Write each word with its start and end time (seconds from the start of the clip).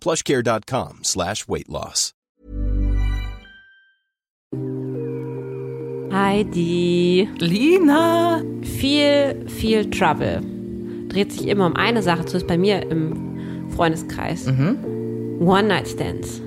plushcare.com 0.00 1.00
slash 1.02 1.46
weight 1.48 1.68
loss. 1.68 2.12
Heidi. 6.12 7.28
Lina! 7.38 8.42
Viel, 8.62 9.46
viel 9.48 9.88
Trouble. 9.90 10.42
Dreht 11.08 11.32
sich 11.32 11.46
immer 11.48 11.66
um 11.66 11.76
eine 11.76 12.02
Sache, 12.02 12.24
zumindest 12.24 12.46
bei 12.48 12.58
mir 12.58 12.82
im 12.90 13.68
Freundeskreis. 13.74 14.46
One-Night-Stands. 15.40 16.40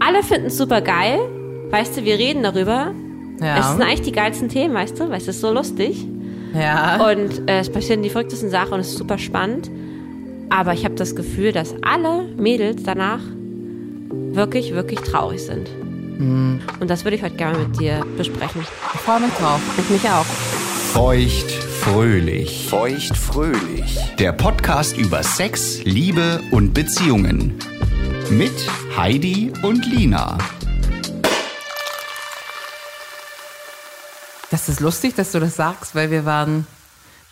Alle 0.00 0.22
finden 0.22 0.46
es 0.46 0.56
super 0.58 0.80
geil. 0.80 1.18
Weißt 1.70 1.96
du, 1.96 2.04
wir 2.04 2.18
reden 2.18 2.42
darüber. 2.42 2.92
Ja. 3.40 3.58
Es 3.60 3.70
sind 3.72 3.82
eigentlich 3.82 4.02
die 4.02 4.12
geilsten 4.12 4.48
Themen, 4.48 4.74
weißt 4.74 4.98
du? 4.98 5.08
Weil 5.10 5.18
es 5.18 5.28
ist 5.28 5.40
so 5.40 5.52
lustig. 5.52 6.04
ja. 6.54 7.10
Und 7.10 7.48
äh, 7.48 7.60
es 7.60 7.70
passieren 7.70 8.02
die 8.02 8.10
verrücktesten 8.10 8.50
Sachen 8.50 8.74
und 8.74 8.80
es 8.80 8.88
ist 8.88 8.98
super 8.98 9.18
spannend. 9.18 9.70
Aber 10.50 10.72
ich 10.72 10.84
habe 10.84 10.94
das 10.94 11.14
Gefühl, 11.14 11.52
dass 11.52 11.74
alle 11.82 12.24
Mädels 12.36 12.82
danach 12.82 13.20
wirklich, 14.10 14.72
wirklich 14.72 15.00
traurig 15.00 15.44
sind. 15.44 15.68
Und 16.18 16.88
das 16.88 17.04
würde 17.04 17.16
ich 17.16 17.22
heute 17.22 17.36
gerne 17.36 17.58
mit 17.58 17.78
dir 17.78 18.04
besprechen. 18.16 18.62
Ich 18.94 19.00
freue 19.00 19.20
mich 19.20 19.32
drauf. 19.34 19.60
Ich 19.78 19.88
mich 19.90 20.10
auch. 20.10 20.24
Feucht 20.24 21.50
fröhlich. 21.50 22.66
Feucht 22.68 23.16
fröhlich. 23.16 23.98
Der 24.18 24.32
Podcast 24.32 24.96
über 24.96 25.22
Sex, 25.22 25.84
Liebe 25.84 26.40
und 26.50 26.72
Beziehungen. 26.74 27.54
Mit 28.30 28.52
Heidi 28.96 29.52
und 29.62 29.86
Lina. 29.86 30.38
Das 34.50 34.68
ist 34.68 34.80
lustig, 34.80 35.14
dass 35.14 35.30
du 35.32 35.40
das 35.40 35.56
sagst, 35.56 35.94
weil 35.94 36.10
wir 36.10 36.24
waren 36.24 36.66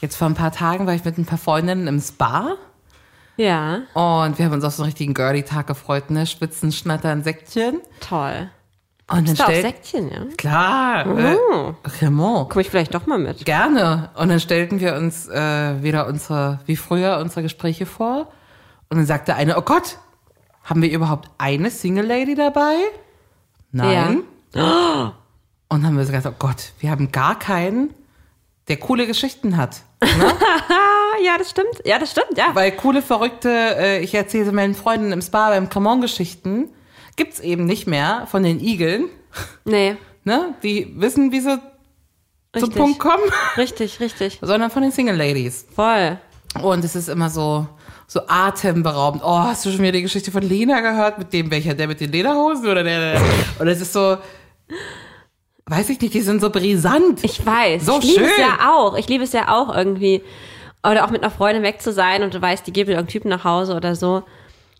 jetzt 0.01 0.17
vor 0.17 0.29
ein 0.29 0.35
paar 0.35 0.53
Tagen, 0.53 0.87
war 0.87 0.95
ich 0.95 1.05
mit 1.05 1.19
ein 1.19 1.25
paar 1.25 1.39
Freundinnen 1.39 1.87
im 1.89 2.01
Spa 2.01 2.57
Ja, 3.37 3.83
und 3.93 4.39
wir 4.39 4.47
haben 4.47 4.53
uns 4.53 4.65
auf 4.65 4.75
so 4.75 4.83
einen 4.83 4.91
richtigen 4.91 5.13
Girly-Tag 5.15 5.67
gefreut, 5.67 6.11
ne? 6.11 6.27
Spitzen, 6.27 6.73
Schnattern, 6.73 7.23
Säckchen. 7.23 7.81
toll. 8.01 8.51
Und 9.09 9.19
dann 9.19 9.27
Ist 9.27 9.39
da 9.39 9.45
auch 9.45 9.49
stellt, 9.51 9.63
Säckchen, 9.85 10.11
ja? 10.11 10.25
klar, 10.37 11.07
äh, 11.17 11.37
Cremant. 11.85 12.51
Komme 12.51 12.63
ich 12.63 12.71
vielleicht 12.71 12.93
doch 12.93 13.07
mal 13.07 13.19
mit. 13.19 13.45
Gerne. 13.45 14.11
Und 14.17 14.31
dann 14.31 14.41
stellten 14.41 14.81
wir 14.81 14.97
uns 14.97 15.29
äh, 15.29 15.81
wieder 15.83 16.09
unsere, 16.09 16.59
wie 16.67 16.75
früher, 16.75 17.19
unsere 17.19 17.43
Gespräche 17.43 17.87
vor. 17.87 18.33
Und 18.89 18.97
dann 18.97 19.07
sagte 19.07 19.37
eine, 19.37 19.59
oh 19.59 19.63
Gott, 19.63 19.99
haben 20.65 20.83
wir 20.83 20.91
überhaupt 20.91 21.31
eine 21.39 21.71
Single 21.71 22.05
Lady 22.05 22.35
dabei? 22.35 22.75
Nein. 23.71 24.23
Und 24.53 25.83
dann 25.83 25.87
haben 25.87 25.97
wir 25.97 26.05
so 26.05 26.13
gesagt, 26.13 26.27
oh 26.27 26.37
Gott, 26.45 26.73
wir 26.81 26.91
haben 26.91 27.13
gar 27.13 27.39
keinen, 27.39 27.95
der 28.67 28.79
coole 28.79 29.07
Geschichten 29.07 29.57
hat. 29.57 29.83
Ah, 30.01 30.07
ja, 31.25 31.39
das 31.39 31.51
stimmt. 31.51 31.83
Ja, 31.85 31.99
das 31.99 32.11
stimmt, 32.11 32.37
ja. 32.37 32.51
Weil 32.55 32.73
coole, 32.73 33.03
verrückte, 33.03 33.51
äh, 33.51 34.01
ich 34.01 34.15
erzähle 34.15 34.53
meinen 34.53 34.75
Freunden 34.75 35.13
im 35.13 35.23
Spa 35.23 35.51
beim 35.51 35.69
Cremant-Geschichten, 35.69 36.71
gibt's 37.17 37.41
eben 37.41 37.65
nicht 37.65 37.87
mehr 37.87 38.27
von 38.31 38.43
den 38.43 38.61
Igeln. 38.61 39.09
Nee, 39.65 39.97
Ne? 40.27 40.57
Die 40.65 40.93
wissen, 40.97 41.31
wie 41.31 41.41
sie 41.41 41.57
zum 41.57 42.65
Richtig. 42.65 42.75
Punkt 42.75 42.99
kommen, 42.99 43.23
richtig, 43.57 44.01
richtig. 44.01 44.41
sondern 44.43 44.73
von 44.73 44.83
den 44.83 44.91
Single 44.91 45.15
Ladies. 45.15 45.67
Voll. 45.73 46.19
Und 46.61 46.85
es 46.85 46.97
ist 46.97 47.09
immer 47.09 47.31
so, 47.31 47.69
so 48.09 48.23
atemberaubend. 48.27 49.23
Oh, 49.25 49.39
hast 49.39 49.65
du 49.65 49.71
schon 49.71 49.83
wieder 49.83 49.93
die 49.93 50.03
Geschichte 50.03 50.33
von 50.33 50.43
Lena 50.43 50.81
gehört? 50.81 51.19
Mit 51.19 51.33
dem 51.33 51.49
welcher? 51.53 51.75
Der 51.75 51.87
mit 51.87 52.01
den 52.01 52.11
Lederhosen 52.11 52.67
oder 52.67 52.83
der? 52.83 53.13
der 53.13 53.23
und 53.61 53.69
es 53.69 53.81
ist 53.81 53.93
so, 53.93 54.19
weiß 55.69 55.89
ich 55.91 56.01
nicht, 56.01 56.15
die 56.15 56.21
sind 56.21 56.41
so 56.41 56.51
brisant. 56.51 57.25
Ich 57.25 57.45
weiß. 57.45 57.87
So 57.87 57.99
ich 57.99 58.05
liebe 58.05 58.25
es 58.25 58.31
schön. 58.35 58.45
ja 58.45 58.71
auch. 58.73 58.97
Ich 58.97 59.09
liebe 59.09 59.25
es 59.25 59.33
ja 59.33 59.49
auch 59.49 59.75
irgendwie. 59.75 60.23
Oder 60.89 61.05
auch 61.05 61.11
mit 61.11 61.23
einer 61.23 61.31
Freundin 61.33 61.63
weg 61.65 61.83
zu 61.83 61.93
sein 61.93 62.23
und 62.23 62.35
du 62.35 62.41
weißt, 62.41 62.65
die 62.67 62.73
geht 62.73 62.87
mit 62.87 62.95
irgendeinem 62.95 63.13
Typen 63.13 63.29
nach 63.29 63.43
Hause 63.45 63.75
oder 63.75 63.97
so. 63.97 64.23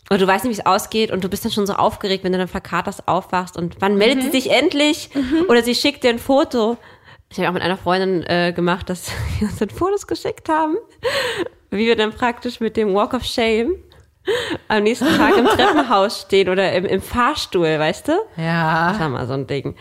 Und 0.09 0.21
du 0.21 0.25
weißt 0.25 0.45
nicht, 0.45 0.55
wie 0.55 0.59
es 0.61 0.65
ausgeht 0.65 1.11
und 1.11 1.21
du 1.25 1.27
bist 1.27 1.43
dann 1.43 1.51
schon 1.51 1.67
so 1.67 1.73
aufgeregt, 1.73 2.23
wenn 2.23 2.31
du 2.31 2.37
dann 2.37 2.47
verkaterst 2.47 3.09
aufwachst 3.09 3.57
und 3.57 3.75
wann 3.81 3.97
meldet 3.97 4.23
sie 4.23 4.29
sich 4.31 4.49
endlich? 4.51 5.09
Oder 5.49 5.63
sie 5.63 5.75
schickt 5.75 6.05
dir 6.05 6.11
ein 6.11 6.19
Foto. 6.19 6.77
Ich 7.29 7.37
habe 7.39 7.49
auch 7.49 7.53
mit 7.53 7.61
einer 7.61 7.75
Freundin 7.75 8.23
äh, 8.23 8.53
gemacht, 8.53 8.89
dass 8.89 9.11
wir 9.39 9.49
uns 9.49 9.57
dann 9.57 9.69
Fotos 9.69 10.07
geschickt 10.07 10.47
haben, 10.47 10.77
wie 11.71 11.85
wir 11.85 11.97
dann 11.97 12.13
praktisch 12.13 12.61
mit 12.61 12.77
dem 12.77 12.93
Walk 12.93 13.13
of 13.13 13.25
Shame 13.25 13.73
am 14.69 14.83
nächsten 14.83 15.07
Tag 15.17 15.37
im 15.37 15.45
Treppenhaus 15.45 16.21
stehen 16.21 16.47
oder 16.47 16.71
im, 16.71 16.85
im 16.85 17.01
Fahrstuhl, 17.01 17.77
weißt 17.77 18.07
du? 18.07 18.11
Das 18.37 18.45
Ja. 18.45 18.95
war 18.97 19.09
mal 19.09 19.27
so 19.27 19.33
ein 19.33 19.45
Ding. 19.45 19.75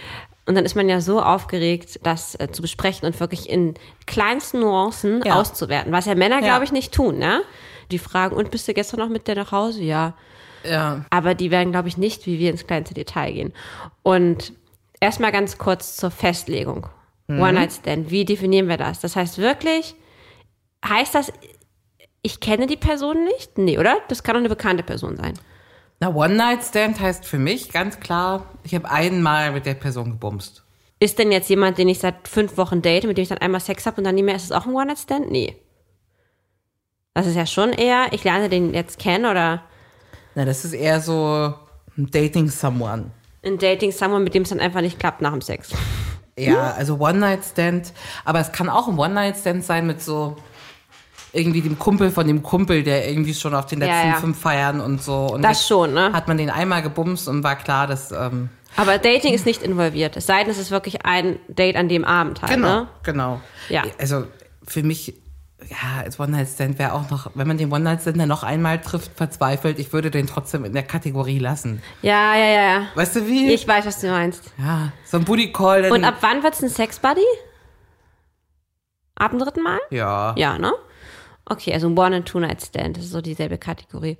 Und 0.47 0.55
dann 0.55 0.65
ist 0.65 0.77
man 0.77 0.89
ja 0.89 1.01
so 1.01 1.21
aufgeregt, 1.21 1.99
das 2.05 2.37
äh, 2.37 2.49
zu 2.53 2.63
besprechen 2.63 3.07
und 3.07 3.19
wirklich 3.19 3.49
in 3.51 3.75
kleinsten 4.07 4.61
Nuancen 4.61 5.23
Ja. 5.25 5.35
auszuwerten, 5.41 5.93
was 5.93 6.07
ja 6.07 6.15
Männer, 6.15 6.41
glaube 6.41 6.65
ich, 6.65 6.73
nicht 6.73 6.93
tun, 6.95 7.19
ne? 7.19 7.43
Die 7.91 7.99
fragen, 7.99 8.35
und 8.37 8.51
bist 8.51 8.67
du 8.69 8.75
gestern 8.75 9.01
noch 9.01 9.09
mit 9.09 9.27
der 9.29 9.35
nach 9.37 9.53
Hause? 9.53 9.83
Ja. 9.83 10.15
Ja. 10.65 11.05
Aber 11.11 11.35
die 11.35 11.51
werden, 11.51 11.73
glaube 11.73 11.89
ich, 11.89 11.97
nicht, 11.97 12.27
wie 12.27 12.39
wir 12.39 12.51
ins 12.51 12.67
kleinste 12.67 12.95
Detail 12.95 13.33
gehen. 13.33 13.53
Und 14.03 14.53
erstmal 15.01 15.33
ganz 15.33 15.59
kurz 15.59 15.97
zur 15.97 16.11
Festlegung. 16.11 16.87
Mhm. 17.29 17.41
One-Night-Stand, 17.41 18.11
wie 18.11 18.25
definieren 18.25 18.69
wir 18.69 18.77
das? 18.77 19.01
Das 19.01 19.17
heißt 19.17 19.39
wirklich, 19.39 19.95
heißt 20.89 21.15
das, 21.15 21.33
ich 22.23 22.41
kenne 22.41 22.67
die 22.67 22.77
Person 22.77 23.25
nicht? 23.25 23.59
Nee, 23.59 23.79
oder? 23.79 23.97
Das 24.09 24.23
kann 24.23 24.35
doch 24.35 24.41
eine 24.41 24.49
bekannte 24.49 24.83
Person 24.83 25.17
sein. 25.17 25.35
Na, 25.99 26.15
One-Night-Stand 26.15 27.01
heißt 27.01 27.25
für 27.25 27.39
mich 27.39 27.73
ganz 27.73 28.01
klar, 28.01 28.47
ich 28.65 28.75
habe 28.75 28.91
einmal 28.91 29.53
mit 29.53 29.65
der 29.67 29.75
Person 29.75 30.11
gebumst. 30.11 30.63
Ist 30.99 31.19
denn 31.19 31.33
jetzt 31.33 31.49
jemand, 31.49 31.79
den 31.79 31.89
ich 31.89 31.99
seit 31.99 32.29
fünf 32.29 32.57
Wochen 32.57 32.83
date, 32.83 33.05
mit 33.05 33.17
dem 33.19 33.23
ich 33.23 33.29
dann 33.29 33.39
einmal 33.39 33.61
Sex 33.61 33.87
habe 33.87 33.99
und 33.99 34.05
dann 34.05 34.15
nie 34.15 34.23
mehr, 34.23 34.37
ist 34.37 34.45
es 34.45 34.53
auch 34.53 34.67
ein 34.67 34.75
One-Night-Stand? 34.75 35.31
Nee. 35.31 35.57
Das 37.15 37.27
ist 37.27 37.35
ja 37.35 37.47
schon 37.47 37.73
eher, 37.73 38.13
ich 38.13 38.25
lerne 38.25 38.49
den 38.51 38.75
jetzt 38.75 38.99
kennen 38.99 39.25
oder 39.25 39.63
Na, 40.35 40.45
das 40.45 40.65
ist 40.67 40.75
eher 40.75 41.01
so 41.01 41.55
dating 41.97 42.49
someone. 42.49 43.11
ein 43.43 43.57
Dating 43.59 43.91
someone, 43.91 44.23
mit 44.23 44.35
dem 44.35 44.43
es 44.43 44.51
dann 44.51 44.61
einfach 44.61 44.83
nicht 44.83 44.99
klappt 44.99 45.23
nach 45.23 45.33
dem 45.33 45.41
Sex. 45.41 45.71
Ja, 46.39 46.73
also 46.73 46.99
One-Night-Stand. 47.01 47.95
Aber 48.27 48.41
es 48.41 48.53
kann 48.53 48.69
auch 48.69 48.89
ein 48.89 48.99
One-Night-Stand 48.99 49.65
sein 49.65 49.87
mit 49.87 50.03
so 50.03 50.37
irgendwie 51.37 51.61
dem 51.61 51.79
Kumpel 51.79 52.11
von 52.11 52.27
dem 52.27 52.43
Kumpel, 52.43 52.83
der 52.83 53.09
irgendwie 53.09 53.35
schon 53.35 53.55
auf 53.55 53.67
den 53.67 53.81
Ja, 53.81 53.87
letzten 53.87 54.09
ja. 54.09 54.15
fünf 54.17 54.41
Feiern 54.41 54.81
und 54.81 55.03
so. 55.03 55.27
Und 55.27 55.43
Das 55.43 55.67
schon, 55.67 55.93
ne? 55.95 56.13
Hat 56.13 56.29
man 56.29 56.37
den 56.39 56.51
einmal 56.51 56.83
gebumst 56.83 57.29
und 57.29 57.43
war 57.45 57.57
klar, 57.57 57.87
dass. 57.87 58.11
Ähm, 58.13 58.49
Aber 58.77 58.99
Dating 58.99 59.35
ist 59.35 59.47
nicht 59.47 59.63
involviert. 59.63 60.17
Es 60.17 60.27
sei 60.27 60.41
denn, 60.43 60.51
es 60.51 60.59
ist 60.59 60.71
wirklich 60.71 61.05
ein 61.05 61.39
Date 61.49 61.77
an 61.77 61.89
dem 61.89 62.05
Abend 62.05 62.43
halt, 62.43 62.53
genau, 62.53 62.81
ne? 62.81 62.89
genau. 63.03 63.41
Ja. 63.69 63.83
Also 63.99 64.25
für 64.67 64.83
mich 64.83 65.15
ja, 65.69 66.03
als 66.03 66.21
One-Night-Stand 66.21 66.79
wäre 66.79 66.93
auch 66.93 67.11
noch, 67.11 67.31
wenn 67.35 67.49
man 67.49 67.57
den 67.57 67.73
One-Night-Stand 67.73 68.21
dann 68.21 68.29
noch 68.29 68.43
einmal 68.43 68.81
trifft, 68.81 69.17
verzweifelt, 69.17 69.79
ich 69.79 69.93
würde 69.93 70.11
den 70.11 70.27
trotzdem 70.27 70.65
in 70.65 70.75
der 70.75 70.83
Kategorie 70.83 71.39
lassen. 71.39 71.83
Ja, 72.03 72.37
ja, 72.37 72.45
ja, 72.47 72.63
ja. 72.79 72.83
Weißt 72.95 73.17
du 73.17 73.27
wie? 73.27 73.53
Ich 73.53 73.67
weiß, 73.67 73.87
was 73.87 74.01
du 74.01 74.09
meinst. 74.09 74.53
ja, 74.59 74.93
so 75.05 75.17
ein 75.17 75.25
Booty-Call. 75.25 75.91
Und 75.91 76.05
ab 76.05 76.17
wann 76.21 76.43
wird's 76.43 76.63
ein 76.63 76.69
Sex-Buddy? 76.69 77.25
Ab 79.17 79.31
dem 79.31 79.41
dritten 79.41 79.63
Mal? 79.63 79.79
Ja. 79.91 80.35
Ja, 80.37 80.59
ne? 80.59 80.73
Okay, 81.49 81.73
also 81.73 81.89
ein 81.89 81.97
One- 81.97 82.17
and 82.17 82.27
Two-Night-Stand, 82.29 82.97
das 82.97 83.05
ist 83.05 83.13
so 83.13 83.21
dieselbe 83.21 83.57
Kategorie. 83.57 84.19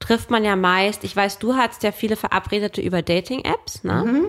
Trifft 0.00 0.30
man 0.30 0.44
ja 0.44 0.56
meist, 0.56 1.04
ich 1.04 1.16
weiß, 1.16 1.38
du 1.38 1.54
hattest 1.54 1.82
ja 1.82 1.92
viele 1.92 2.16
Verabredete 2.16 2.80
über 2.82 3.02
Dating-Apps, 3.02 3.84
ne? 3.84 4.04
Mhm. 4.04 4.26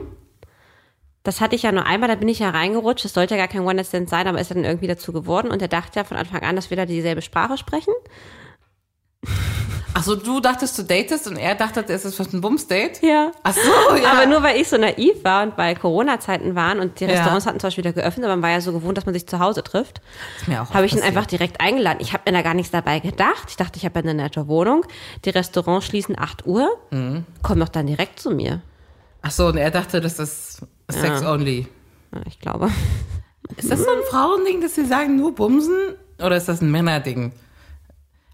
Das 1.24 1.42
hatte 1.42 1.56
ich 1.56 1.64
ja 1.64 1.74
nur 1.74 1.86
einmal, 1.86 2.08
da 2.08 2.16
bin 2.16 2.30
ich 2.30 2.40
ja 2.40 2.52
reingerutscht. 2.52 3.04
Das 3.04 3.14
sollte 3.14 3.36
ja 3.36 3.42
gar 3.42 3.50
kein 3.50 3.68
One-Night-Stand 3.68 4.08
sein, 4.08 4.28
aber 4.28 4.40
ist 4.40 4.52
dann 4.52 4.64
irgendwie 4.64 4.88
dazu 4.88 5.12
geworden. 5.12 5.52
Und 5.52 5.62
er 5.62 5.68
dachte 5.68 6.00
ja 6.00 6.06
von 6.06 6.16
Anfang 6.16 6.42
an, 6.44 6.56
dass 6.56 6.70
wir 6.70 6.78
da 6.78 6.86
dieselbe 6.86 7.22
Sprache 7.22 7.58
sprechen. 7.58 7.94
Ach 10.00 10.04
so, 10.04 10.16
du 10.16 10.40
dachtest, 10.40 10.78
du 10.78 10.84
datest 10.84 11.28
und 11.28 11.38
er 11.38 11.56
dachte, 11.56 11.84
es 11.88 12.06
ist 12.06 12.20
was 12.20 12.32
ein 12.32 12.40
Bums-Date? 12.40 13.02
Ja. 13.02 13.32
Ach 13.42 13.54
so, 13.54 13.96
ja. 13.96 14.12
Aber 14.12 14.28
nur 14.28 14.44
weil 14.44 14.62
ich 14.62 14.70
so 14.70 14.78
naiv 14.78 15.24
war 15.24 15.42
und 15.42 15.58
weil 15.58 15.76
Corona-Zeiten 15.76 16.54
waren 16.54 16.80
und 16.80 17.00
die 17.00 17.06
Ja. 17.06 17.14
Restaurants 17.14 17.48
hatten 17.48 17.60
zum 17.60 17.70
Beispiel 17.70 17.84
wieder 17.84 17.94
geöffnet, 17.94 18.26
aber 18.26 18.36
man 18.36 18.44
war 18.44 18.52
ja 18.52 18.62
so 18.62 18.74
gewohnt, 18.74 18.96
dass 18.96 19.06
man 19.08 19.16
sich 19.16 19.26
zu 19.26 19.40
Hause 19.40 19.64
trifft, 19.64 20.02
habe 20.72 20.86
ich 20.86 20.94
ihn 20.94 21.02
einfach 21.02 21.26
direkt 21.26 21.60
eingeladen. 21.62 21.98
Ich 22.00 22.14
habe 22.14 22.22
mir 22.28 22.38
da 22.38 22.44
gar 22.44 22.54
nichts 22.54 22.72
dabei 22.72 23.00
gedacht. 23.00 23.46
Ich 23.50 23.58
dachte, 23.58 23.78
ich 23.78 23.86
habe 23.86 23.98
ja 23.98 24.04
eine 24.04 24.14
nette 24.14 24.48
Wohnung. 24.48 24.86
Die 25.26 25.32
Restaurants 25.32 25.88
schließen 25.88 26.16
8 26.16 26.46
Uhr. 26.46 26.70
Mhm. 26.92 27.26
Komm 27.42 27.60
doch 27.60 27.70
dann 27.70 27.88
direkt 27.88 28.20
zu 28.20 28.30
mir. 28.30 28.62
Ach 29.24 29.32
so, 29.32 29.48
und 29.48 29.58
er 29.58 29.72
dachte, 29.72 30.00
das 30.00 30.20
ist 30.20 30.62
Sex 30.90 31.24
only. 31.24 31.68
Ja, 32.14 32.22
ich 32.28 32.40
glaube. 32.40 32.70
Ist 33.56 33.72
das 33.72 33.80
so 33.84 33.90
ein 33.90 34.04
Frauending, 34.12 34.62
dass 34.62 34.76
sie 34.76 34.86
sagen, 34.86 35.16
nur 35.16 35.34
bumsen? 35.34 35.96
Oder 36.20 36.38
ist 36.38 36.48
das 36.48 36.62
ein 36.62 36.70
Männerding? 36.70 37.32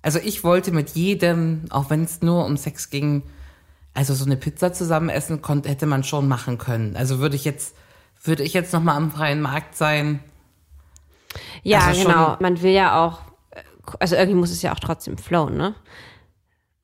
Also 0.03 0.19
ich 0.19 0.43
wollte 0.43 0.71
mit 0.71 0.91
jedem, 0.91 1.63
auch 1.69 1.89
wenn 1.89 2.03
es 2.03 2.21
nur 2.21 2.45
um 2.45 2.57
Sex 2.57 2.89
ging, 2.89 3.23
also 3.93 4.13
so 4.13 4.25
eine 4.25 4.35
Pizza 4.35 4.73
zusammen 4.73 5.09
essen 5.09 5.41
konnte, 5.41 5.69
hätte 5.69 5.85
man 5.85 6.03
schon 6.03 6.27
machen 6.27 6.57
können. 6.57 6.95
Also 6.95 7.19
würde 7.19 7.37
ich 7.37 7.45
jetzt, 7.45 7.75
würde 8.21 8.43
ich 8.43 8.53
jetzt 8.53 8.73
noch 8.73 8.83
mal 8.83 8.95
am 8.95 9.11
freien 9.11 9.41
Markt 9.41 9.75
sein? 9.75 10.19
Ja, 11.63 11.87
Also 11.87 12.05
genau. 12.05 12.37
Man 12.41 12.61
will 12.61 12.73
ja 12.73 13.03
auch, 13.03 13.21
also 13.99 14.15
irgendwie 14.15 14.37
muss 14.37 14.51
es 14.51 14.61
ja 14.61 14.73
auch 14.73 14.79
trotzdem 14.79 15.17
flowen, 15.17 15.55
ne? 15.55 15.73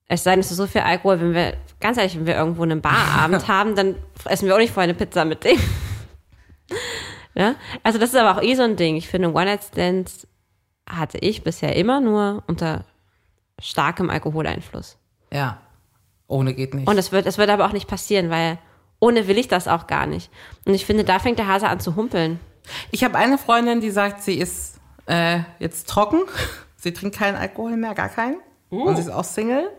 Es 0.07 0.23
sei 0.23 0.31
denn, 0.31 0.39
es 0.39 0.49
ist 0.49 0.57
so 0.57 0.65
viel 0.65 0.81
Alkohol, 0.81 1.19
wenn 1.19 1.33
wir, 1.33 1.57
ganz 1.79 1.97
ehrlich, 1.97 2.15
wenn 2.15 2.25
wir 2.25 2.35
irgendwo 2.35 2.63
einen 2.63 2.81
Barabend 2.81 3.47
haben, 3.47 3.75
dann 3.75 3.95
essen 4.25 4.47
wir 4.47 4.55
auch 4.55 4.59
nicht 4.59 4.73
vorher 4.73 4.89
eine 4.89 4.97
Pizza 4.97 5.25
mit 5.25 5.43
dem. 5.43 5.59
ja? 7.35 7.55
Also 7.83 7.99
das 7.99 8.11
ist 8.11 8.15
aber 8.15 8.37
auch 8.37 8.43
eh 8.43 8.55
so 8.55 8.63
ein 8.63 8.75
Ding. 8.75 8.95
Ich 8.95 9.07
finde, 9.07 9.31
One-Night-Stands 9.33 10.25
hatte 10.89 11.19
ich 11.19 11.43
bisher 11.43 11.75
immer 11.75 12.01
nur 12.01 12.43
unter 12.47 12.85
starkem 13.61 14.09
Alkoholeinfluss. 14.09 14.97
Ja. 15.31 15.57
Ohne 16.27 16.53
geht 16.53 16.73
nicht. 16.73 16.87
Und 16.87 16.97
es 16.97 17.11
wird, 17.11 17.25
es 17.25 17.37
wird 17.37 17.49
aber 17.49 17.65
auch 17.65 17.73
nicht 17.73 17.87
passieren, 17.87 18.29
weil 18.29 18.57
ohne 18.99 19.27
will 19.27 19.37
ich 19.37 19.47
das 19.47 19.67
auch 19.67 19.87
gar 19.87 20.05
nicht. 20.05 20.29
Und 20.65 20.73
ich 20.73 20.85
finde, 20.85 21.03
da 21.03 21.19
fängt 21.19 21.39
der 21.39 21.47
Hase 21.47 21.67
an 21.67 21.79
zu 21.79 21.95
humpeln. 21.95 22.39
Ich 22.91 23.03
habe 23.03 23.17
eine 23.17 23.37
Freundin, 23.37 23.81
die 23.81 23.89
sagt, 23.89 24.21
sie 24.21 24.35
ist 24.37 24.79
äh, 25.07 25.39
jetzt 25.59 25.87
trocken. 25.89 26.21
Sie 26.81 26.93
trinkt 26.93 27.17
keinen 27.17 27.35
Alkohol 27.35 27.75
mehr, 27.75 27.93
gar 27.93 28.07
keinen. 28.07 28.37
Und 28.69 28.95
sie 28.95 29.01
ist 29.01 29.09
auch 29.09 29.25
Single. 29.25 29.69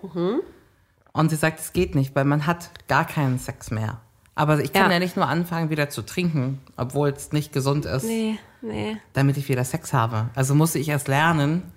Und 1.15 1.31
sie 1.31 1.37
sagt, 1.37 1.59
es 1.61 1.73
geht 1.73 1.95
nicht, 1.95 2.15
weil 2.15 2.27
man 2.27 2.47
hat 2.47 2.71
gar 2.89 3.07
keinen 3.07 3.39
Sex 3.39 3.71
mehr. 3.71 4.03
Aber 4.35 4.59
ich 4.61 4.71
kann 4.75 4.87
Ja. 4.87 4.93
ja, 4.93 4.99
nicht 4.99 5.17
nur 5.17 5.27
anfangen, 5.27 5.71
wieder 5.71 5.89
zu 5.89 6.03
trinken, 6.03 6.61
obwohl 6.77 7.09
es 7.09 7.33
nicht 7.33 7.55
gesund 7.55 7.87
ist, 7.87 8.05
Nee, 8.05 8.39
nee. 8.61 8.99
damit 9.15 9.39
ich 9.39 9.49
wieder 9.49 9.65
Sex 9.65 9.95
habe. 9.95 10.29
Also 10.35 10.55
musste 10.55 10.79
ich 10.79 10.91
erst 10.91 11.09
lernen, 11.09 11.73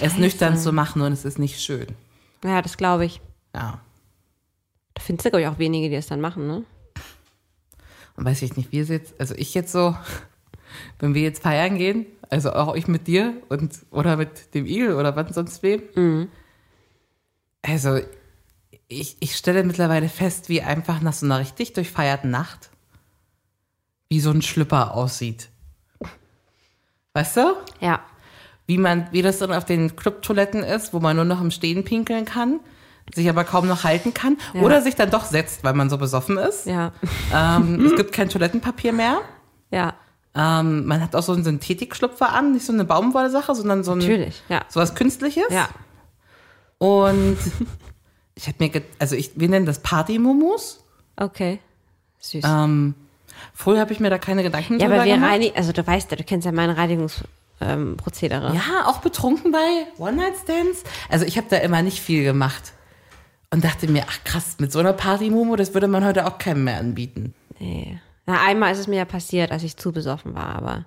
es 0.00 0.16
nüchtern 0.16 0.58
zu 0.58 0.72
machen 0.72 1.02
und 1.02 1.12
es 1.12 1.24
ist 1.24 1.38
nicht 1.38 1.60
schön. 1.60 1.86
Ja, 2.44 2.62
das 2.62 2.76
glaube 2.76 3.04
ich. 3.04 3.20
Ja. 3.54 3.80
Da 4.94 5.02
findest 5.02 5.26
du, 5.26 5.30
glaube 5.30 5.42
ich, 5.42 5.48
auch 5.48 5.58
wenige, 5.58 5.88
die 5.88 5.96
das 5.96 6.06
dann 6.06 6.20
machen, 6.20 6.46
ne? 6.46 6.64
Und 8.16 8.24
weiß 8.24 8.42
ich 8.42 8.56
nicht, 8.56 8.72
wir 8.72 8.84
jetzt, 8.84 9.14
also 9.20 9.34
ich 9.34 9.54
jetzt 9.54 9.72
so, 9.72 9.94
wenn 10.98 11.14
wir 11.14 11.22
jetzt 11.22 11.42
feiern 11.42 11.76
gehen, 11.76 12.06
also 12.30 12.52
auch 12.52 12.74
ich 12.74 12.88
mit 12.88 13.06
dir 13.06 13.34
und 13.48 13.72
oder 13.90 14.16
mit 14.16 14.54
dem 14.54 14.66
Igel 14.66 14.94
oder 14.94 15.14
was 15.14 15.34
sonst 15.34 15.62
wem. 15.62 16.28
Also 17.62 18.00
ich, 18.88 19.16
ich 19.20 19.36
stelle 19.36 19.64
mittlerweile 19.64 20.08
fest, 20.08 20.48
wie 20.48 20.62
einfach 20.62 21.00
nach 21.00 21.12
so 21.12 21.26
einer 21.26 21.38
richtig 21.38 21.72
durchfeierten 21.72 22.30
Nacht, 22.30 22.70
wie 24.08 24.20
so 24.20 24.30
ein 24.30 24.42
Schlüpper 24.42 24.94
aussieht. 24.94 25.50
Weißt 27.12 27.36
du? 27.36 27.56
Ja. 27.80 28.04
Wie 28.66 28.78
man, 28.78 29.08
wie 29.12 29.22
das 29.22 29.38
dann 29.38 29.52
auf 29.52 29.64
den 29.64 29.94
Clubtoiletten 29.96 30.62
ist, 30.62 30.92
wo 30.92 31.00
man 31.00 31.16
nur 31.16 31.24
noch 31.24 31.40
im 31.40 31.50
Stehen 31.50 31.84
pinkeln 31.84 32.24
kann, 32.24 32.60
sich 33.14 33.28
aber 33.28 33.44
kaum 33.44 33.68
noch 33.68 33.84
halten 33.84 34.12
kann, 34.12 34.36
oder 34.54 34.82
sich 34.82 34.96
dann 34.96 35.10
doch 35.10 35.24
setzt, 35.24 35.62
weil 35.62 35.74
man 35.74 35.88
so 35.88 35.98
besoffen 35.98 36.36
ist. 36.38 36.66
Ja. 36.66 36.92
Ähm, 37.32 37.86
es 37.86 37.94
gibt 37.94 38.12
kein 38.12 38.28
Toilettenpapier 38.28 38.92
mehr. 38.92 39.20
Ja. 39.70 39.94
Ähm, 40.34 40.84
man 40.84 41.00
hat 41.00 41.14
auch 41.14 41.22
so 41.22 41.32
einen 41.32 41.44
Synthetikschlüpfer 41.44 42.32
an, 42.32 42.52
nicht 42.52 42.66
so 42.66 42.72
eine 42.72 42.84
Baumwolle-Sache, 42.84 43.54
sondern 43.54 43.84
so 43.84 43.92
ein 43.92 43.98
Natürlich, 43.98 44.42
ja. 44.48 44.62
sowas 44.68 44.94
Künstliches. 44.94 45.50
Ja. 45.50 45.68
Und 46.78 47.38
ich 48.34 48.46
habe 48.46 48.56
mir, 48.58 48.82
also 48.98 49.16
ich, 49.16 49.32
wir 49.36 49.48
nennen 49.48 49.64
das 49.64 49.78
Party-Mumus. 49.78 50.84
Okay. 51.16 51.60
Süß. 52.18 52.44
Ähm, 52.44 52.94
früher 53.54 53.80
habe 53.80 53.92
ich 53.92 54.00
mir 54.00 54.10
da 54.10 54.18
keine 54.18 54.42
Gedanken 54.42 54.74
ja, 54.74 54.86
drüber 54.86 54.96
aber 54.96 55.04
wir 55.04 55.14
gemacht. 55.14 55.30
reinigen, 55.30 55.56
also 55.56 55.72
du 55.72 55.86
weißt 55.86 56.10
ja, 56.10 56.16
du 56.16 56.24
kennst 56.24 56.44
ja 56.44 56.52
meine 56.52 56.76
Reinigungsprozedere. 56.76 57.36
Ähm, 57.60 57.96
Prozedere. 57.96 58.54
Ja, 58.54 58.86
auch 58.86 58.98
betrunken 58.98 59.50
bei 59.52 59.86
One-Night-Stands. 59.98 60.84
Also 61.08 61.24
ich 61.24 61.36
habe 61.38 61.46
da 61.48 61.56
immer 61.56 61.82
nicht 61.82 62.00
viel 62.00 62.22
gemacht. 62.24 62.72
Und 63.50 63.64
dachte 63.64 63.88
mir, 63.88 64.04
ach 64.08 64.24
krass, 64.24 64.56
mit 64.58 64.72
so 64.72 64.80
einer 64.80 64.92
Party-Mumu, 64.92 65.56
das 65.56 65.72
würde 65.72 65.88
man 65.88 66.04
heute 66.04 66.26
auch 66.26 66.38
keinem 66.38 66.64
mehr 66.64 66.78
anbieten. 66.78 67.34
Nee. 67.58 67.98
Na, 68.26 68.42
einmal 68.44 68.72
ist 68.72 68.80
es 68.80 68.88
mir 68.88 68.96
ja 68.96 69.04
passiert, 69.04 69.52
als 69.52 69.62
ich 69.62 69.76
zu 69.76 69.92
besoffen 69.92 70.34
war, 70.34 70.56
aber 70.56 70.84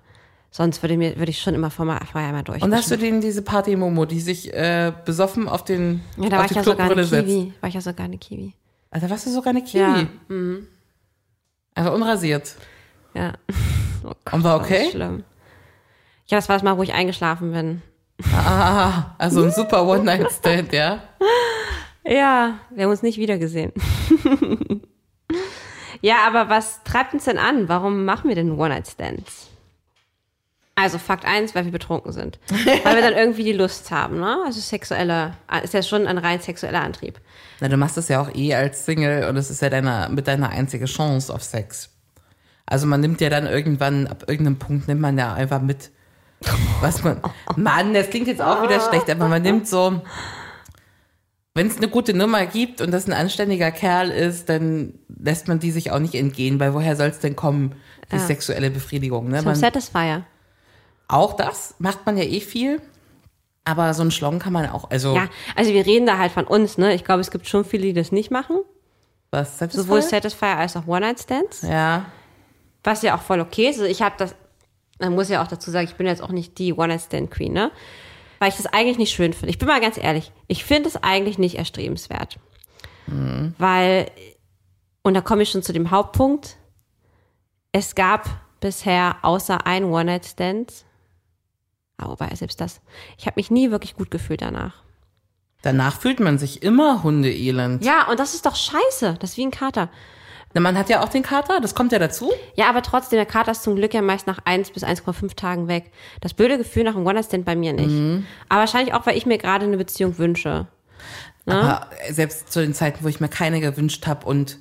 sonst 0.51 0.83
würde, 0.83 0.97
mir, 0.97 1.17
würde 1.17 1.31
ich 1.31 1.41
schon 1.41 1.55
immer 1.55 1.71
vorher 1.71 2.01
einmal 2.13 2.43
durch. 2.43 2.61
Und 2.61 2.75
hast 2.75 2.91
du 2.91 2.97
denen 2.97 3.21
diese 3.21 3.41
Party-Momo, 3.41 4.05
die 4.05 4.19
sich 4.19 4.53
äh, 4.53 4.91
besoffen 5.05 5.47
auf 5.47 5.63
den 5.63 6.01
ja, 6.17 6.29
da 6.29 6.37
war 6.37 6.45
ich 6.45 6.51
ja 6.51 6.63
sogar 6.63 6.85
eine 6.85 6.93
Clubbrille 6.95 7.05
setzt? 7.05 7.27
Kiwi. 7.27 7.53
War 7.61 7.69
ich 7.69 7.75
ja 7.75 7.81
sogar 7.81 8.05
eine 8.05 8.17
Kiwi. 8.17 8.53
Also 8.91 9.09
warst 9.09 9.25
du 9.25 9.31
sogar 9.31 9.51
eine 9.51 9.63
Kiwi? 9.63 9.79
Ja. 9.79 10.07
Mhm. 10.27 10.67
Also 11.75 11.91
unrasiert. 11.93 12.55
Ja. 13.13 13.33
Oh 14.01 14.13
Gott, 14.23 14.33
Und 14.33 14.43
war 14.45 14.61
okay? 14.61 14.87
schlimm. 14.91 15.25
Ja, 16.29 16.37
das 16.37 16.47
war 16.47 16.55
das 16.55 16.63
Mal, 16.63 16.77
wo 16.77 16.83
ich 16.83 16.93
eingeschlafen 16.93 17.51
bin. 17.51 17.81
Ah, 18.33 19.15
also 19.17 19.43
ein 19.43 19.51
super 19.51 19.85
One-Night-Stand, 19.87 20.73
ja? 20.73 21.01
Ja, 22.05 22.59
wir 22.69 22.83
haben 22.83 22.91
uns 22.91 23.01
nicht 23.01 23.17
wiedergesehen. 23.17 23.71
ja, 26.01 26.17
aber 26.27 26.49
was 26.49 26.83
treibt 26.83 27.13
uns 27.13 27.25
denn 27.25 27.37
an? 27.37 27.67
Warum 27.67 28.05
machen 28.05 28.27
wir 28.27 28.35
denn 28.35 28.51
One-Night-Stands? 28.51 29.47
Also 30.75 30.97
Fakt 30.97 31.25
eins, 31.25 31.55
weil 31.55 31.65
wir 31.65 31.71
betrunken 31.71 32.13
sind. 32.13 32.39
weil 32.83 32.95
wir 32.95 33.01
dann 33.01 33.13
irgendwie 33.13 33.43
die 33.43 33.53
Lust 33.53 33.89
haben, 33.89 34.19
ne? 34.19 34.37
Also 34.45 34.61
sexueller, 34.61 35.35
ist 35.63 35.73
ja 35.73 35.81
schon 35.81 36.07
ein 36.07 36.17
rein 36.17 36.39
sexueller 36.39 36.81
Antrieb. 36.81 37.19
Na, 37.59 37.67
du 37.67 37.75
machst 37.75 37.97
das 37.97 38.07
ja 38.07 38.21
auch 38.21 38.33
eh 38.35 38.53
als 38.53 38.85
Single 38.85 39.27
und 39.27 39.35
es 39.35 39.49
ist 39.49 39.61
ja 39.61 39.69
deine, 39.69 40.07
mit 40.11 40.27
deiner 40.27 40.49
einzige 40.49 40.85
Chance 40.85 41.33
auf 41.33 41.43
Sex. 41.43 41.89
Also 42.65 42.85
man 42.85 43.01
nimmt 43.01 43.19
ja 43.19 43.29
dann 43.29 43.47
irgendwann, 43.47 44.07
ab 44.07 44.25
irgendeinem 44.27 44.59
Punkt 44.59 44.87
nimmt 44.87 45.01
man 45.01 45.17
ja 45.17 45.33
einfach 45.33 45.61
mit, 45.61 45.91
was 46.81 47.03
man, 47.03 47.21
Mann, 47.55 47.93
das 47.93 48.09
klingt 48.09 48.27
jetzt 48.27 48.41
auch 48.41 48.61
wieder 48.63 48.79
schlecht, 48.79 49.09
aber 49.09 49.27
man 49.27 49.41
nimmt 49.41 49.67
so, 49.67 50.01
wenn 51.55 51.67
es 51.67 51.77
eine 51.77 51.87
gute 51.89 52.13
Nummer 52.13 52.45
gibt 52.45 52.79
und 52.81 52.91
das 52.91 53.07
ein 53.07 53.13
anständiger 53.13 53.71
Kerl 53.71 54.09
ist, 54.09 54.47
dann 54.49 54.93
lässt 55.07 55.47
man 55.47 55.59
die 55.59 55.71
sich 55.71 55.91
auch 55.91 55.99
nicht 55.99 56.15
entgehen, 56.15 56.59
weil 56.59 56.73
woher 56.73 56.95
soll 56.95 57.07
es 57.07 57.19
denn 57.19 57.35
kommen, 57.35 57.75
die 58.11 58.15
Ja. 58.15 58.21
sexuelle 58.21 58.71
Befriedigung, 58.71 59.27
ne? 59.29 59.37
Zum 59.39 59.45
Man, 59.47 59.55
Satisfier. 59.55 60.23
auch 61.07 61.33
das 61.33 61.75
macht 61.79 62.05
man 62.05 62.17
ja 62.17 62.23
eh 62.23 62.39
viel, 62.39 62.81
aber 63.65 63.93
so 63.93 64.01
einen 64.03 64.11
Schlong 64.11 64.39
kann 64.39 64.53
man 64.53 64.69
auch, 64.69 64.89
also, 64.89 65.15
Ja, 65.15 65.27
also 65.55 65.73
wir 65.73 65.85
reden 65.85 66.05
da 66.05 66.17
halt 66.17 66.31
von 66.31 66.45
uns, 66.45 66.77
ne? 66.77 66.93
Ich 66.93 67.03
glaube, 67.03 67.21
es 67.21 67.31
gibt 67.31 67.47
schon 67.47 67.65
viele, 67.65 67.83
die 67.83 67.93
das 67.93 68.11
nicht 68.11 68.31
machen. 68.31 68.57
was, 69.31 69.59
Satisfier? 69.59 69.83
Sowohl 69.83 70.01
Satisfier 70.01 70.57
als 70.57 70.75
auch 70.77 70.87
One-Night-Stands. 70.87 71.63
Ja, 71.63 72.05
Was 72.83 73.01
ja 73.01 73.15
auch 73.15 73.21
voll 73.21 73.41
okay 73.41 73.69
ist. 73.69 73.79
Also 73.79 73.91
ich 73.91 74.01
habe 74.01 74.15
das, 74.17 74.33
man 74.99 75.15
muss 75.15 75.29
ja 75.29 75.41
auch 75.43 75.47
dazu 75.47 75.71
sagen, 75.71 75.87
ich 75.87 75.95
bin 75.95 76.07
jetzt 76.07 76.21
auch 76.21 76.29
nicht 76.29 76.57
die 76.57 76.73
One-Night-Stand-Queen, 76.73 77.51
ne? 77.51 77.71
Weil 78.39 78.49
ich 78.49 78.55
das 78.57 78.67
eigentlich 78.67 78.97
nicht 78.97 79.13
schön 79.13 79.33
finde. 79.33 79.49
Ich 79.49 79.57
bin 79.57 79.67
mal 79.67 79.81
ganz 79.81 79.97
ehrlich, 79.97 80.31
ich 80.47 80.63
finde 80.63 80.87
es 80.87 81.01
eigentlich 81.03 81.37
nicht 81.37 81.55
erstrebenswert. 81.55 82.37
Weil, 83.57 84.11
und 85.01 85.15
da 85.15 85.21
komme 85.21 85.41
ich 85.41 85.49
schon 85.49 85.63
zu 85.63 85.73
dem 85.73 85.89
Hauptpunkt, 85.89 86.57
es 87.71 87.95
gab 87.95 88.29
bisher 88.59 89.17
außer 89.23 89.65
ein 89.65 89.85
One-Night-Stand, 89.85 90.85
aber 91.97 92.11
wobei, 92.11 92.33
selbst 92.35 92.61
das, 92.61 92.81
ich 93.17 93.25
habe 93.25 93.33
mich 93.37 93.49
nie 93.49 93.71
wirklich 93.71 93.95
gut 93.95 94.11
gefühlt 94.11 94.41
danach. 94.41 94.83
danach 95.61 95.99
fühlt 95.99 96.19
man 96.19 96.37
sich 96.37 96.61
immer 96.61 97.03
hundeelend. 97.03 97.83
Ja, 97.83 98.07
und 98.09 98.19
das 98.19 98.33
ist 98.33 98.45
doch 98.45 98.55
scheiße. 98.55 99.17
Das 99.19 99.31
ist 99.31 99.37
wie 99.37 99.45
ein 99.45 99.51
Kater. 99.51 99.89
Na, 100.53 100.61
man 100.61 100.77
hat 100.77 100.89
ja 100.89 101.03
auch 101.03 101.09
den 101.09 101.21
Kater, 101.21 101.59
das 101.61 101.75
kommt 101.75 101.91
ja 101.91 101.99
dazu. 101.99 102.31
Ja, 102.55 102.69
aber 102.69 102.81
trotzdem, 102.81 103.17
der 103.17 103.25
Kater 103.25 103.51
ist 103.51 103.63
zum 103.63 103.75
Glück 103.75 103.93
ja 103.93 104.01
meist 104.01 104.25
nach 104.25 104.39
1 104.45 104.71
bis 104.71 104.83
1,5 104.83 105.35
Tagen 105.35 105.67
weg. 105.67 105.91
Das 106.21 106.33
blöde 106.33 106.57
Gefühl 106.57 106.83
nach 106.83 106.95
einem 106.95 107.05
One-Night-Stand 107.05 107.45
bei 107.45 107.55
mir 107.55 107.73
nicht. 107.73 108.25
Aber 108.49 108.61
wahrscheinlich 108.61 108.93
auch, 108.93 109.05
weil 109.05 109.15
ich 109.15 109.27
mir 109.27 109.37
gerade 109.37 109.65
eine 109.65 109.77
Beziehung 109.77 110.17
wünsche. 110.17 110.67
Aber 111.45 111.87
selbst 112.09 112.51
zu 112.51 112.61
den 112.61 112.73
Zeiten, 112.73 113.03
wo 113.03 113.07
ich 113.07 113.19
mir 113.19 113.29
keine 113.29 113.59
gewünscht 113.59 114.07
habe 114.07 114.25
und 114.25 114.57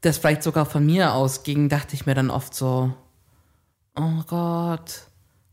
das 0.00 0.18
vielleicht 0.18 0.42
sogar 0.42 0.66
von 0.66 0.84
mir 0.84 1.12
ausging, 1.12 1.68
dachte 1.68 1.94
ich 1.94 2.06
mir 2.06 2.14
dann 2.14 2.30
oft 2.30 2.54
so, 2.54 2.92
oh 3.96 4.22
Gott, 4.28 5.02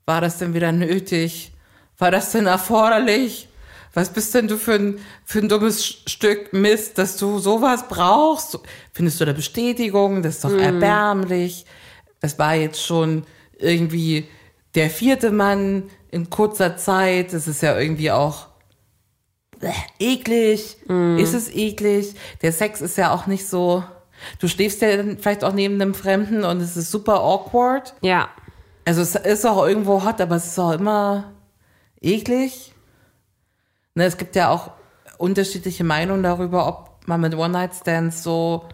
war 0.06 0.22
das 0.22 0.38
denn 0.38 0.54
wieder 0.54 0.72
nötig? 0.72 1.54
War 1.98 2.12
das 2.12 2.32
denn 2.32 2.46
erforderlich? 2.46 3.48
Was 3.94 4.12
bist 4.12 4.34
denn 4.34 4.48
du 4.48 4.58
für 4.58 4.74
ein, 4.74 5.00
für 5.24 5.40
ein 5.40 5.50
dummes 5.50 5.86
Stück 5.86 6.52
Mist, 6.52 6.98
dass 6.98 7.18
du 7.18 7.38
sowas 7.38 7.88
brauchst? 7.88 8.58
Findest 8.92 9.22
du 9.22 9.26
da 9.26 9.34
Bestätigung? 9.34 10.24
Das 10.24 10.36
ist 10.36 10.44
doch 10.44 10.58
erbärmlich. 10.58 11.66
Das 12.20 12.40
war 12.40 12.56
jetzt 12.56 12.84
schon 12.84 13.24
irgendwie 13.60 14.28
der 14.74 14.90
vierte 14.90 15.32
Mann 15.32 15.84
in 16.10 16.30
kurzer 16.32 16.76
Zeit. 16.76 17.34
Das 17.34 17.48
ist 17.48 17.62
ja 17.62 17.80
irgendwie 17.80 18.12
auch 18.12 18.48
eklig. 20.00 20.78
Ist 21.18 21.34
es 21.34 21.54
eklig? 21.54 22.16
Der 22.42 22.52
Sex 22.52 22.82
ist 22.82 22.98
ja 22.98 23.14
auch 23.14 23.28
nicht 23.28 23.48
so. 23.48 23.84
Du 24.40 24.48
schläfst 24.48 24.82
ja 24.82 24.98
dann 24.98 25.18
vielleicht 25.18 25.44
auch 25.44 25.54
neben 25.54 25.80
einem 25.82 25.94
Fremden 25.94 26.44
und 26.44 26.62
es 26.62 26.78
ist 26.78 26.92
super 26.92 27.22
awkward. 27.22 27.94
Ja. 28.02 28.30
Also 28.86 29.02
es 29.02 29.16
ist 29.16 29.46
auch 29.46 29.66
irgendwo 29.66 30.04
hot, 30.04 30.20
aber 30.20 30.36
es 30.36 30.48
ist 30.48 30.60
auch 30.60 30.72
immer 30.72 31.34
eklig. 32.02 32.73
Ne, 33.96 34.06
es 34.06 34.18
gibt 34.18 34.36
ja 34.36 34.50
auch 34.50 34.72
unterschiedliche 35.18 35.84
Meinungen 35.84 36.24
darüber, 36.24 36.68
ob 36.68 37.08
man 37.08 37.22
mit 37.22 37.36
One-Night-Stands 37.36 38.24
so 38.24 38.68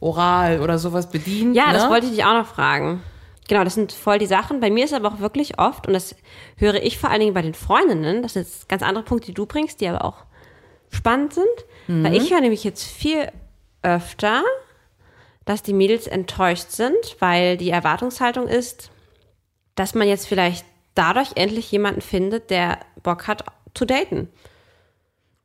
oral 0.00 0.60
oder 0.60 0.78
sowas 0.78 1.10
bedient. 1.10 1.56
Ja, 1.56 1.68
ne? 1.68 1.72
das 1.74 1.88
wollte 1.88 2.06
ich 2.06 2.12
dich 2.12 2.24
auch 2.24 2.34
noch 2.34 2.46
fragen. 2.46 3.02
Genau, 3.48 3.64
das 3.64 3.74
sind 3.74 3.92
voll 3.92 4.18
die 4.18 4.26
Sachen. 4.26 4.60
Bei 4.60 4.70
mir 4.70 4.84
ist 4.84 4.92
aber 4.92 5.08
auch 5.08 5.20
wirklich 5.20 5.58
oft, 5.58 5.86
und 5.86 5.92
das 5.92 6.14
höre 6.56 6.82
ich 6.82 6.98
vor 6.98 7.10
allen 7.10 7.20
Dingen 7.20 7.34
bei 7.34 7.42
den 7.42 7.54
Freundinnen, 7.54 8.22
das 8.22 8.34
sind 8.34 8.42
jetzt 8.42 8.68
ganz 8.68 8.82
andere 8.82 9.04
Punkte, 9.04 9.28
die 9.28 9.34
du 9.34 9.46
bringst, 9.46 9.80
die 9.80 9.88
aber 9.88 10.04
auch 10.04 10.24
spannend 10.90 11.34
sind. 11.34 11.46
Weil 12.04 12.16
ich 12.16 12.32
höre 12.32 12.40
nämlich 12.40 12.64
jetzt 12.64 12.82
viel 12.82 13.30
öfter, 13.82 14.42
dass 15.44 15.62
die 15.62 15.72
Mädels 15.72 16.08
enttäuscht 16.08 16.70
sind, 16.70 17.16
weil 17.20 17.56
die 17.56 17.70
Erwartungshaltung 17.70 18.48
ist, 18.48 18.90
dass 19.76 19.94
man 19.94 20.08
jetzt 20.08 20.26
vielleicht 20.26 20.66
dadurch 20.94 21.32
endlich 21.36 21.70
jemanden 21.70 22.00
findet, 22.00 22.50
der 22.50 22.78
Bock 23.02 23.28
hat 23.28 23.44
zu 23.74 23.84
daten. 23.84 24.28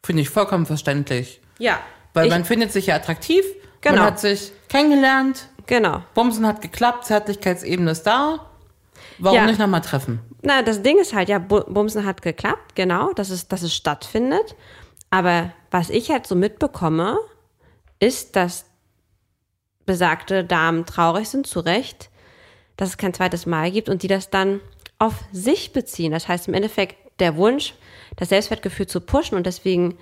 Finde 0.03 0.21
ich 0.21 0.29
vollkommen 0.29 0.65
verständlich. 0.65 1.41
Ja. 1.59 1.79
Weil 2.13 2.29
man 2.29 2.43
findet 2.45 2.71
sich 2.71 2.87
ja 2.87 2.95
attraktiv, 2.95 3.45
Genau. 3.81 3.97
man 3.97 4.05
hat 4.05 4.19
sich 4.19 4.51
kennengelernt, 4.67 5.47
genau. 5.65 6.03
Bumsen 6.13 6.45
hat 6.45 6.61
geklappt, 6.61 7.05
Zärtlichkeitsebene 7.05 7.91
ist 7.91 8.03
da. 8.03 8.47
Warum 9.17 9.37
Ja. 9.37 9.45
nicht 9.45 9.59
nochmal 9.59 9.81
treffen? 9.81 10.19
Na, 10.41 10.61
das 10.63 10.81
Ding 10.81 10.99
ist 10.99 11.13
halt, 11.13 11.29
ja, 11.29 11.37
Bu- 11.39 11.63
Bumsen 11.71 12.05
hat 12.05 12.21
geklappt, 12.21 12.75
genau, 12.75 13.13
dass 13.13 13.29
es, 13.29 13.47
dass 13.47 13.61
es 13.61 13.73
stattfindet. 13.75 14.55
Aber 15.09 15.51
was 15.69 15.89
ich 15.89 16.09
halt 16.09 16.25
so 16.27 16.35
mitbekomme, 16.35 17.17
ist, 17.99 18.35
dass 18.35 18.65
besagte 19.85 20.43
Damen 20.43 20.85
traurig 20.85 21.29
sind, 21.29 21.47
zu 21.47 21.59
Recht, 21.59 22.09
dass 22.77 22.89
es 22.89 22.97
kein 22.97 23.13
zweites 23.13 23.45
Mal 23.45 23.71
gibt 23.71 23.89
und 23.89 24.03
die 24.03 24.07
das 24.07 24.29
dann 24.29 24.59
auf 24.99 25.13
sich 25.31 25.73
beziehen. 25.73 26.11
Das 26.11 26.27
heißt 26.27 26.47
im 26.47 26.53
Endeffekt 26.53 26.95
der 27.21 27.37
Wunsch, 27.37 27.73
das 28.17 28.29
Selbstwertgefühl 28.29 28.87
zu 28.87 28.99
pushen 28.99 29.37
und 29.37 29.45
deswegen, 29.45 29.97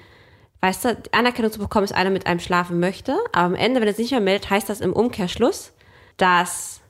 weißt 0.61 0.85
du, 0.85 0.97
Anerkennung 1.11 1.51
zu 1.51 1.59
bekommen, 1.59 1.83
ist 1.83 1.93
einer 1.93 2.09
mit 2.09 2.25
einem 2.25 2.39
schlafen 2.39 2.79
möchte. 2.79 3.17
Aber 3.31 3.45
am 3.45 3.55
Ende, 3.55 3.79
wenn 3.79 3.87
er 3.87 3.93
sich 3.93 4.05
nicht 4.05 4.11
mehr 4.11 4.21
meldet, 4.21 4.49
heißt 4.49 4.69
das 4.69 4.81
im 4.81 4.93
Umkehrschluss, 4.93 5.73
dass 6.17 6.81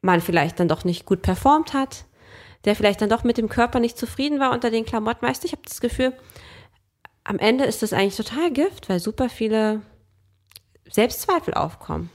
man 0.00 0.20
vielleicht 0.20 0.58
dann 0.58 0.68
doch 0.68 0.84
nicht 0.84 1.04
gut 1.04 1.20
performt 1.22 1.74
hat, 1.74 2.04
der 2.64 2.74
vielleicht 2.74 3.00
dann 3.02 3.10
doch 3.10 3.24
mit 3.24 3.38
dem 3.38 3.48
Körper 3.48 3.80
nicht 3.80 3.98
zufrieden 3.98 4.40
war 4.40 4.52
unter 4.52 4.70
den 4.70 4.86
Klamotten. 4.86 5.26
Weißt 5.26 5.42
du, 5.42 5.46
ich 5.46 5.52
habe 5.52 5.62
das 5.64 5.80
Gefühl, 5.80 6.12
am 7.24 7.38
Ende 7.38 7.64
ist 7.64 7.82
das 7.82 7.92
eigentlich 7.92 8.16
total 8.16 8.50
Gift, 8.52 8.88
weil 8.88 9.00
super 9.00 9.28
viele 9.28 9.82
Selbstzweifel 10.88 11.54
aufkommen. 11.54 12.10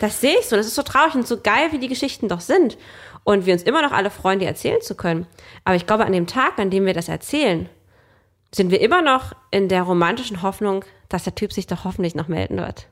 Das 0.00 0.20
sehe 0.20 0.38
ich 0.38 0.46
so. 0.46 0.56
Das 0.56 0.66
ist 0.66 0.74
so 0.74 0.82
traurig 0.82 1.14
und 1.14 1.26
so 1.26 1.40
geil, 1.40 1.68
wie 1.72 1.78
die 1.78 1.88
Geschichten 1.88 2.28
doch 2.28 2.40
sind. 2.40 2.76
Und 3.24 3.46
wir 3.46 3.52
uns 3.52 3.62
immer 3.62 3.82
noch 3.82 3.92
alle 3.92 4.10
freuen, 4.10 4.38
die 4.40 4.46
erzählen 4.46 4.80
zu 4.82 4.94
können. 4.96 5.26
Aber 5.64 5.76
ich 5.76 5.86
glaube, 5.86 6.04
an 6.04 6.12
dem 6.12 6.26
Tag, 6.26 6.58
an 6.58 6.70
dem 6.70 6.86
wir 6.86 6.94
das 6.94 7.08
erzählen, 7.08 7.68
sind 8.54 8.70
wir 8.70 8.80
immer 8.80 9.00
noch 9.02 9.32
in 9.50 9.68
der 9.68 9.82
romantischen 9.82 10.42
Hoffnung, 10.42 10.84
dass 11.08 11.24
der 11.24 11.34
Typ 11.34 11.52
sich 11.52 11.66
doch 11.66 11.84
hoffentlich 11.84 12.14
noch 12.14 12.28
melden 12.28 12.58
wird. 12.58 12.88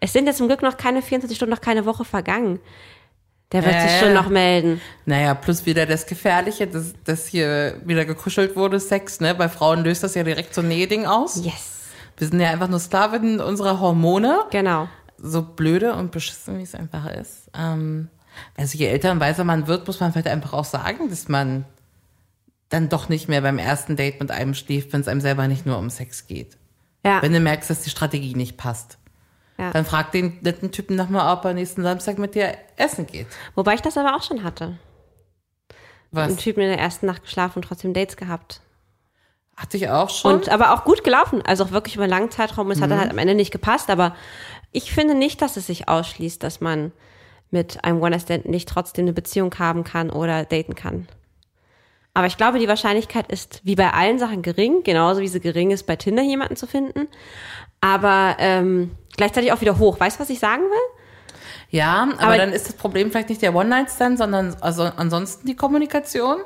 Es 0.00 0.12
sind 0.12 0.26
jetzt 0.26 0.38
zum 0.38 0.48
Glück 0.48 0.62
noch 0.62 0.76
keine 0.76 1.02
24 1.02 1.36
Stunden, 1.36 1.54
noch 1.54 1.60
keine 1.60 1.86
Woche 1.86 2.04
vergangen. 2.04 2.58
Der 3.52 3.64
wird 3.64 3.80
sich 3.80 3.90
Äh. 3.92 4.00
schon 4.00 4.12
noch 4.14 4.28
melden. 4.28 4.80
Naja, 5.04 5.34
plus 5.34 5.66
wieder 5.66 5.86
das 5.86 6.06
Gefährliche, 6.06 6.66
dass, 6.66 6.94
dass 7.04 7.26
hier 7.28 7.80
wieder 7.84 8.04
gekuschelt 8.04 8.56
wurde, 8.56 8.80
Sex, 8.80 9.20
ne? 9.20 9.34
Bei 9.36 9.48
Frauen 9.48 9.84
löst 9.84 10.02
das 10.02 10.14
ja 10.16 10.24
direkt 10.24 10.52
so 10.52 10.62
ein 10.62 10.68
Nähding 10.68 11.06
aus. 11.06 11.36
Yes. 11.44 11.74
Wir 12.16 12.26
sind 12.26 12.40
ja 12.40 12.50
einfach 12.50 12.68
nur 12.68 12.80
Sklavinnen 12.80 13.40
unserer 13.40 13.78
Hormone. 13.78 14.40
Genau. 14.50 14.88
So 15.18 15.42
blöde 15.42 15.94
und 15.94 16.10
beschissen, 16.12 16.58
wie 16.58 16.62
es 16.62 16.74
einfach 16.74 17.06
ist. 17.06 17.50
Ähm, 17.56 18.08
also 18.56 18.76
je 18.76 18.86
älter 18.86 19.12
und 19.12 19.20
weiser 19.20 19.44
man 19.44 19.66
wird, 19.66 19.86
muss 19.86 20.00
man 20.00 20.12
vielleicht 20.12 20.28
einfach 20.28 20.52
auch 20.52 20.64
sagen, 20.64 21.08
dass 21.08 21.28
man 21.28 21.64
dann 22.68 22.88
doch 22.88 23.08
nicht 23.08 23.28
mehr 23.28 23.40
beim 23.40 23.58
ersten 23.58 23.96
Date 23.96 24.20
mit 24.20 24.30
einem 24.30 24.54
schläft, 24.54 24.92
wenn 24.92 25.00
es 25.00 25.08
einem 25.08 25.20
selber 25.20 25.48
nicht 25.48 25.66
nur 25.66 25.78
um 25.78 25.88
Sex 25.88 26.26
geht. 26.26 26.56
Ja. 27.04 27.22
Wenn 27.22 27.32
du 27.32 27.40
merkst, 27.40 27.70
dass 27.70 27.82
die 27.82 27.90
Strategie 27.90 28.34
nicht 28.34 28.56
passt. 28.56 28.98
Ja. 29.58 29.70
Dann 29.70 29.86
frag 29.86 30.12
den 30.12 30.38
netten 30.42 30.70
Typen 30.72 30.96
nochmal, 30.96 31.34
ob 31.34 31.44
er 31.44 31.54
nächsten 31.54 31.82
Samstag 31.82 32.18
mit 32.18 32.34
dir 32.34 32.54
essen 32.76 33.06
geht. 33.06 33.26
Wobei 33.54 33.74
ich 33.74 33.80
das 33.82 33.96
aber 33.96 34.16
auch 34.16 34.22
schon 34.22 34.42
hatte. 34.42 34.76
Was? 36.10 36.28
Ein 36.30 36.36
Typ 36.36 36.58
in 36.58 36.68
der 36.68 36.78
ersten 36.78 37.06
Nacht 37.06 37.22
geschlafen 37.22 37.58
und 37.60 37.62
trotzdem 37.62 37.94
Dates 37.94 38.16
gehabt. 38.16 38.60
Hatte 39.56 39.78
ich 39.78 39.88
auch 39.88 40.10
schon. 40.10 40.34
Und 40.34 40.48
aber 40.50 40.74
auch 40.74 40.84
gut 40.84 41.02
gelaufen. 41.04 41.40
Also 41.42 41.64
auch 41.64 41.70
wirklich 41.70 41.94
über 41.94 42.04
einen 42.04 42.10
langen 42.12 42.30
Zeitraum. 42.30 42.70
Es 42.70 42.80
hat 42.80 42.88
Mhm. 42.88 42.90
dann 42.90 43.00
halt 43.00 43.10
am 43.10 43.18
Ende 43.18 43.34
nicht 43.34 43.50
gepasst. 43.50 43.88
Aber 43.88 44.14
ich 44.76 44.92
finde 44.92 45.14
nicht, 45.14 45.40
dass 45.40 45.56
es 45.56 45.66
sich 45.68 45.88
ausschließt, 45.88 46.42
dass 46.42 46.60
man 46.60 46.92
mit 47.50 47.82
einem 47.82 48.02
One-Night-Stand 48.02 48.46
nicht 48.46 48.68
trotzdem 48.68 49.04
eine 49.06 49.14
Beziehung 49.14 49.54
haben 49.58 49.84
kann 49.84 50.10
oder 50.10 50.44
daten 50.44 50.74
kann. 50.74 51.08
Aber 52.12 52.26
ich 52.26 52.36
glaube, 52.36 52.58
die 52.58 52.68
Wahrscheinlichkeit 52.68 53.32
ist 53.32 53.62
wie 53.64 53.74
bei 53.74 53.90
allen 53.90 54.18
Sachen 54.18 54.42
gering, 54.42 54.82
genauso 54.82 55.22
wie 55.22 55.28
sie 55.28 55.40
gering 55.40 55.70
ist, 55.70 55.84
bei 55.86 55.96
Tinder 55.96 56.22
jemanden 56.22 56.56
zu 56.56 56.66
finden. 56.66 57.08
Aber 57.80 58.36
ähm, 58.38 58.90
gleichzeitig 59.16 59.50
auch 59.52 59.62
wieder 59.62 59.78
hoch. 59.78 59.98
Weißt 59.98 60.18
du, 60.18 60.22
was 60.22 60.30
ich 60.30 60.40
sagen 60.40 60.62
will? 60.64 60.96
Ja, 61.70 62.02
aber, 62.02 62.20
Aber- 62.22 62.36
dann 62.36 62.52
ist 62.52 62.68
das 62.68 62.74
Problem 62.76 63.10
vielleicht 63.10 63.30
nicht 63.30 63.40
der 63.40 63.54
One-Night-Stand, 63.54 64.18
sondern 64.18 64.56
also 64.60 64.82
ansonsten 64.82 65.46
die 65.46 65.56
Kommunikation. 65.56 66.38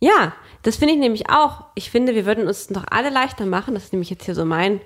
Ja, 0.00 0.34
das 0.62 0.76
finde 0.76 0.94
ich 0.94 1.00
nämlich 1.00 1.30
auch. 1.30 1.64
Ich 1.76 1.92
finde, 1.92 2.16
wir 2.16 2.26
würden 2.26 2.48
uns 2.48 2.66
doch 2.66 2.84
alle 2.90 3.10
leichter 3.10 3.46
machen. 3.46 3.74
Das 3.74 3.84
ist 3.84 3.92
nämlich 3.92 4.10
jetzt 4.10 4.24
hier 4.24 4.34
so 4.34 4.44
mein, 4.44 4.80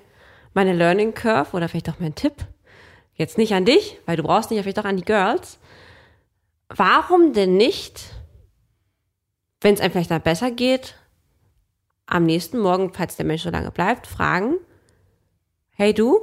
meine 0.54 0.72
Learning 0.72 1.14
Curve 1.14 1.56
oder 1.56 1.68
vielleicht 1.68 1.88
auch 1.90 1.98
mein 2.00 2.14
Tipp. 2.14 2.34
Jetzt 3.14 3.38
nicht 3.38 3.52
an 3.54 3.64
dich, 3.64 3.98
weil 4.06 4.16
du 4.16 4.22
brauchst 4.22 4.50
nicht, 4.50 4.58
aber 4.58 4.64
vielleicht 4.64 4.78
auch 4.80 4.88
an 4.88 4.96
die 4.96 5.04
Girls. 5.04 5.58
Warum 6.68 7.32
denn 7.32 7.56
nicht, 7.56 8.14
wenn 9.60 9.74
es 9.74 9.80
einem 9.80 9.92
vielleicht 9.92 10.10
dann 10.10 10.22
besser 10.22 10.50
geht, 10.50 10.96
am 12.06 12.24
nächsten 12.24 12.58
Morgen, 12.58 12.92
falls 12.92 13.16
der 13.16 13.26
Mensch 13.26 13.42
so 13.42 13.50
lange 13.50 13.70
bleibt, 13.70 14.06
fragen, 14.06 14.54
hey 15.70 15.94
du, 15.94 16.20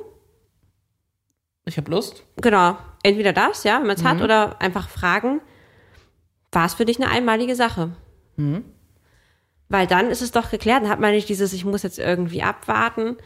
Ich 1.66 1.78
habe 1.78 1.92
Lust. 1.92 2.24
genau, 2.38 2.78
entweder 3.04 3.34
das, 3.34 3.64
ja, 3.64 3.80
wenn 3.80 3.88
man 3.88 3.96
es 3.98 4.04
hat, 4.04 4.22
oder 4.22 4.62
einfach 4.62 4.90
fragen, 4.90 5.42
war 6.52 6.66
es 6.66 6.74
für 6.74 6.86
dich 6.86 6.98
eine 6.98 7.10
einmalige 7.12 7.56
Sache? 7.56 7.92
Weil 9.70 9.88
dann 9.88 10.10
ist 10.10 10.22
es 10.22 10.32
doch 10.32 10.50
geklärt, 10.50 10.84
dann 10.84 10.90
hat 10.90 11.00
man 11.00 11.12
nicht 11.12 11.28
dieses, 11.30 11.54
ich 11.54 11.66
muss 11.66 11.84
jetzt 11.84 12.00
irgendwie 12.00 12.42
abwarten. 12.42 13.18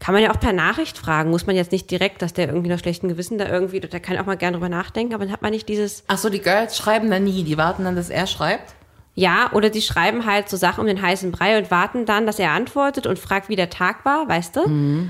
Kann 0.00 0.12
man 0.14 0.22
ja 0.22 0.30
auch 0.32 0.40
per 0.40 0.52
Nachricht 0.52 0.98
fragen, 0.98 1.30
muss 1.30 1.46
man 1.46 1.56
jetzt 1.56 1.72
nicht 1.72 1.90
direkt, 1.90 2.20
dass 2.22 2.32
der 2.32 2.48
irgendwie 2.48 2.68
nach 2.68 2.78
schlechtem 2.78 3.08
Gewissen 3.08 3.38
da 3.38 3.48
irgendwie, 3.48 3.80
der 3.80 4.00
kann 4.00 4.18
auch 4.18 4.26
mal 4.26 4.36
gerne 4.36 4.56
drüber 4.56 4.68
nachdenken, 4.68 5.14
aber 5.14 5.24
dann 5.24 5.32
hat 5.32 5.42
man 5.42 5.50
nicht 5.52 5.68
dieses, 5.68 6.04
Ach 6.08 6.18
so, 6.18 6.28
die 6.30 6.40
Girls 6.40 6.76
schreiben 6.76 7.10
dann 7.10 7.24
nie. 7.24 7.44
Die 7.44 7.56
warten 7.56 7.84
dann, 7.84 7.96
dass 7.96 8.10
er 8.10 8.26
schreibt. 8.26 8.74
ja, 9.14 9.50
oder 9.52 9.70
die 9.70 9.82
schreiben 9.82 10.26
halt 10.26 10.48
so 10.48 10.56
Sachen 10.56 10.80
um 10.80 10.86
den 10.86 11.00
heißen 11.00 11.30
Brei 11.32 11.56
und 11.58 11.70
warten 11.70 12.04
dann, 12.06 12.26
dass 12.26 12.38
er 12.38 12.50
antwortet 12.50 13.06
und 13.06 13.18
fragt, 13.18 13.48
wie 13.48 13.56
der 13.56 13.70
Tag 13.70 14.04
war, 14.04 14.28
weißt 14.28 14.56
du? 14.56 15.08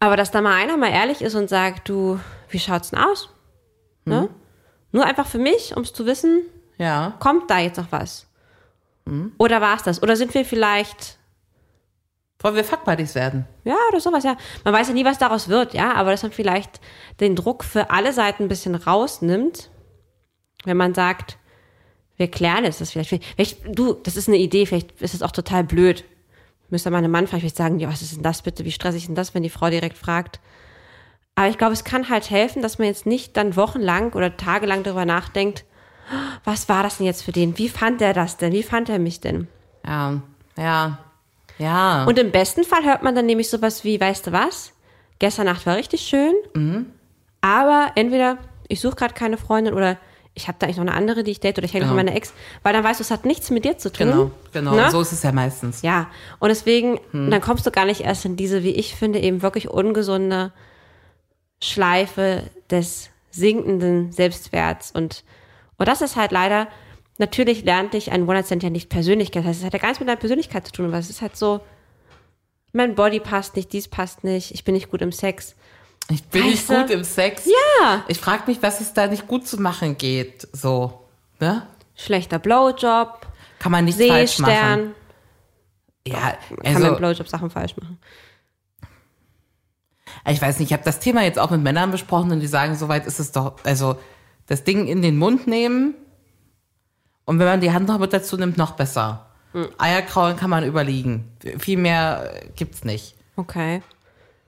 Aber 0.00 0.16
dass 0.16 0.30
da 0.30 0.40
mal 0.40 0.54
einer 0.54 0.76
mal 0.76 0.90
ehrlich 0.90 1.20
ist 1.22 1.34
und 1.34 1.48
sagt, 1.48 1.88
du, 1.88 2.18
wie 2.48 2.58
schaut's 2.58 2.90
denn 2.90 2.98
aus? 3.00 3.28
Ne? 4.04 4.28
Nur 4.92 5.04
einfach 5.04 5.26
für 5.26 5.38
mich, 5.38 5.76
um 5.76 5.82
es 5.82 5.92
zu 5.92 6.06
wissen, 6.06 6.42
Ja. 6.78 7.14
kommt 7.20 7.50
da 7.50 7.58
jetzt 7.58 7.76
noch 7.78 7.90
was? 7.90 8.26
Oder 9.38 9.60
war 9.60 9.76
es 9.76 9.82
das? 9.82 10.02
Oder 10.02 10.14
sind 10.16 10.32
wir 10.34 10.44
vielleicht, 10.44 11.18
Wollen 12.42 12.56
wir 12.56 12.64
Fuckbuddies 12.64 13.14
werden? 13.14 13.46
ja, 13.64 13.76
oder 13.88 14.00
sowas, 14.00 14.24
ja. 14.24 14.36
Man 14.64 14.74
weiß 14.74 14.88
ja 14.88 14.94
nie, 14.94 15.04
was 15.04 15.18
daraus 15.18 15.48
wird, 15.48 15.74
ja, 15.74 15.94
aber 15.94 16.10
dass 16.10 16.22
man 16.22 16.32
vielleicht 16.32 16.80
den 17.20 17.36
Druck 17.36 17.64
für 17.64 17.90
alle 17.90 18.12
Seiten 18.12 18.44
ein 18.44 18.48
bisschen 18.48 18.74
rausnimmt, 18.74 19.70
wenn 20.64 20.76
man 20.76 20.94
sagt, 20.94 21.38
wir 22.16 22.30
klären 22.30 22.64
es, 22.64 22.78
das 22.78 22.90
vielleicht, 22.90 23.10
vielleicht, 23.10 23.60
du, 23.66 23.94
das 23.94 24.16
ist 24.16 24.28
eine 24.28 24.38
Idee, 24.38 24.66
vielleicht 24.66 25.00
ist 25.00 25.14
es 25.14 25.22
auch 25.22 25.32
total 25.32 25.64
blöd. 25.64 26.04
Müsste 26.70 26.90
meine 26.90 27.08
Mann 27.08 27.26
vielleicht 27.26 27.56
sagen, 27.56 27.78
ja, 27.80 27.88
was 27.88 28.02
ist 28.02 28.16
denn 28.16 28.22
das 28.22 28.42
bitte, 28.42 28.64
wie 28.64 28.70
stressig 28.70 29.02
ist 29.02 29.08
denn 29.08 29.14
das, 29.14 29.34
wenn 29.34 29.42
die 29.42 29.50
Frau 29.50 29.68
direkt 29.70 29.98
fragt, 29.98 30.40
Aber 31.34 31.48
ich 31.48 31.58
glaube, 31.58 31.72
es 31.72 31.84
kann 31.84 32.08
halt 32.08 32.30
helfen, 32.30 32.62
dass 32.62 32.78
man 32.78 32.88
jetzt 32.88 33.06
nicht 33.06 33.36
dann 33.36 33.56
wochenlang 33.56 34.12
oder 34.12 34.36
tagelang 34.36 34.82
darüber 34.82 35.04
nachdenkt, 35.04 35.64
was 36.44 36.68
war 36.68 36.82
das 36.82 36.98
denn 36.98 37.06
jetzt 37.06 37.22
für 37.22 37.32
den? 37.32 37.56
Wie 37.58 37.68
fand 37.68 38.02
er 38.02 38.12
das 38.12 38.36
denn? 38.36 38.52
Wie 38.52 38.62
fand 38.62 38.88
er 38.88 38.98
mich 38.98 39.20
denn? 39.20 39.48
Ja, 39.86 40.20
ja, 40.56 40.98
ja. 41.62 42.04
Und 42.04 42.18
im 42.18 42.30
besten 42.30 42.64
Fall 42.64 42.84
hört 42.84 43.02
man 43.02 43.14
dann 43.14 43.26
nämlich 43.26 43.48
sowas 43.48 43.84
wie, 43.84 44.00
weißt 44.00 44.26
du 44.26 44.32
was? 44.32 44.72
Gestern 45.18 45.46
Nacht 45.46 45.64
war 45.66 45.76
richtig 45.76 46.00
schön, 46.02 46.34
Mhm. 46.54 46.86
aber 47.40 47.92
entweder 47.94 48.38
ich 48.68 48.80
suche 48.80 48.96
gerade 48.96 49.14
keine 49.14 49.36
Freundin 49.38 49.74
oder 49.74 49.96
ich 50.34 50.48
habe 50.48 50.56
da 50.58 50.66
eigentlich 50.66 50.78
noch 50.78 50.86
eine 50.86 50.94
andere, 50.94 51.22
die 51.24 51.30
ich 51.30 51.40
date 51.40 51.58
oder 51.58 51.66
ich 51.66 51.74
hänge 51.74 51.84
noch 51.84 51.92
Genau. 51.92 51.98
mit 52.02 52.06
meiner 52.06 52.16
Ex, 52.16 52.32
weil 52.62 52.72
dann 52.72 52.82
weißt 52.82 53.00
du, 53.00 53.04
es 53.04 53.10
hat 53.10 53.26
nichts 53.26 53.50
mit 53.50 53.64
dir 53.66 53.76
zu 53.76 53.92
tun. 53.92 54.06
genau, 54.06 54.30
genau. 54.52 54.74
Ne? 54.74 54.90
So 54.90 55.00
ist 55.02 55.12
es 55.12 55.22
ja 55.22 55.30
meistens. 55.30 55.82
Ja, 55.82 56.08
und 56.38 56.48
deswegen, 56.48 56.98
Hm. 57.10 57.30
dann 57.30 57.40
kommst 57.42 57.66
du 57.66 57.70
gar 57.70 57.84
nicht 57.84 58.00
erst 58.00 58.24
in 58.24 58.36
diese, 58.36 58.62
wie 58.62 58.70
ich 58.70 58.94
finde, 58.94 59.18
eben 59.20 59.42
wirklich 59.42 59.68
ungesunde 59.68 60.50
Schleife 61.62 62.44
des 62.70 63.10
sinkenden 63.30 64.12
Selbstwerts. 64.12 64.90
Und, 64.90 65.22
und 65.78 65.88
das 65.88 66.02
ist 66.02 66.16
halt 66.16 66.32
leider, 66.32 66.66
natürlich 67.22 67.64
lernt 67.64 67.94
dich 67.94 68.10
ein 68.12 68.24
One-Night-Stand 68.24 68.62
ja 68.62 68.70
nicht 68.70 68.90
Persönlichkeit. 68.90 69.44
Das 69.44 69.50
heißt, 69.50 69.60
es 69.60 69.66
hat 69.66 69.72
ja 69.72 69.78
gar 69.78 69.88
nichts 69.88 70.00
mit 70.00 70.08
deiner 70.08 70.20
Persönlichkeit 70.20 70.66
zu 70.66 70.72
tun, 70.72 70.92
weil 70.92 71.00
es 71.00 71.08
ist 71.08 71.22
halt 71.22 71.36
so, 71.36 71.60
mein 72.72 72.94
Body 72.94 73.20
passt 73.20 73.56
nicht, 73.56 73.72
dies 73.72 73.88
passt 73.88 74.24
nicht, 74.24 74.50
ich 74.52 74.64
bin 74.64 74.74
nicht 74.74 74.90
gut 74.90 75.00
im 75.00 75.12
Sex. 75.12 75.54
Ich 76.10 76.24
bin 76.24 76.44
nicht 76.44 76.68
Weißt 76.68 76.70
du? 76.70 76.82
gut 76.82 76.90
im 76.90 77.04
Sex. 77.04 77.46
Ja. 77.46 78.04
Ich 78.08 78.18
frage 78.18 78.42
mich, 78.46 78.60
was 78.60 78.80
es 78.80 78.92
da 78.92 79.06
nicht 79.06 79.28
gut 79.28 79.46
zu 79.46 79.60
machen 79.60 79.96
geht. 79.96 80.48
So, 80.52 81.00
ne? 81.38 81.66
Schlechter 81.94 82.38
Blowjob, 82.38 83.26
Kann 83.60 83.72
man 83.72 83.84
nichts 83.84 84.04
falsch 84.04 84.38
machen. 84.40 84.52
Seestern. 84.52 84.94
Ja, 86.04 86.36
Kann 86.64 86.74
man 86.74 86.82
also, 86.82 86.96
Blowjob 86.96 87.28
Sachen 87.28 87.50
falsch 87.50 87.76
machen. 87.76 87.98
ich 90.28 90.42
weiß 90.42 90.58
nicht, 90.58 90.70
ich 90.70 90.72
habe 90.72 90.82
das 90.84 90.98
Thema 90.98 91.22
jetzt 91.22 91.38
auch 91.38 91.50
mit 91.50 91.62
Männern 91.62 91.92
besprochen 91.92 92.32
und 92.32 92.40
die 92.40 92.48
sagen, 92.48 92.74
soweit 92.74 93.06
ist 93.06 93.20
es 93.20 93.30
doch, 93.30 93.54
also 93.62 93.96
das 94.48 94.64
Ding 94.64 94.88
in 94.88 95.02
den 95.02 95.16
Mund 95.16 95.46
nehmen 95.46 95.94
und 97.24 97.38
wenn 97.38 97.46
man 97.46 97.60
die 97.60 97.72
Hand 97.72 97.88
noch 97.88 97.98
mit 97.98 98.12
dazu 98.12 98.36
nimmt, 98.36 98.58
noch 98.58 98.72
besser. 98.72 99.26
Hm. 99.52 99.68
Eierkraulen 99.78 100.36
kann 100.36 100.50
man 100.50 100.64
überliegen. 100.64 101.30
Viel 101.58 101.78
mehr 101.78 102.32
äh, 102.34 102.48
gibt's 102.56 102.84
nicht. 102.84 103.14
Okay. 103.36 103.82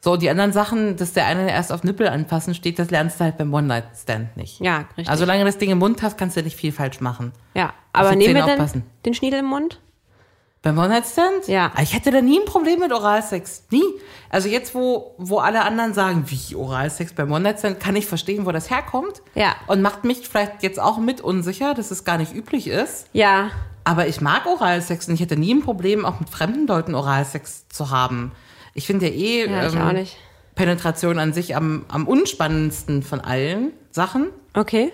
So, 0.00 0.16
die 0.16 0.28
anderen 0.28 0.52
Sachen, 0.52 0.96
dass 0.96 1.14
der 1.14 1.26
eine 1.26 1.50
erst 1.50 1.72
auf 1.72 1.82
Nippel 1.82 2.08
anfassen 2.08 2.54
steht, 2.54 2.78
das 2.78 2.90
lernst 2.90 3.20
du 3.20 3.24
halt 3.24 3.38
beim 3.38 3.52
One-Night-Stand 3.54 4.36
nicht. 4.36 4.60
Ja, 4.60 4.84
richtig. 4.98 5.08
Also 5.08 5.22
solange 5.22 5.40
du 5.40 5.46
das 5.46 5.56
Ding 5.56 5.70
im 5.70 5.78
Mund 5.78 6.02
hast, 6.02 6.18
kannst 6.18 6.36
du 6.36 6.42
nicht 6.42 6.56
viel 6.56 6.72
falsch 6.72 7.00
machen. 7.00 7.32
ja, 7.54 7.72
aber 7.94 8.14
nehmen 8.14 8.34
wir 8.34 8.82
den 9.06 9.14
Schniedel 9.14 9.38
im 9.40 9.46
Mund? 9.46 9.80
Beim 10.64 10.78
One-Night-Stand? 10.78 11.46
Ja. 11.46 11.70
Ah, 11.76 11.82
Ich 11.82 11.94
hätte 11.94 12.10
da 12.10 12.20
nie 12.22 12.40
ein 12.40 12.46
Problem 12.46 12.80
mit 12.80 12.90
Oralsex. 12.92 13.64
Nie. 13.70 13.82
Also 14.30 14.48
jetzt, 14.48 14.74
wo, 14.74 15.14
wo 15.18 15.38
alle 15.38 15.62
anderen 15.62 15.94
sagen, 15.94 16.24
wie 16.28 16.56
Oralsex 16.56 17.12
beim 17.12 17.30
One-Night-Stand, 17.30 17.78
kann 17.78 17.94
ich 17.96 18.06
verstehen, 18.06 18.46
wo 18.46 18.50
das 18.50 18.70
herkommt. 18.70 19.22
Ja. 19.34 19.54
Und 19.66 19.82
macht 19.82 20.04
mich 20.04 20.26
vielleicht 20.28 20.62
jetzt 20.62 20.80
auch 20.80 20.98
mit 20.98 21.20
unsicher, 21.20 21.74
dass 21.74 21.90
es 21.90 22.04
gar 22.04 22.16
nicht 22.18 22.34
üblich 22.34 22.66
ist. 22.66 23.06
Ja, 23.12 23.50
Aber 23.84 24.08
ich 24.08 24.20
mag 24.22 24.46
Oralsex 24.46 25.06
und 25.08 25.14
ich 25.14 25.20
hätte 25.20 25.36
nie 25.36 25.52
ein 25.54 25.60
Problem, 25.62 26.04
auch 26.06 26.18
mit 26.18 26.30
fremden 26.30 26.66
Leuten 26.66 26.94
Oralsex 26.94 27.68
zu 27.68 27.90
haben. 27.90 28.32
Ich 28.72 28.86
finde 28.86 29.06
ja 29.08 29.12
eh 29.12 29.46
Ja, 29.50 29.92
nicht. 29.92 30.16
Penetration 30.54 31.18
an 31.18 31.32
sich 31.34 31.54
am, 31.54 31.84
am 31.88 32.08
unspannendsten 32.08 33.02
von 33.02 33.20
allen 33.20 33.72
Sachen. 33.90 34.28
okay. 34.54 34.92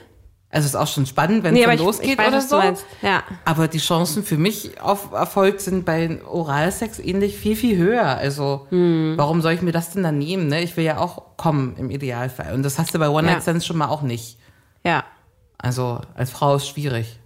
Also 0.52 0.66
ist 0.66 0.74
auch 0.74 0.88
schon 0.88 1.06
spannend, 1.06 1.44
wenn 1.44 1.54
Nee, 1.54 1.60
es 1.60 1.66
aber 1.68 1.76
dann 1.76 1.86
losgeht 1.86 2.10
ich 2.10 2.18
weiß, 2.18 2.28
oder 2.28 2.40
so. 2.40 2.60
du. 2.60 3.06
Ja. 3.06 3.22
Aber 3.44 3.68
die 3.68 3.78
Chancen 3.78 4.24
für 4.24 4.36
mich 4.36 4.80
auf 4.80 5.12
Erfolg 5.12 5.60
sind 5.60 5.84
bei 5.84 6.18
Oralsex 6.26 6.98
ähnlich 6.98 7.36
viel, 7.36 7.54
viel 7.54 7.76
höher. 7.76 8.04
Also, 8.16 8.66
Hm. 8.70 9.14
warum 9.16 9.42
soll 9.42 9.52
ich 9.52 9.62
mir 9.62 9.70
das 9.70 9.92
denn 9.92 10.02
dann 10.02 10.18
nehmen? 10.18 10.48
Ne? 10.48 10.62
Ich 10.62 10.76
will 10.76 10.82
ja 10.84 10.98
auch 10.98 11.36
kommen 11.36 11.76
im 11.76 11.88
Idealfall. 11.90 12.52
Und 12.52 12.64
das 12.64 12.78
hast 12.80 12.92
du 12.94 12.98
bei 12.98 13.08
One-Night-Stands 13.08 13.64
schon 13.64 13.76
mal 13.78 13.88
auch 13.88 14.02
nicht. 14.02 14.38
Ja. 14.84 15.04
Also, 15.56 16.00
als 16.14 16.30
Frau 16.30 16.56
ist 16.56 16.66
schwierig. 16.66 17.20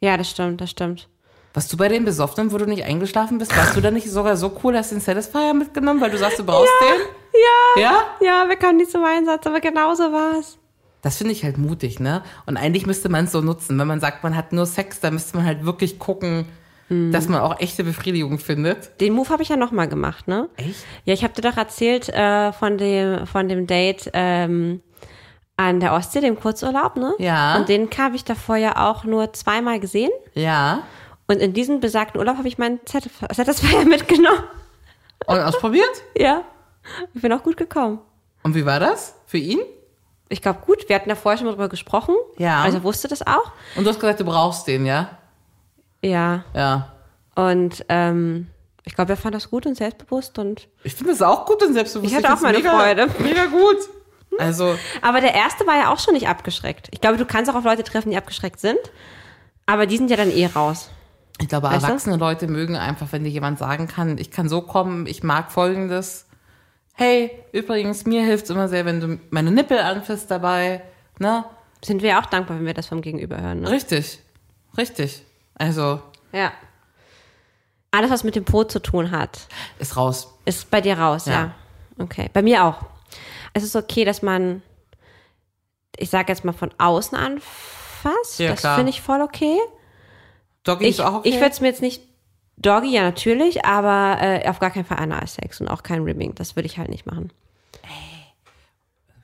Ja, 0.00 0.18
das 0.18 0.28
stimmt, 0.30 0.60
das 0.60 0.70
stimmt. 0.70 1.08
Warst 1.54 1.72
du 1.72 1.76
bei 1.78 1.88
den 1.88 2.04
Besoffenen, 2.04 2.52
wo 2.52 2.58
du 2.58 2.66
nicht 2.66 2.84
eingeschlafen 2.84 3.38
bist? 3.38 3.56
Warst 3.56 3.74
du 3.74 3.80
da 3.80 3.90
nicht 3.90 4.08
sogar 4.10 4.36
so 4.36 4.52
cool, 4.62 4.76
hast 4.76 4.92
den 4.92 5.00
Satisfier 5.00 5.54
mitgenommen, 5.54 6.00
weil 6.00 6.10
du 6.10 6.18
sagst, 6.18 6.38
du 6.38 6.44
brauchst 6.44 6.70
den? 6.82 7.00
Ja. 7.76 7.82
Ja? 7.82 8.02
Ja, 8.20 8.48
wir 8.48 8.56
können 8.56 8.76
nicht 8.76 8.90
zum 8.90 9.02
Einsatz, 9.04 9.46
aber 9.46 9.60
genauso 9.60 10.04
war's. 10.12 10.58
Das 11.02 11.16
finde 11.16 11.32
ich 11.32 11.44
halt 11.44 11.56
mutig, 11.58 11.98
ne? 12.00 12.22
Und 12.46 12.56
eigentlich 12.56 12.86
müsste 12.86 13.08
man 13.08 13.24
es 13.24 13.32
so 13.32 13.40
nutzen. 13.40 13.78
Wenn 13.78 13.86
man 13.86 14.00
sagt, 14.00 14.22
man 14.22 14.36
hat 14.36 14.52
nur 14.52 14.66
Sex, 14.66 15.00
dann 15.00 15.14
müsste 15.14 15.36
man 15.36 15.46
halt 15.46 15.64
wirklich 15.64 15.98
gucken, 15.98 16.46
Hm. 16.88 17.12
dass 17.12 17.28
man 17.28 17.40
auch 17.40 17.60
echte 17.60 17.84
Befriedigung 17.84 18.38
findet. 18.40 19.00
Den 19.00 19.12
Move 19.14 19.28
habe 19.30 19.42
ich 19.44 19.48
ja 19.48 19.56
nochmal 19.56 19.86
gemacht, 19.88 20.26
ne? 20.26 20.48
Echt? 20.56 20.84
Ja, 21.04 21.14
ich 21.14 21.22
habe 21.22 21.32
dir 21.32 21.48
doch 21.48 21.56
erzählt 21.56 22.08
äh, 22.08 22.52
von 22.52 22.78
dem 22.78 23.26
von 23.28 23.48
dem 23.48 23.66
Date 23.68 24.10
ähm, 24.12 24.82
an 25.56 25.78
der 25.78 25.92
Ostsee, 25.92 26.20
dem 26.20 26.38
Kurzurlaub, 26.38 26.96
ne? 26.96 27.14
Ja. 27.18 27.56
Und 27.56 27.68
den 27.68 27.88
habe 27.96 28.16
ich 28.16 28.24
davor 28.24 28.56
ja 28.56 28.90
auch 28.90 29.04
nur 29.04 29.32
zweimal 29.32 29.78
gesehen. 29.78 30.10
Ja. 30.34 30.82
Und 31.28 31.36
in 31.40 31.52
diesem 31.52 31.78
besagten 31.78 32.18
Urlaub 32.18 32.38
habe 32.38 32.48
ich 32.48 32.58
meinen 32.58 32.80
Satisf- 32.80 33.32
Satisfier 33.34 33.84
mitgenommen. 33.86 34.42
Und 35.26 35.38
ausprobiert? 35.38 36.02
Ja. 36.18 36.42
Ich 37.14 37.22
bin 37.22 37.32
auch 37.32 37.42
gut 37.44 37.56
gekommen. 37.56 38.00
Und 38.42 38.54
wie 38.56 38.66
war 38.66 38.80
das 38.80 39.14
für 39.26 39.38
ihn? 39.38 39.60
Ich 40.30 40.40
glaube 40.40 40.60
gut, 40.64 40.88
wir 40.88 40.94
hatten 40.96 41.08
ja 41.10 41.16
vorher 41.16 41.36
schon 41.36 41.46
mal 41.46 41.52
drüber 41.52 41.68
gesprochen. 41.68 42.14
Ja. 42.38 42.62
Also 42.62 42.82
wusste 42.84 43.08
das 43.08 43.26
auch. 43.26 43.52
Und 43.76 43.84
du 43.84 43.90
hast 43.90 44.00
gesagt, 44.00 44.20
du 44.20 44.24
brauchst 44.24 44.66
den, 44.66 44.86
ja? 44.86 45.10
Ja. 46.02 46.44
Ja. 46.54 46.92
Und 47.34 47.84
ähm, 47.88 48.46
ich 48.84 48.94
glaube, 48.94 49.12
er 49.12 49.16
fand 49.16 49.34
das 49.34 49.50
gut 49.50 49.66
und 49.66 49.76
selbstbewusst 49.76 50.38
und. 50.38 50.68
Ich 50.84 50.94
finde 50.94 51.12
das 51.12 51.20
auch 51.22 51.44
gut 51.46 51.62
und 51.62 51.74
selbstbewusst. 51.74 52.10
Ich 52.12 52.16
hatte 52.16 52.32
auch 52.32 52.40
meine 52.40 52.58
mega, 52.58 52.70
Freude. 52.78 53.06
Mega 53.18 53.46
gut. 53.46 53.76
Also, 54.38 54.76
Aber 55.02 55.20
der 55.20 55.34
erste 55.34 55.66
war 55.66 55.76
ja 55.76 55.92
auch 55.92 55.98
schon 55.98 56.14
nicht 56.14 56.28
abgeschreckt. 56.28 56.88
Ich 56.92 57.00
glaube, 57.00 57.18
du 57.18 57.26
kannst 57.26 57.50
auch 57.50 57.56
auf 57.56 57.64
Leute 57.64 57.82
treffen, 57.82 58.10
die 58.10 58.16
abgeschreckt 58.16 58.60
sind. 58.60 58.78
Aber 59.66 59.86
die 59.86 59.96
sind 59.96 60.10
ja 60.10 60.16
dann 60.16 60.30
eh 60.30 60.46
raus. 60.46 60.88
ich 61.40 61.48
glaube, 61.48 61.66
Weißt 61.68 61.82
du? 61.82 61.86
erwachsene 61.88 62.16
Leute 62.16 62.46
mögen 62.46 62.76
einfach, 62.76 63.08
wenn 63.10 63.24
dir 63.24 63.30
jemand 63.30 63.58
sagen 63.58 63.88
kann, 63.88 64.16
ich 64.18 64.30
kann 64.30 64.48
so 64.48 64.62
kommen, 64.62 65.06
ich 65.06 65.22
mag 65.24 65.50
folgendes. 65.50 66.26
Hey, 66.94 67.30
übrigens, 67.52 68.04
mir 68.04 68.22
hilft 68.24 68.44
es 68.44 68.50
immer 68.50 68.68
sehr, 68.68 68.84
wenn 68.84 69.00
du 69.00 69.18
meine 69.30 69.50
Nippel 69.50 69.78
anfasst 69.78 70.30
dabei. 70.30 70.82
Ne? 71.18 71.44
Sind 71.82 72.02
wir 72.02 72.18
auch 72.18 72.26
dankbar, 72.26 72.58
wenn 72.58 72.66
wir 72.66 72.74
das 72.74 72.86
vom 72.86 73.00
Gegenüber 73.00 73.40
hören. 73.40 73.60
Ne? 73.60 73.70
Richtig. 73.70 74.18
Richtig. 74.76 75.22
Also, 75.54 76.00
Ja. 76.32 76.52
Alles, 77.92 78.10
was 78.10 78.22
mit 78.22 78.36
dem 78.36 78.44
Po 78.44 78.62
zu 78.62 78.78
tun 78.80 79.10
hat, 79.10 79.48
ist 79.80 79.96
raus. 79.96 80.32
ist 80.44 80.70
bei 80.70 80.80
dir 80.80 80.96
raus, 80.96 81.26
ja. 81.26 81.32
Ja. 81.32 81.54
Okay. 81.98 82.30
Bei 82.32 82.40
mir 82.40 82.64
auch. 82.64 82.76
Es 83.52 83.64
ist 83.64 83.74
okay, 83.74 84.04
dass 84.04 84.22
man, 84.22 84.62
ich 85.96 86.08
sage 86.08 86.30
jetzt 86.32 86.44
mal 86.44 86.52
von 86.52 86.70
außen 86.78 87.18
anfasst. 87.18 88.38
Ja, 88.38 88.50
das 88.50 88.60
finde 88.76 88.90
ich 88.90 89.00
voll 89.02 89.20
okay. 89.22 89.58
Doggy 90.62 90.84
Ich, 90.84 90.98
ist 90.98 91.00
auch 91.00 91.14
okay. 91.14 91.30
ich 91.30 91.34
würde 91.36 91.50
es 91.50 91.60
mir 91.60 91.66
jetzt 91.66 91.82
nicht. 91.82 92.02
Doggy, 92.60 92.92
ja, 92.92 93.02
natürlich, 93.02 93.64
aber 93.64 94.18
äh, 94.20 94.48
auf 94.48 94.58
gar 94.58 94.70
keinen 94.70 94.84
Fall 94.84 94.98
Analsex 94.98 95.60
und 95.60 95.68
auch 95.68 95.82
kein 95.82 96.02
Ribbing. 96.02 96.34
Das 96.34 96.56
würde 96.56 96.66
ich 96.66 96.78
halt 96.78 96.90
nicht 96.90 97.06
machen. 97.06 97.32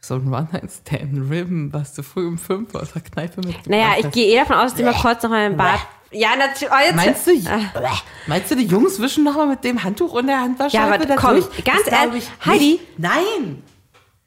so 0.01 0.14
ein 0.14 0.33
One-Night-Stand, 0.33 1.31
Ribben, 1.31 1.72
was 1.72 1.94
du 1.94 2.03
früh 2.03 2.27
um 2.27 2.38
fünf 2.38 2.75
aus 2.75 2.92
der 2.92 3.03
Kneipe 3.03 3.40
mit. 3.46 3.66
Naja, 3.66 3.94
ich 3.99 4.11
gehe 4.11 4.29
eher 4.33 4.42
davon 4.44 4.57
aus, 4.57 4.70
dass 4.70 4.75
die 4.75 4.85
mal 4.85 4.94
kurz 4.94 5.22
noch 5.22 5.31
mal 5.31 5.46
im 5.46 5.57
Bad. 5.57 5.81
Ja, 6.12 6.31
natürlich. 6.37 6.72
Oh, 6.72 6.94
Meinst 6.94 7.27
du, 7.27 7.33
meinst 8.27 8.51
du, 8.51 8.57
die 8.57 8.64
Jungs 8.66 9.01
wischen 9.01 9.25
noch 9.25 9.35
mal 9.37 9.49
mit 9.49 9.64
dem 9.64 9.83
Handtuch 9.83 10.16
in 10.16 10.29
der 10.29 10.40
Handwaschscheibe 10.40 10.88
Ja, 10.88 10.94
aber 10.94 11.05
da 11.05 11.16
komm, 11.16 11.40
durch? 11.40 11.64
ganz 11.64 11.90
ehrlich, 11.90 12.25
ich 12.40 12.46
Heidi. 12.46 12.64
nicht. 12.72 12.99
Nein! 12.99 13.62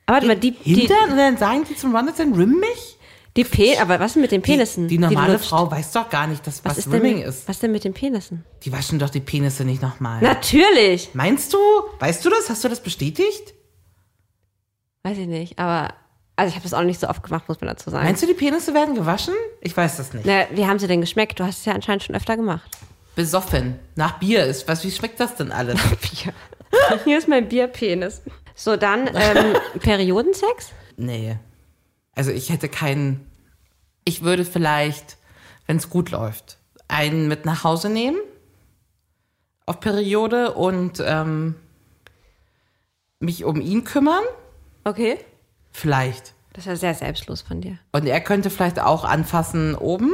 Aber 0.06 0.15
warte 0.15 0.28
mal, 0.28 0.36
die, 0.36 0.52
die, 0.52 0.76
Hintern? 0.76 1.12
Und 1.12 1.17
dann 1.17 1.38
sagen 1.38 1.63
die 1.67 1.76
zum 1.76 1.95
One-Night-Stand, 1.95 2.38
rimm 2.38 2.60
mich? 2.60 2.98
Die 3.39 3.43
Pe 3.45 3.82
aber 3.82 3.99
was 3.99 4.12
ist 4.12 4.21
mit 4.21 4.32
den 4.32 4.41
Penissen? 4.41 4.88
Die, 4.88 4.97
die 4.97 5.02
normale 5.02 5.34
lutscht? 5.34 5.49
Frau 5.49 5.71
weiß 5.71 5.91
doch 5.93 6.10
gar 6.10 6.28
nicht, 6.28 6.45
dass 6.45 6.63
was, 6.65 6.78
was 6.78 6.91
Rimming 6.91 7.21
ist. 7.21 7.47
was 7.47 7.60
denn 7.60 7.71
mit 7.71 7.84
den 7.84 7.93
Penissen? 7.93 8.43
Die 8.63 8.71
waschen 8.71 8.99
doch 8.99 9.10
die 9.10 9.21
Penisse 9.21 9.63
nicht 9.63 9.82
nochmal. 9.82 10.21
Natürlich. 10.21 11.10
Meinst 11.13 11.54
du? 11.54 11.58
Weißt 11.99 12.23
du 12.25 12.30
das? 12.30 12.49
Hast 12.49 12.63
du 12.63 12.69
das 12.69 12.82
bestätigt? 12.82 13.54
Weiß 15.04 15.17
ich 15.17 15.28
nicht, 15.28 15.58
aber 15.58 15.93
also 16.36 16.49
ich 16.49 16.56
habe 16.56 16.63
das 16.63 16.73
auch 16.73 16.84
nicht 16.84 16.99
so 16.99 17.08
oft 17.08 17.23
gemacht, 17.23 17.47
muss 17.47 17.60
man 17.60 17.69
dazu 17.69 17.89
sagen. 17.89 18.06
Meinst 18.06 18.21
du, 18.23 18.28
die 18.28 18.34
Penisse 18.34 18.73
werden 18.73 18.95
gewaschen? 18.95 19.34
Ich 19.62 19.75
weiß 19.75 19.97
das 19.97 20.13
nicht. 20.13 20.25
Na, 20.25 20.45
wie 20.52 20.65
haben 20.65 20.80
sie 20.80 20.88
denn 20.88 21.02
geschmeckt? 21.02 21.39
Du 21.39 21.43
hast 21.43 21.60
es 21.60 21.65
ja 21.65 21.73
anscheinend 21.73 22.04
schon 22.04 22.15
öfter 22.15 22.38
gemacht. 22.38 22.78
Besoffen. 23.15 23.80
Nach 23.95 24.19
Bier 24.19 24.45
ist. 24.45 24.67
Was, 24.67 24.84
wie 24.86 24.91
schmeckt 24.91 25.19
das 25.19 25.36
denn 25.36 25.52
alles? 25.52 25.80
Bier. 26.02 26.34
Hier 27.04 27.17
ist 27.17 27.28
mein 27.28 27.47
Bierpenis. 27.49 28.21
So, 28.56 28.75
dann 28.78 29.08
ähm, 29.13 29.56
Periodensex? 29.80 30.71
Nee. 30.97 31.38
Also 32.13 32.32
ich 32.32 32.49
hätte 32.49 32.69
keinen. 32.69 33.29
Ich 34.10 34.24
würde 34.24 34.43
vielleicht, 34.43 35.17
wenn 35.67 35.78
es 35.78 35.91
gut 35.91 36.10
läuft, 36.10 36.58
einen 36.88 37.28
mit 37.28 37.45
nach 37.45 37.63
Hause 37.63 37.91
nehmen. 37.91 38.17
Auf 39.67 39.80
Periode 39.82 40.56
und 40.56 41.00
ähm, 41.06 41.54
mich 43.19 43.45
um 43.45 43.62
ihn 43.62 43.84
kümmern. 43.84 44.24
Okay. 44.84 45.19
Vielleicht. 45.72 46.34
Das 46.54 46.63
ist 46.63 46.69
ja 46.69 46.76
sehr 46.76 46.95
selbstlos 46.95 47.43
von 47.43 47.62
dir. 47.62 47.78
Und 47.91 48.08
er 48.08 48.19
könnte 48.19 48.50
vielleicht 48.50 48.80
auch 48.80 49.04
anfassen 49.04 49.76
oben. 49.76 50.12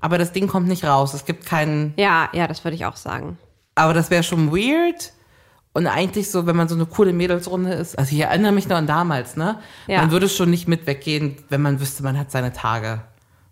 Aber 0.00 0.18
das 0.18 0.32
Ding 0.32 0.48
kommt 0.48 0.66
nicht 0.66 0.84
raus. 0.84 1.14
Es 1.14 1.24
gibt 1.24 1.46
keinen. 1.46 1.94
Ja, 1.96 2.28
ja, 2.32 2.48
das 2.48 2.64
würde 2.64 2.74
ich 2.74 2.86
auch 2.86 2.96
sagen. 2.96 3.38
Aber 3.76 3.94
das 3.94 4.10
wäre 4.10 4.24
schon 4.24 4.50
weird. 4.50 5.12
Und 5.74 5.86
eigentlich 5.86 6.30
so, 6.30 6.46
wenn 6.46 6.56
man 6.56 6.68
so 6.68 6.74
eine 6.74 6.84
coole 6.84 7.12
Mädelsrunde 7.14 7.72
ist, 7.72 7.98
also 7.98 8.14
ich 8.14 8.20
erinnere 8.20 8.52
mich 8.52 8.68
noch 8.68 8.76
an 8.76 8.86
damals, 8.86 9.36
ne? 9.36 9.58
Ja. 9.86 10.02
Man 10.02 10.10
würde 10.10 10.28
schon 10.28 10.50
nicht 10.50 10.68
mit 10.68 10.86
weggehen, 10.86 11.36
wenn 11.48 11.62
man 11.62 11.80
wüsste, 11.80 12.02
man 12.02 12.18
hat 12.18 12.30
seine 12.30 12.52
Tage. 12.52 13.00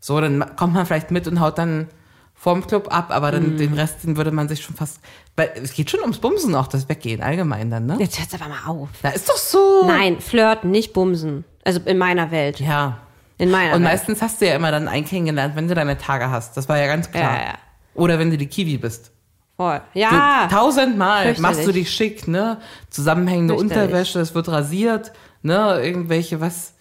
So, 0.01 0.21
dann 0.21 0.45
kommt 0.57 0.75
man 0.75 0.85
vielleicht 0.85 1.11
mit 1.11 1.27
und 1.27 1.41
haut 1.41 1.57
dann 1.57 1.89
vorm 2.35 2.67
Club 2.67 2.89
ab, 2.91 3.11
aber 3.11 3.33
dann 3.33 3.57
den 3.59 3.75
Rest, 3.75 4.05
den 4.05 4.17
würde 4.17 4.33
man 4.33 4.49
sich 4.49 4.63
schon 4.63 4.75
fast, 4.75 5.01
weil 5.37 5.51
es 5.63 5.75
geht 5.75 5.91
schon 5.91 6.01
ums 6.01 6.19
Bumsen 6.19 6.55
auch, 6.55 6.69
das 6.69 6.89
Weggehen 6.89 7.23
allgemein 7.23 7.71
dann, 7.71 7.87
ne? 7.87 7.97
Jetzt 7.99 8.19
hört's 8.19 8.35
aber 8.35 8.49
mal 8.49 8.67
auf. 8.67 8.89
Da 9.03 9.11
ist 9.11 9.29
doch 9.29 9.37
so. 9.37 9.85
Nein, 9.87 10.21
flirten, 10.21 10.71
nicht 10.71 10.93
bumsen. 10.93 11.45
Also 11.65 11.81
in 11.85 11.99
meiner 11.99 12.31
Welt. 12.31 12.61
Ja. 12.61 12.99
In 13.37 13.51
meiner 13.51 13.75
Und 13.75 13.83
Welt. 13.83 13.93
meistens 13.93 14.21
hast 14.21 14.41
du 14.41 14.47
ja 14.47 14.55
immer 14.55 14.71
dann 14.71 14.89
einen 14.89 15.07
kennengelernt, 15.07 15.57
wenn 15.57 15.69
du 15.69 15.75
deine 15.75 15.97
Tage 15.97 16.31
hast. 16.31 16.57
Das 16.57 16.69
war 16.69 16.79
ja 16.79 16.87
ganz 16.87 17.11
klar. 17.11 17.39
Ja, 17.39 17.43
ja. 17.45 17.55
Oder 17.95 18.19
wenn 18.19 18.31
du 18.31 18.39
die 18.39 18.47
Kiwi 18.47 18.79
bist. 18.79 19.13
Voll. 19.61 19.81
Du, 19.93 19.99
Ja. 19.99 20.49
tausendmal 20.51 21.25
Fürchterlich. 21.25 21.41
machst 21.41 21.67
du 21.67 21.73
dich 21.73 21.91
schick, 21.91 22.27
ne? 22.27 22.61
Zusammenhängende. 22.89 23.55
Unterwäsche, 23.55 24.19
es 24.21 24.35
wird 24.35 24.49
rasiert, 24.49 25.13
ne? 25.43 25.81
Irgendwelche 25.83 26.41
was. 26.41 26.73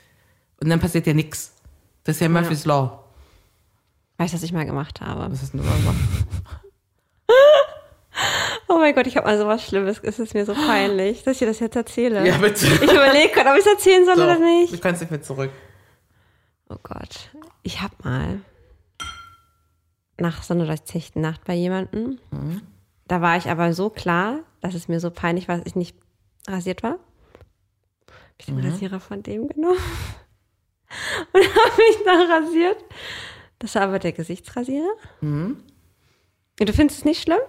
Und 0.61 0.69
dann 0.69 0.79
passiert 0.79 1.05
ja 1.05 1.13
nichts. 1.13 1.53
Das 2.05 2.15
ist 2.15 2.21
ja 2.21 2.29
Murphy's 2.29 2.63
Law. 2.65 3.03
Weißt 4.17 4.31
du, 4.33 4.37
was 4.37 4.43
ich 4.43 4.53
mal 4.53 4.65
gemacht 4.65 5.01
habe? 5.01 5.29
Was 5.29 5.41
hast 5.41 5.53
du 5.53 5.57
denn 5.57 5.67
gemacht? 5.67 5.95
Oh 8.67 8.77
mein 8.77 8.93
Gott, 8.93 9.07
ich 9.07 9.17
habe 9.17 9.25
mal 9.27 9.37
sowas 9.37 9.63
Schlimmes. 9.65 9.99
Es 10.03 10.19
ist 10.19 10.33
mir 10.33 10.45
so 10.45 10.53
peinlich, 10.53 11.23
dass 11.23 11.33
ich 11.33 11.39
dir 11.39 11.47
das 11.47 11.59
jetzt 11.59 11.75
erzähle. 11.75 12.25
Ja, 12.27 12.37
bitte. 12.37 12.65
Ich 12.67 12.83
überlege 12.91 13.33
gerade, 13.33 13.49
ob 13.49 13.55
ich 13.57 13.65
es 13.65 13.71
erzählen 13.71 14.05
soll 14.05 14.15
oder 14.15 14.35
Du 14.35 14.43
nicht. 14.43 14.81
kannst 14.81 15.01
nicht 15.01 15.09
mehr 15.09 15.21
zurück. 15.21 15.51
Oh 16.69 16.75
Gott. 16.83 17.29
Ich 17.63 17.81
habe 17.81 17.93
mal 18.03 18.41
nach 20.21 20.43
so 20.43 20.53
einer 20.53 20.65
durchzechten 20.65 21.21
Nacht 21.21 21.43
bei 21.45 21.53
jemandem. 21.53 22.19
Da 23.07 23.21
war 23.21 23.37
ich 23.37 23.49
aber 23.49 23.73
so 23.73 23.89
klar, 23.89 24.39
dass 24.61 24.73
es 24.75 24.87
mir 24.87 24.99
so 24.99 25.09
peinlich 25.11 25.47
war, 25.47 25.57
dass 25.57 25.65
ich 25.65 25.75
nicht 25.75 25.97
rasiert 26.47 26.83
war. 26.83 26.93
Hab 28.07 28.35
ich 28.37 28.45
den 28.45 28.59
Rasierer 28.71 28.99
von 28.99 29.23
dem 29.23 29.47
genommen 29.47 29.77
und 31.33 31.41
habe 31.43 31.77
mich 31.77 31.97
dann 32.05 32.31
rasiert. 32.31 32.77
Das 33.59 33.75
war 33.75 33.83
aber 33.83 33.99
der 33.99 34.11
Gesichtsrasierer. 34.13 34.93
Und 36.59 36.69
du 36.69 36.73
findest 36.73 36.99
es 36.99 37.05
nicht 37.05 37.21
schlimm? 37.21 37.39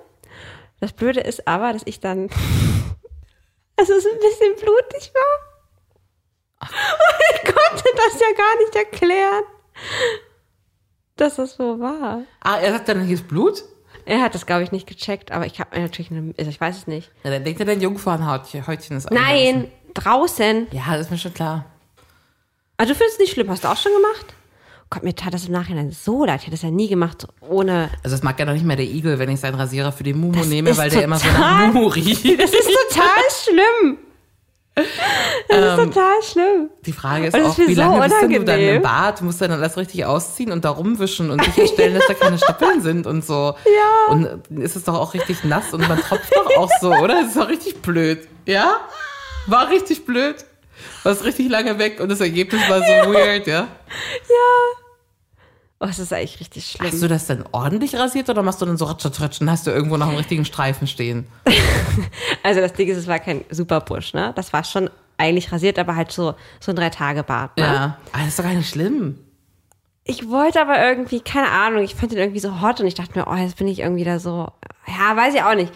Das 0.80 0.92
Blöde 0.92 1.20
ist 1.20 1.46
aber, 1.46 1.72
dass 1.72 1.82
ich 1.84 2.00
dann, 2.00 2.28
also 3.76 3.92
es 3.92 4.06
ein 4.06 4.18
bisschen 4.18 4.54
blutig 4.56 5.12
war. 5.14 6.68
Und 6.68 7.20
ich 7.34 7.42
konnte 7.44 7.84
das 7.96 8.20
ja 8.20 8.36
gar 8.36 8.56
nicht 8.58 8.74
erklären, 8.76 9.44
dass 11.20 11.36
das 11.36 11.54
so 11.54 11.78
war. 11.80 12.22
Ah, 12.40 12.56
er 12.56 12.72
sagt 12.72 12.88
dann, 12.88 13.02
hier 13.04 13.14
ist 13.14 13.28
Blut? 13.28 13.64
Er 14.06 14.22
hat 14.22 14.34
das, 14.34 14.46
glaube 14.46 14.62
ich, 14.62 14.72
nicht 14.72 14.86
gecheckt, 14.86 15.30
aber 15.30 15.46
ich 15.46 15.60
habe 15.60 15.76
mir 15.76 15.82
natürlich, 15.82 16.10
eine, 16.10 16.34
also 16.38 16.50
ich 16.50 16.60
weiß 16.60 16.76
es 16.76 16.86
nicht. 16.86 17.10
Ja, 17.22 17.30
dann 17.30 17.44
denkt 17.44 17.60
er, 17.60 17.66
dein 17.66 17.80
Jungfrauenhäutchen 17.80 18.66
Häutchen 18.66 18.96
ist 18.96 19.10
Nein, 19.10 19.70
draußen. 19.94 20.66
Ja, 20.72 20.82
das 20.92 21.02
ist 21.02 21.10
mir 21.10 21.18
schon 21.18 21.34
klar. 21.34 21.66
Also 22.76 22.92
du 22.92 22.98
findest 22.98 23.16
es 23.16 23.20
nicht 23.20 23.32
schlimm, 23.32 23.50
hast 23.50 23.62
du 23.64 23.68
auch 23.68 23.76
schon 23.76 23.92
gemacht? 23.92 24.34
Gott, 24.88 25.04
mir 25.04 25.14
tat 25.14 25.32
das 25.32 25.46
im 25.46 25.52
Nachhinein 25.52 25.92
so 25.92 26.24
leid. 26.24 26.40
Ich 26.40 26.46
hätte 26.46 26.56
das 26.56 26.62
ja 26.62 26.70
nie 26.70 26.88
gemacht 26.88 27.28
ohne. 27.40 27.90
Also 28.02 28.16
das 28.16 28.24
mag 28.24 28.38
ja 28.40 28.44
noch 28.44 28.54
nicht 28.54 28.64
mehr 28.64 28.76
der 28.76 28.86
Igel, 28.86 29.20
wenn 29.20 29.28
ich 29.30 29.38
seinen 29.38 29.54
Rasierer 29.54 29.92
für 29.92 30.02
die 30.02 30.12
Mumu 30.12 30.32
Das 30.32 30.46
nehme, 30.46 30.76
weil 30.76 30.90
der 30.90 31.04
immer 31.04 31.18
so 31.18 31.28
nach 31.28 31.66
Mumu 31.66 31.86
riecht. 31.88 32.24
Das 32.40 32.50
ist 32.50 32.68
total 32.88 33.22
schlimm. 33.44 33.98
Das 35.48 35.78
ist 35.78 35.84
total 35.84 36.22
schlimm. 36.22 36.70
Die 36.86 36.92
Frage 36.92 37.26
ist 37.26 37.34
auch, 37.34 37.58
ist 37.58 37.68
wie 37.68 37.74
so 37.74 37.80
lange 37.80 38.00
bist 38.00 38.22
denn 38.22 38.32
du 38.32 38.44
dann 38.44 38.60
im 38.60 38.82
Bad? 38.82 39.20
Du 39.20 39.24
musst 39.24 39.40
dann 39.40 39.50
alles 39.50 39.76
richtig 39.76 40.04
ausziehen 40.04 40.52
und 40.52 40.64
da 40.64 40.70
rumwischen 40.70 41.30
und 41.30 41.44
sicherstellen, 41.44 41.94
dass 41.94 42.06
da 42.06 42.14
keine 42.14 42.38
Stippeln 42.38 42.80
sind 42.82 43.06
und 43.06 43.24
so. 43.24 43.54
Ja. 43.70 44.12
Und 44.12 44.26
ist 44.58 44.76
es 44.76 44.84
doch 44.84 44.94
auch 44.94 45.14
richtig 45.14 45.44
nass 45.44 45.72
und 45.72 45.88
man 45.88 45.98
tropft 46.00 46.34
doch 46.34 46.56
auch 46.56 46.70
so, 46.80 46.92
oder? 46.92 47.22
Das 47.22 47.28
ist 47.28 47.36
doch 47.36 47.48
richtig 47.48 47.80
blöd. 47.82 48.26
Ja? 48.46 48.80
War 49.46 49.70
richtig 49.70 50.04
blöd. 50.04 50.36
Warst 51.02 51.24
richtig 51.24 51.48
lange 51.48 51.78
weg 51.78 52.00
und 52.00 52.10
das 52.10 52.20
Ergebnis 52.20 52.60
war 52.68 52.80
so 52.80 53.12
weird, 53.12 53.46
ja? 53.46 53.68
Oh, 55.82 55.86
das 55.86 55.98
ist 55.98 56.12
eigentlich 56.12 56.38
richtig 56.40 56.66
schlimm. 56.66 56.92
Hast 56.92 57.02
du 57.02 57.08
das 57.08 57.26
dann 57.26 57.44
ordentlich 57.52 57.96
rasiert 57.96 58.28
oder 58.28 58.42
machst 58.42 58.60
du 58.60 58.66
dann 58.66 58.76
so 58.76 58.84
ratschatratsch 58.84 59.40
und 59.40 59.50
hast 59.50 59.66
du 59.66 59.70
irgendwo 59.70 59.96
noch 59.96 60.08
einen 60.08 60.16
richtigen 60.18 60.44
Streifen 60.44 60.86
stehen? 60.86 61.26
Also 62.42 62.60
das 62.62 62.72
Ding 62.72 62.88
ist, 62.88 62.96
es 62.96 63.06
war 63.06 63.18
kein 63.18 63.44
Superbusch, 63.50 64.14
ne? 64.14 64.32
Das 64.34 64.54
war 64.54 64.64
schon 64.64 64.88
eigentlich 65.18 65.52
rasiert, 65.52 65.78
aber 65.78 65.94
halt 65.94 66.10
so, 66.10 66.34
so 66.58 66.72
ein 66.72 66.76
Drei-Tage-Bart, 66.76 67.58
ne? 67.58 67.62
Ja. 67.62 67.98
Aber 68.12 68.18
das 68.20 68.28
ist 68.28 68.38
doch 68.38 68.44
gar 68.44 68.54
nicht 68.54 68.70
schlimm. 68.70 69.18
Ich 70.04 70.30
wollte 70.30 70.60
aber 70.60 70.82
irgendwie, 70.82 71.20
keine 71.20 71.50
Ahnung, 71.50 71.82
ich 71.82 71.94
fand 71.94 72.12
den 72.12 72.18
irgendwie 72.18 72.40
so 72.40 72.62
hot 72.62 72.80
und 72.80 72.86
ich 72.86 72.94
dachte 72.94 73.18
mir, 73.18 73.26
oh, 73.26 73.34
jetzt 73.34 73.58
bin 73.58 73.68
ich 73.68 73.80
irgendwie 73.80 74.04
da 74.04 74.18
so, 74.18 74.50
ja, 74.86 75.14
weiß 75.16 75.34
ich 75.34 75.42
auch 75.42 75.54
nicht. 75.54 75.70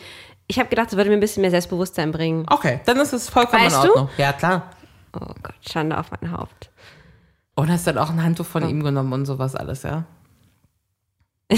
Ich 0.47 0.59
habe 0.59 0.71
gedacht, 0.71 0.89
es 0.89 0.97
würde 0.97 1.11
mir 1.11 1.17
ein 1.17 1.21
bisschen 1.21 1.43
mehr 1.43 1.51
Selbstbewusstsein 1.51 2.13
bringen. 2.13 2.47
Okay, 2.51 2.81
dann 2.87 2.97
ist 2.99 3.13
es 3.13 3.29
vollkommen 3.29 3.63
Weißt 3.65 3.77
in 3.77 3.83
du? 3.83 3.89
Ordnung. 3.91 4.09
Ja, 4.17 4.33
klar. 4.33 4.71
Oh 5.15 5.27
Gott, 5.43 5.55
Schande 5.71 5.99
auf 5.99 6.07
mein 6.19 6.33
Haupt. 6.33 6.71
Und 7.57 7.71
hast 7.71 7.87
dann 7.87 7.99
auch 7.99 8.11
ein 8.11 8.23
Handtuch 8.23 8.47
von 8.47 8.69
ihm 8.69 8.83
genommen 8.83 9.13
und 9.13 9.27
sowas 9.27 9.55
alles, 9.55 9.85
ja? 9.85 10.05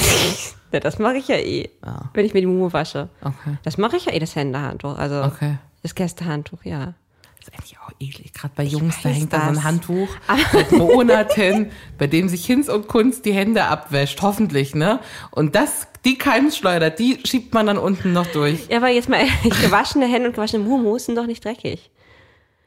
ja, 0.73 0.81
das 0.81 0.99
mache 0.99 1.17
ich 1.17 1.29
ja 1.29 1.37
eh, 1.37 1.71
wenn 2.13 2.25
ich 2.27 2.35
mir 2.35 2.41
die 2.41 2.47
Mumu 2.47 2.73
wasche. 2.73 3.09
Okay. 3.23 3.57
Das 3.63 3.79
mache 3.79 3.97
ich 3.97 4.07
ja 4.07 4.13
eh, 4.13 4.19
das 4.19 4.35
Händehandtuch, 4.37 4.99
also 4.99 5.23
Okay. 5.23 5.59
das 5.83 5.95
Gästehandtuch, 5.95 6.65
ja. 6.65 6.95
Das 7.39 7.49
ist 7.49 7.55
eigentlich 7.55 7.79
auch 7.79 7.93
eklig. 8.01 8.33
Gerade 8.35 8.55
bei 8.57 8.65
Jungs, 8.65 8.97
da 9.03 9.09
hängt 9.09 9.33
da 9.33 9.43
so 9.43 9.47
ein 9.51 9.65
Handtuch 9.65 10.09
seit 10.53 10.73
Monaten, 10.73 11.71
bei 11.97 12.09
dem 12.09 12.29
sich 12.29 12.45
Hinz 12.45 12.69
und 12.69 12.89
Kunst 12.89 13.25
die 13.25 13.33
Hände 13.33 13.65
abwäscht, 13.65 14.21
hoffentlich, 14.21 14.75
ne? 14.75 14.99
Und 15.31 15.55
das, 15.55 15.87
die 16.05 16.19
Keimschleuder, 16.19 16.91
die 16.91 17.21
schiebt 17.25 17.55
man 17.55 17.67
dann 17.67 17.79
unten 17.79 18.13
noch 18.13 18.27
durch. 18.27 18.67
Ja, 18.69 18.79
aber 18.79 18.89
jetzt 18.89 19.09
mal 19.09 19.19
ehrlich, 19.21 19.61
gewaschene 19.63 20.07
Hände 20.07 20.29
und 20.29 20.35
gewaschene 20.35 20.65
Mumus 20.65 21.07
sind 21.07 21.17
doch 21.17 21.27
nicht 21.27 21.45
dreckig. 21.45 21.91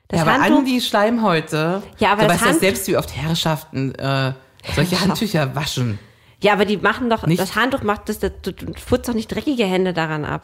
Das 0.09 0.17
ja, 0.17 0.25
aber 0.25 0.33
Handtuch, 0.43 0.59
an 0.59 0.65
die 0.65 0.81
Schleimhäute, 0.81 1.83
Ja, 1.99 2.11
aber 2.13 2.23
du 2.23 2.27
das 2.29 2.41
weißt 2.41 2.53
ja 2.53 2.59
selbst, 2.59 2.87
wie 2.87 2.97
oft 2.97 3.15
Herrschaften 3.15 3.93
äh, 3.95 4.33
solche 4.75 4.99
Handtücher 4.99 5.55
waschen. 5.55 5.99
ja, 6.41 6.53
aber 6.53 6.65
die 6.65 6.77
machen 6.77 7.09
doch, 7.11 7.25
Nicht? 7.27 7.39
das 7.39 7.55
Handtuch 7.55 7.83
macht 7.83 8.09
das, 8.09 8.17
das 8.19 8.31
du, 8.41 8.51
du 8.51 8.73
futzt 8.73 9.07
doch 9.07 9.13
nicht 9.13 9.27
dreckige 9.33 9.65
Hände 9.65 9.93
daran 9.93 10.25
ab. 10.25 10.43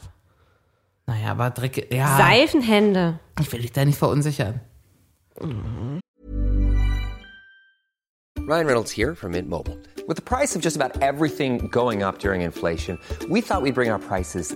Naja, 1.08 1.32
aber 1.32 1.49
Dreck, 1.49 1.91
ja, 1.93 2.15
Seifenhände. 2.17 3.19
ich 3.39 3.51
will 3.51 3.62
dich 3.62 3.71
da 3.71 3.84
nicht 3.86 3.97
verunsichern. 3.97 4.62
Ryan 8.47 8.67
Reynolds 8.67 8.91
here 8.95 9.15
from 9.15 9.32
Mint 9.32 9.49
Mobile. 9.49 9.78
With 10.08 10.17
the 10.17 10.21
price 10.23 10.56
of 10.56 10.62
just 10.63 10.80
about 10.80 11.01
everything 11.01 11.67
going 11.71 12.04
up 12.04 12.19
during 12.19 12.41
inflation, 12.41 12.99
we 13.30 13.41
thought 13.41 13.63
we'd 13.63 13.73
bring 13.73 13.89
our 13.91 13.97
prices 13.99 14.56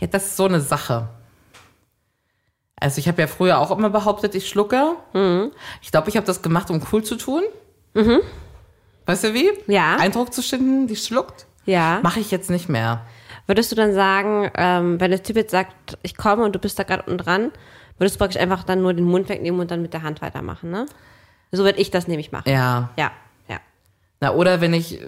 Ja, 0.00 0.06
das 0.06 0.26
ist 0.26 0.36
so 0.36 0.46
eine 0.46 0.60
Sache. 0.60 1.08
Also 2.76 2.98
ich 2.98 3.08
habe 3.08 3.20
ja 3.20 3.28
früher 3.28 3.58
auch 3.58 3.70
immer 3.70 3.90
behauptet, 3.90 4.34
ich 4.34 4.48
schlucke. 4.48 4.96
Mhm. 5.12 5.52
Ich 5.82 5.90
glaube, 5.90 6.08
ich 6.08 6.16
habe 6.16 6.26
das 6.26 6.42
gemacht, 6.42 6.70
um 6.70 6.82
cool 6.92 7.04
zu 7.04 7.16
tun. 7.16 7.42
Weißt 9.06 9.24
du 9.24 9.34
wie? 9.34 9.50
Ja. 9.66 9.96
Eindruck 9.96 10.32
zu 10.32 10.42
schinden, 10.42 10.86
die 10.86 10.96
schluckt. 10.96 11.46
Ja. 11.66 12.00
Mache 12.02 12.20
ich 12.20 12.30
jetzt 12.30 12.50
nicht 12.50 12.68
mehr. 12.68 13.04
Würdest 13.46 13.70
du 13.72 13.76
dann 13.76 13.92
sagen, 13.92 14.50
ähm, 14.54 15.00
wenn 15.00 15.10
der 15.10 15.22
Typ 15.22 15.36
jetzt 15.36 15.50
sagt, 15.50 15.98
ich 16.02 16.16
komme 16.16 16.44
und 16.44 16.54
du 16.54 16.58
bist 16.58 16.78
da 16.78 16.84
gerade 16.84 17.02
unten 17.02 17.18
dran, 17.18 17.52
würdest 17.98 18.16
du 18.16 18.18
praktisch 18.18 18.40
einfach 18.40 18.64
dann 18.64 18.80
nur 18.80 18.94
den 18.94 19.04
Mund 19.04 19.28
wegnehmen 19.28 19.60
und 19.60 19.70
dann 19.70 19.82
mit 19.82 19.92
der 19.92 20.02
Hand 20.02 20.22
weitermachen, 20.22 20.70
ne? 20.70 20.86
So 21.52 21.64
würde 21.64 21.80
ich 21.80 21.90
das 21.90 22.06
nämlich 22.06 22.30
machen. 22.30 22.48
Ja. 22.48 22.90
Ja, 22.96 23.10
ja. 23.48 23.58
Na, 24.20 24.32
oder 24.34 24.60
wenn 24.60 24.72
ich, 24.72 25.00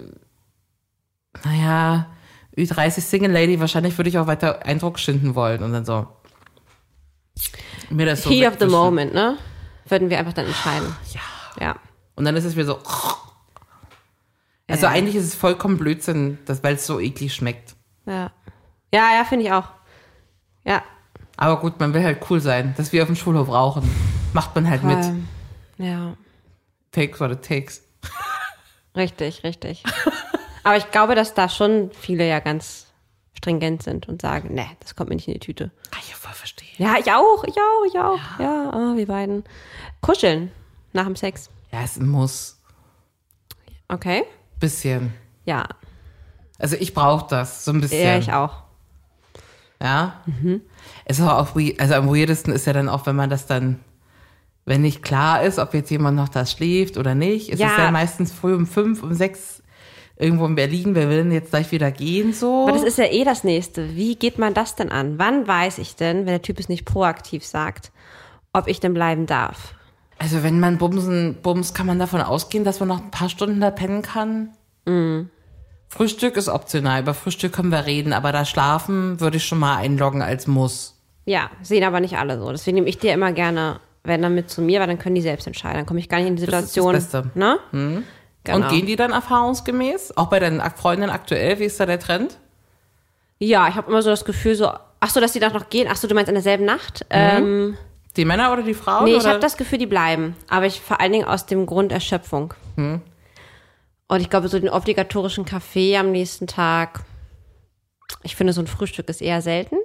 naja, 1.44 2.06
Ü30 2.56 3.00
Single 3.00 3.30
Lady, 3.32 3.58
wahrscheinlich 3.60 3.96
würde 3.98 4.10
ich 4.10 4.18
auch 4.18 4.26
weiter 4.26 4.64
Eindruck 4.64 4.98
schinden 4.98 5.34
wollen 5.34 5.62
und 5.62 5.72
dann 5.72 5.84
so. 5.84 6.06
Mir 7.90 8.06
das 8.06 8.22
so 8.22 8.30
Heat 8.30 8.46
of 8.46 8.56
the 8.60 8.66
moment, 8.66 9.14
ne? 9.14 9.38
Würden 9.88 10.10
wir 10.10 10.18
einfach 10.18 10.32
dann 10.32 10.46
entscheiden. 10.46 10.94
Ja. 11.12 11.20
Ja. 11.60 11.76
Und 12.14 12.24
dann 12.24 12.36
ist 12.36 12.44
es 12.44 12.54
wieder 12.54 12.66
so. 12.66 12.78
Also 14.68 14.86
eigentlich 14.86 15.16
ist 15.16 15.24
es 15.24 15.34
vollkommen 15.34 15.76
Blödsinn, 15.76 16.38
dass, 16.46 16.62
weil 16.62 16.76
es 16.76 16.86
so 16.86 16.98
eklig 17.00 17.34
schmeckt. 17.34 17.74
Ja. 18.06 18.30
Ja, 18.94 19.14
ja, 19.16 19.24
finde 19.28 19.46
ich 19.46 19.52
auch. 19.52 19.68
Ja. 20.64 20.82
Aber 21.36 21.60
gut, 21.60 21.80
man 21.80 21.92
will 21.94 22.02
halt 22.02 22.24
cool 22.30 22.40
sein, 22.40 22.74
dass 22.76 22.92
wir 22.92 23.02
auf 23.02 23.08
dem 23.08 23.16
Schulhof 23.16 23.48
rauchen. 23.48 23.88
Macht 24.32 24.54
man 24.54 24.68
halt 24.68 24.82
mit. 24.84 24.98
Ähm, 24.98 25.28
Ja. 25.78 26.14
Takes 26.90 27.20
what 27.20 27.30
it 27.30 27.42
takes. 27.42 27.82
Richtig, 28.96 29.42
richtig. 29.44 29.82
Aber 30.64 30.76
ich 30.76 30.90
glaube, 30.90 31.14
dass 31.14 31.34
da 31.34 31.48
schon 31.48 31.90
viele 31.92 32.26
ja 32.28 32.40
ganz 32.40 32.86
stringent 33.36 33.82
sind 33.82 34.08
und 34.08 34.22
sagen, 34.22 34.54
ne, 34.54 34.66
das 34.80 34.94
kommt 34.94 35.08
mir 35.10 35.16
nicht 35.16 35.26
in 35.28 35.34
die 35.34 35.40
Tüte. 35.40 35.70
Kann 35.90 36.00
ich 36.02 36.10
ja 36.10 36.16
voll 36.16 36.32
verstehen. 36.32 36.68
Ja, 36.78 36.94
ich 36.98 37.10
auch, 37.12 37.44
ich 37.44 37.54
auch, 37.56 37.84
ich 37.86 37.98
auch. 37.98 38.38
Ja, 38.40 38.70
ah, 38.72 38.92
wir 38.96 39.06
beiden. 39.06 39.44
Kuscheln 40.00 40.52
nach 40.92 41.04
dem 41.06 41.16
Sex. 41.16 41.50
Ja, 41.72 41.80
es 41.82 41.98
muss. 41.98 42.60
Okay. 43.88 44.24
Bisschen. 44.60 45.12
Ja, 45.44 45.66
Also 46.58 46.76
ich 46.76 46.94
brauche 46.94 47.26
das, 47.28 47.64
so 47.64 47.72
ein 47.72 47.80
bisschen. 47.80 48.00
ja, 48.04 48.16
ich 48.18 48.32
auch. 48.32 48.62
Ja. 49.82 50.22
Es 51.04 51.18
ist 51.18 51.24
auch, 51.26 51.56
also 51.78 51.94
am 51.94 52.08
weirdesten 52.08 52.52
ist 52.52 52.66
ja 52.66 52.72
dann 52.72 52.88
auch, 52.88 53.06
wenn 53.06 53.16
man 53.16 53.28
das 53.28 53.46
dann, 53.46 53.80
wenn 54.64 54.82
nicht 54.82 55.02
klar 55.02 55.42
ist, 55.42 55.58
ob 55.58 55.74
jetzt 55.74 55.90
jemand 55.90 56.16
noch 56.16 56.28
da 56.28 56.46
schläft 56.46 56.96
oder 56.96 57.16
nicht. 57.16 57.48
Es 57.52 57.58
Ja. 57.58 57.66
ist 57.72 57.78
ja 57.78 57.90
meistens 57.90 58.32
früh 58.32 58.54
um 58.54 58.66
fünf, 58.68 59.02
um 59.02 59.12
sechs 59.12 59.61
irgendwo 60.16 60.46
in 60.46 60.54
Berlin. 60.54 60.94
Wer 60.94 61.08
will 61.08 61.18
denn 61.18 61.32
jetzt 61.32 61.50
gleich 61.50 61.70
wieder 61.72 61.90
gehen 61.90 62.32
so? 62.32 62.62
Aber 62.62 62.72
das 62.72 62.84
ist 62.84 62.98
ja 62.98 63.06
eh 63.06 63.24
das 63.24 63.44
Nächste. 63.44 63.94
Wie 63.96 64.16
geht 64.16 64.38
man 64.38 64.54
das 64.54 64.74
denn 64.74 64.90
an? 64.90 65.18
Wann 65.18 65.46
weiß 65.46 65.78
ich 65.78 65.96
denn, 65.96 66.18
wenn 66.18 66.26
der 66.26 66.42
Typ 66.42 66.58
es 66.58 66.68
nicht 66.68 66.84
proaktiv 66.84 67.44
sagt, 67.44 67.92
ob 68.52 68.68
ich 68.68 68.80
denn 68.80 68.94
bleiben 68.94 69.26
darf? 69.26 69.74
also 70.22 70.44
wenn 70.44 70.60
man 70.60 70.78
bumsen, 70.78 71.38
bums, 71.42 71.74
kann 71.74 71.86
man 71.86 71.98
davon 71.98 72.20
ausgehen, 72.20 72.62
dass 72.62 72.78
man 72.78 72.88
noch 72.88 73.02
ein 73.02 73.10
paar 73.10 73.28
Stunden 73.28 73.60
da 73.60 73.72
pennen 73.72 74.02
kann? 74.02 74.50
Mhm. 74.86 75.30
Frühstück 75.88 76.36
ist 76.36 76.48
optional. 76.48 77.02
Über 77.02 77.12
Frühstück 77.12 77.52
können 77.52 77.72
wir 77.72 77.86
reden, 77.86 78.12
aber 78.12 78.30
da 78.30 78.44
schlafen 78.44 79.18
würde 79.18 79.38
ich 79.38 79.44
schon 79.44 79.58
mal 79.58 79.78
einloggen 79.78 80.22
als 80.22 80.46
Muss. 80.46 80.96
Ja, 81.24 81.50
sehen 81.62 81.82
aber 81.82 81.98
nicht 81.98 82.18
alle 82.18 82.38
so. 82.38 82.52
Deswegen 82.52 82.76
nehme 82.76 82.88
ich 82.88 82.98
dir 82.98 83.12
immer 83.12 83.32
gerne, 83.32 83.80
wenn 84.04 84.22
dann 84.22 84.36
mit 84.36 84.48
zu 84.48 84.62
mir, 84.62 84.78
weil 84.78 84.86
dann 84.86 85.00
können 85.00 85.16
die 85.16 85.22
selbst 85.22 85.48
entscheiden. 85.48 85.78
Dann 85.78 85.86
komme 85.86 85.98
ich 85.98 86.08
gar 86.08 86.18
nicht 86.18 86.28
in 86.28 86.36
die 86.36 86.46
Das 86.46 86.54
ist 86.54 86.62
das 86.62 86.72
Situation. 86.72 86.92
Beste. 86.92 87.30
Ne? 87.34 88.04
Genau. 88.44 88.56
Und 88.66 88.68
gehen 88.68 88.86
die 88.86 88.96
dann 88.96 89.12
erfahrungsgemäß? 89.12 90.16
Auch 90.16 90.26
bei 90.28 90.40
deinen 90.40 90.60
Freundinnen 90.72 91.10
aktuell? 91.10 91.58
Wie 91.58 91.64
ist 91.64 91.78
da 91.78 91.86
der 91.86 92.00
Trend? 92.00 92.38
Ja, 93.38 93.68
ich 93.68 93.74
habe 93.76 93.90
immer 93.90 94.02
so 94.02 94.10
das 94.10 94.24
Gefühl, 94.24 94.54
so, 94.54 94.70
ach 95.00 95.10
so, 95.10 95.20
dass 95.20 95.32
die 95.32 95.40
dann 95.40 95.52
noch 95.52 95.68
gehen. 95.68 95.88
Ach 95.90 95.96
so, 95.96 96.08
du 96.08 96.14
meinst 96.14 96.28
in 96.28 96.34
derselben 96.34 96.64
Nacht? 96.64 97.04
Ähm, 97.10 97.76
Die 98.16 98.24
Männer 98.24 98.52
oder 98.52 98.62
die 98.62 98.74
Frauen? 98.74 99.04
nee, 99.04 99.14
ich 99.16 99.26
habe 99.26 99.38
das 99.38 99.56
Gefühl, 99.56 99.78
die 99.78 99.86
bleiben. 99.86 100.36
Aber 100.48 100.66
ich 100.66 100.80
vor 100.80 101.00
allen 101.00 101.12
Dingen 101.12 101.24
aus 101.24 101.46
dem 101.46 101.66
Grund 101.66 101.92
Erschöpfung. 101.92 102.54
Und 102.76 104.20
ich 104.20 104.28
glaube, 104.30 104.48
so 104.48 104.58
den 104.58 104.68
obligatorischen 104.68 105.44
Kaffee 105.44 105.96
am 105.96 106.10
nächsten 106.12 106.46
Tag. 106.46 107.00
Ich 108.24 108.36
finde, 108.36 108.52
so 108.52 108.60
ein 108.60 108.66
Frühstück 108.66 109.08
ist 109.08 109.22
eher 109.22 109.40
selten. 109.40 109.76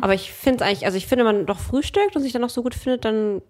Aber 0.00 0.14
ich 0.14 0.32
finde 0.32 0.62
es 0.64 0.68
eigentlich, 0.70 0.84
also 0.86 0.98
ich 0.98 1.06
finde, 1.06 1.24
wenn 1.24 1.36
man 1.36 1.46
doch 1.46 1.58
frühstückt 1.58 2.14
und 2.16 2.22
sich 2.22 2.32
dann 2.32 2.42
noch 2.42 2.50
so 2.50 2.62
gut 2.62 2.74
findet, 2.74 3.04
dann 3.04 3.40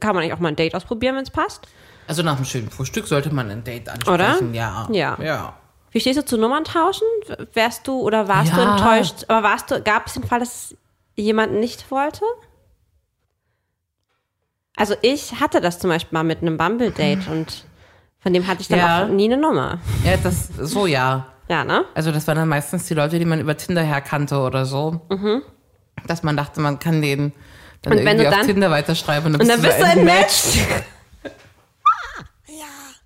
kann 0.00 0.14
man 0.14 0.22
eigentlich 0.22 0.32
auch 0.32 0.38
mal 0.40 0.48
ein 0.48 0.56
Date 0.56 0.74
ausprobieren, 0.74 1.16
wenn 1.16 1.24
es 1.24 1.30
passt. 1.30 1.66
Also 2.06 2.22
nach 2.22 2.36
einem 2.36 2.44
schönen 2.44 2.70
Frühstück 2.70 3.06
sollte 3.06 3.32
man 3.34 3.50
ein 3.50 3.64
Date 3.64 3.88
ansprechen. 3.88 4.14
Oder? 4.14 4.52
Ja. 4.52 4.88
Ja. 4.90 5.18
Ja. 5.22 5.54
Wie 5.90 6.00
stehst 6.00 6.18
du 6.18 6.24
zu 6.24 6.36
Nummerntauschen? 6.36 7.06
Wärst 7.52 7.86
du 7.86 8.00
oder 8.00 8.26
warst 8.28 8.52
du 8.52 8.60
Ja. 8.60 8.72
enttäuscht? 8.76 9.24
Aber 9.28 9.42
warst 9.42 9.70
du, 9.70 9.80
gab 9.80 10.06
es 10.06 10.14
den 10.14 10.24
Fall, 10.24 10.40
dass 10.40 10.74
jemand 11.16 11.52
nicht 11.54 11.90
wollte? 11.90 12.24
Also 14.76 14.94
ich 15.02 15.40
hatte 15.40 15.60
das 15.60 15.78
zum 15.78 15.90
Beispiel 15.90 16.16
mal 16.16 16.24
mit 16.24 16.42
einem 16.42 16.56
Bumble-Date 16.56 17.28
und 17.28 17.64
von 18.18 18.32
dem 18.32 18.46
hatte 18.46 18.60
ich 18.62 18.68
dann 18.68 18.78
Ja. 18.78 19.04
auch 19.04 19.08
nie 19.08 19.26
eine 19.26 19.36
Nummer. 19.40 19.78
Ja, 20.04 20.16
das, 20.16 20.48
so 20.58 20.86
ja. 20.86 21.26
Ja, 21.48 21.62
ne? 21.64 21.84
Also 21.94 22.10
das 22.10 22.26
waren 22.26 22.36
dann 22.36 22.48
meistens 22.48 22.86
die 22.86 22.94
Leute, 22.94 23.18
die 23.18 23.24
man 23.24 23.38
über 23.38 23.56
Tinder 23.56 23.82
herkannte 23.82 24.38
oder 24.38 24.64
so. 24.64 25.00
Dass 26.06 26.22
man 26.22 26.36
dachte, 26.36 26.60
man 26.60 26.78
kann 26.78 27.02
den 27.02 27.32
dann 27.82 27.92
Und 27.92 27.98
wenn 27.98 28.06
irgendwie 28.06 28.24
du 28.24 28.28
auf 28.30 28.34
dann- 28.36 28.46
Tinder 28.46 28.70
weiterschreiben 28.70 29.26
und 29.26 29.32
dann, 29.34 29.40
Und 29.42 29.48
dann 29.48 29.60
bist 29.62 29.78
du 29.78 29.84
ein 29.84 29.98
entmatcht. 29.98 30.56
Match. 30.56 30.84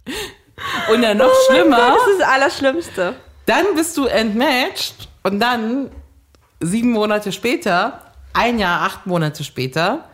Und 0.93 1.03
dann 1.03 1.17
noch 1.19 1.29
Oh 1.31 1.53
schlimmer, 1.53 1.77
Das 1.77 2.07
ist 2.13 2.21
das 2.21 2.29
Allerschlimmste. 2.29 3.15
dann 3.47 3.65
bist 3.77 3.97
du 3.97 4.07
entmatched 4.07 5.09
und 5.23 5.39
dann 5.41 5.91
sieben 6.61 6.91
Monate 6.93 7.31
später, 7.31 8.01
ein 8.33 8.59
Jahr, 8.59 8.83
acht 8.83 9.07
Monate 9.07 9.45
später, 9.45 10.05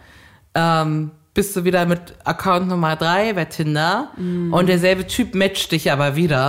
ähm, 0.54 1.12
bist 1.33 1.57
du 1.57 1.64
wieder 1.64 1.87
mit 1.87 2.14
Account 2.24 2.68
Nummer 2.68 2.94
drei 2.96 3.33
bei 3.33 3.46
Tinder 3.46 4.11
Mm. 4.16 4.52
und 4.52 4.66
derselbe 4.66 5.07
Typ 5.07 5.35
matcht 5.35 5.72
dich 5.72 5.90
aber 5.90 6.14
wieder. 6.14 6.48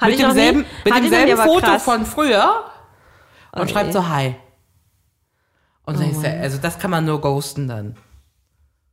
Hatte 0.00 0.10
mit 0.10 0.18
noch 0.20 0.28
nie. 0.28 0.34
demselben, 0.34 0.66
mit 0.84 0.94
demselben 0.96 1.36
Foto 1.42 1.66
krass. 1.66 1.84
von 1.84 2.06
früher 2.06 2.64
und 3.52 3.62
Oh 3.62 3.66
schreibt 3.68 3.92
so 3.92 4.08
Hi. 4.08 4.34
Und 5.86 6.00
dann 6.00 6.10
ist 6.10 6.22
ja, 6.22 6.30
also 6.40 6.56
das 6.58 6.78
kann 6.78 6.90
man 6.90 7.04
nur 7.04 7.20
ghosten 7.20 7.68
dann. 7.68 7.96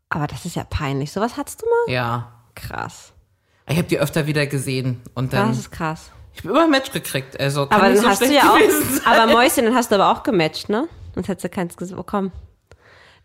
Aber 0.10 0.28
das 0.28 0.44
ist 0.46 0.56
ja 0.58 0.66
peinlich. 0.66 1.12
Sowas 1.12 1.38
hattest 1.38 1.62
du 1.62 1.66
mal? 1.66 1.94
Ja. 1.94 2.32
Krass. 2.54 3.11
Ich 3.72 3.78
habe 3.78 3.88
die 3.88 4.00
öfter 4.00 4.28
wieder 4.28 4.46
gesehen 4.48 5.02
und 5.16 5.34
dann 5.34 5.50
Das 5.50 5.60
ist 5.60 5.72
krass. 5.72 6.12
ich 6.34 6.40
habe 6.42 6.50
immer 6.50 6.64
ein 6.66 6.70
Match 6.72 6.92
gekriegt. 6.92 7.40
Also 7.40 7.66
kann 7.68 7.80
Aber 7.80 7.90
dann 7.90 7.98
so 8.02 8.08
hast 8.08 8.22
du 8.22 8.34
ja 8.34 8.52
auch. 8.54 8.60
sein. 8.60 9.02
Aber 9.06 9.32
Mäuschen, 9.32 9.66
dann 9.66 9.76
hast 9.76 9.92
du 9.92 9.96
aber 9.96 10.12
auch 10.12 10.24
gematcht, 10.24 10.70
ne? 10.70 10.88
Sonst 11.16 11.28
hättest 11.28 11.46
du 11.46 11.50
keins 11.50 11.76
bekommen. 11.76 12.32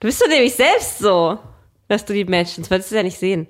Du 0.00 0.08
bist 0.08 0.20
du 0.22 0.28
nämlich 0.28 0.54
selbst 0.54 0.98
so, 0.98 1.38
dass 1.88 2.04
du 2.04 2.12
die 2.12 2.24
matchst. 2.24 2.56
Sonst 2.56 2.70
würdest 2.70 2.90
du 2.90 2.94
es 2.94 2.98
ja 2.98 3.02
nicht 3.02 3.18
sehen. 3.18 3.46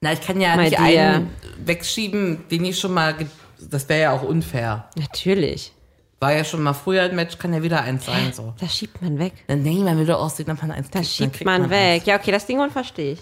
Na, 0.00 0.12
ich 0.12 0.20
kann 0.20 0.40
ja 0.40 0.54
My 0.54 0.64
nicht 0.64 0.78
dear. 0.78 1.14
einen 1.16 1.30
wegschieben, 1.64 2.44
den 2.50 2.64
ich 2.64 2.78
schon 2.78 2.94
mal. 2.94 3.14
Das 3.60 3.88
wäre 3.88 4.00
ja 4.02 4.12
auch 4.12 4.22
unfair. 4.22 4.88
Natürlich. 4.96 5.72
War 6.20 6.32
ja 6.32 6.44
schon 6.44 6.62
mal 6.62 6.72
früher 6.74 7.02
ein 7.02 7.16
Match, 7.16 7.38
kann 7.38 7.52
ja 7.52 7.62
wieder 7.62 7.80
eins 7.82 8.06
sein. 8.06 8.32
So. 8.32 8.54
Das 8.60 8.76
schiebt 8.76 9.00
man 9.02 9.18
weg. 9.18 9.32
Dann 9.46 9.62
nee, 9.62 9.78
man 9.82 9.98
will 9.98 10.06
doch 10.06 10.20
aussehen, 10.20 10.46
dass 10.46 10.60
man 10.60 10.70
eins 10.72 10.90
Das 10.90 11.00
kriegt, 11.02 11.20
dann 11.20 11.26
schiebt 11.26 11.32
kriegt 11.34 11.46
man, 11.46 11.70
weg. 11.70 11.78
eins. 12.00 12.06
Ja, 12.06 12.16
okay, 12.16 12.30
das 12.32 12.46
Ding 12.46 12.60
und 12.60 12.70
verstehe 12.72 13.12
ich. 13.14 13.20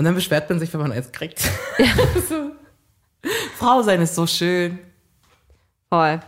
Und 0.00 0.04
dann 0.04 0.14
beschwert 0.14 0.48
man 0.48 0.58
sich, 0.58 0.72
wenn 0.72 0.80
man 0.80 0.92
eins 0.92 1.12
kriegt. 1.12 1.40
so. 2.26 2.52
Frau 3.58 3.82
sein 3.82 4.00
ist 4.00 4.14
so 4.14 4.26
schön. 4.26 4.78
Voll. 5.90 6.20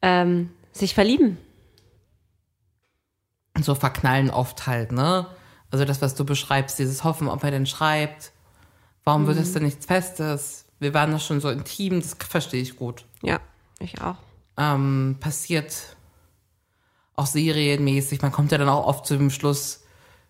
Ähm, 0.00 0.48
sich 0.72 0.94
verlieben. 0.94 1.36
Und 3.54 3.62
so 3.62 3.74
verknallen 3.74 4.30
oft 4.30 4.66
halt, 4.66 4.90
ne? 4.90 5.26
Also 5.70 5.84
das, 5.84 6.00
was 6.00 6.14
du 6.14 6.24
beschreibst, 6.24 6.78
dieses 6.78 7.04
Hoffen, 7.04 7.28
ob 7.28 7.44
er 7.44 7.50
denn 7.50 7.66
schreibt. 7.66 8.32
Warum 9.04 9.26
wird 9.26 9.36
es 9.36 9.52
denn 9.52 9.64
nichts 9.64 9.84
Festes? 9.84 10.64
Wir 10.78 10.94
waren 10.94 11.12
doch 11.12 11.20
schon 11.20 11.42
so 11.42 11.50
intim, 11.50 12.00
das 12.00 12.16
verstehe 12.26 12.62
ich 12.62 12.74
gut. 12.74 13.04
Ja, 13.20 13.38
ich 13.80 14.00
auch. 14.00 14.16
ähm, 14.56 15.18
passiert 15.20 15.74
auch 17.16 17.26
serienmäßig. 17.26 18.22
Man 18.22 18.32
kommt 18.32 18.50
ja 18.50 18.56
dann 18.56 18.70
auch 18.70 18.86
oft 18.86 19.04
zu 19.04 19.18
dem 19.18 19.28
Schluss, 19.28 19.82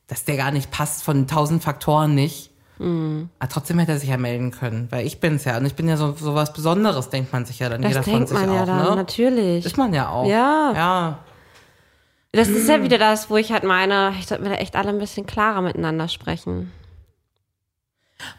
dass 0.08 0.24
der 0.24 0.37
gar 0.37 0.50
nicht 0.50 0.72
passt 0.72 1.04
von 1.04 1.28
tausend 1.28 1.62
Faktoren 1.62 2.16
nicht. 2.16 2.50
Aber 2.78 3.48
trotzdem 3.48 3.78
hätte 3.78 3.92
er 3.92 3.98
sich 3.98 4.08
ja 4.08 4.16
melden 4.16 4.50
können, 4.50 4.88
weil 4.90 5.06
ich 5.06 5.20
bin's 5.20 5.44
ja. 5.44 5.56
Und 5.56 5.64
ich 5.64 5.74
bin 5.74 5.88
ja 5.88 5.96
so, 5.96 6.12
so 6.12 6.34
was 6.34 6.52
Besonderes, 6.52 7.08
denkt 7.08 7.32
man 7.32 7.44
sich 7.44 7.60
ja 7.60 7.68
dann 7.68 7.82
Das 7.82 7.90
jeder 7.90 8.02
von 8.02 8.12
denkt 8.12 8.28
sich 8.30 8.38
man 8.38 8.52
ja 8.52 8.62
auch, 8.62 8.66
dann, 8.66 8.84
ne? 8.90 8.96
natürlich. 8.96 9.64
Ist 9.64 9.78
man 9.78 9.94
ja 9.94 10.08
auch. 10.08 10.26
Ja. 10.26 10.72
Ja. 10.74 11.18
Das 12.32 12.48
ist 12.48 12.68
ja 12.68 12.82
wieder 12.82 12.98
das, 12.98 13.30
wo 13.30 13.37
ich 13.37 13.52
halt 13.52 13.62
meine, 13.62 14.12
ich 14.18 14.26
sollte 14.26 14.42
mir 14.42 14.50
da 14.50 14.56
echt 14.56 14.74
alle 14.74 14.88
ein 14.88 14.98
bisschen 14.98 15.24
klarer 15.24 15.62
miteinander 15.62 16.08
sprechen. 16.08 16.72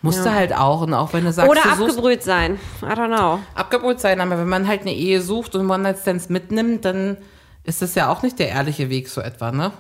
Musste 0.01 0.33
halt 0.33 0.53
auch. 0.53 0.81
Und 0.81 0.93
auch 0.93 1.13
wenn 1.13 1.23
du 1.23 1.31
sagst, 1.31 1.49
Oder 1.49 1.61
du 1.61 1.69
suchst 1.75 1.97
abgebrüht 1.97 2.23
sein. 2.23 2.59
I 2.81 2.85
don't 2.87 3.15
know. 3.15 3.39
abgebrüht 3.53 3.99
sein, 3.99 4.19
aber 4.19 4.37
wenn 4.37 4.49
man 4.49 4.67
halt 4.67 4.81
eine 4.81 4.93
Ehe 4.93 5.21
sucht 5.21 5.55
und 5.55 5.69
One-Night-Stands 5.69 6.29
mitnimmt, 6.29 6.83
dann 6.83 7.17
ist 7.63 7.81
das 7.81 7.95
ja 7.95 8.09
auch 8.09 8.21
nicht 8.21 8.37
der 8.39 8.49
ehrliche 8.49 8.89
Weg 8.89 9.07
so 9.09 9.21
etwa, 9.21 9.51
ne? 9.51 9.71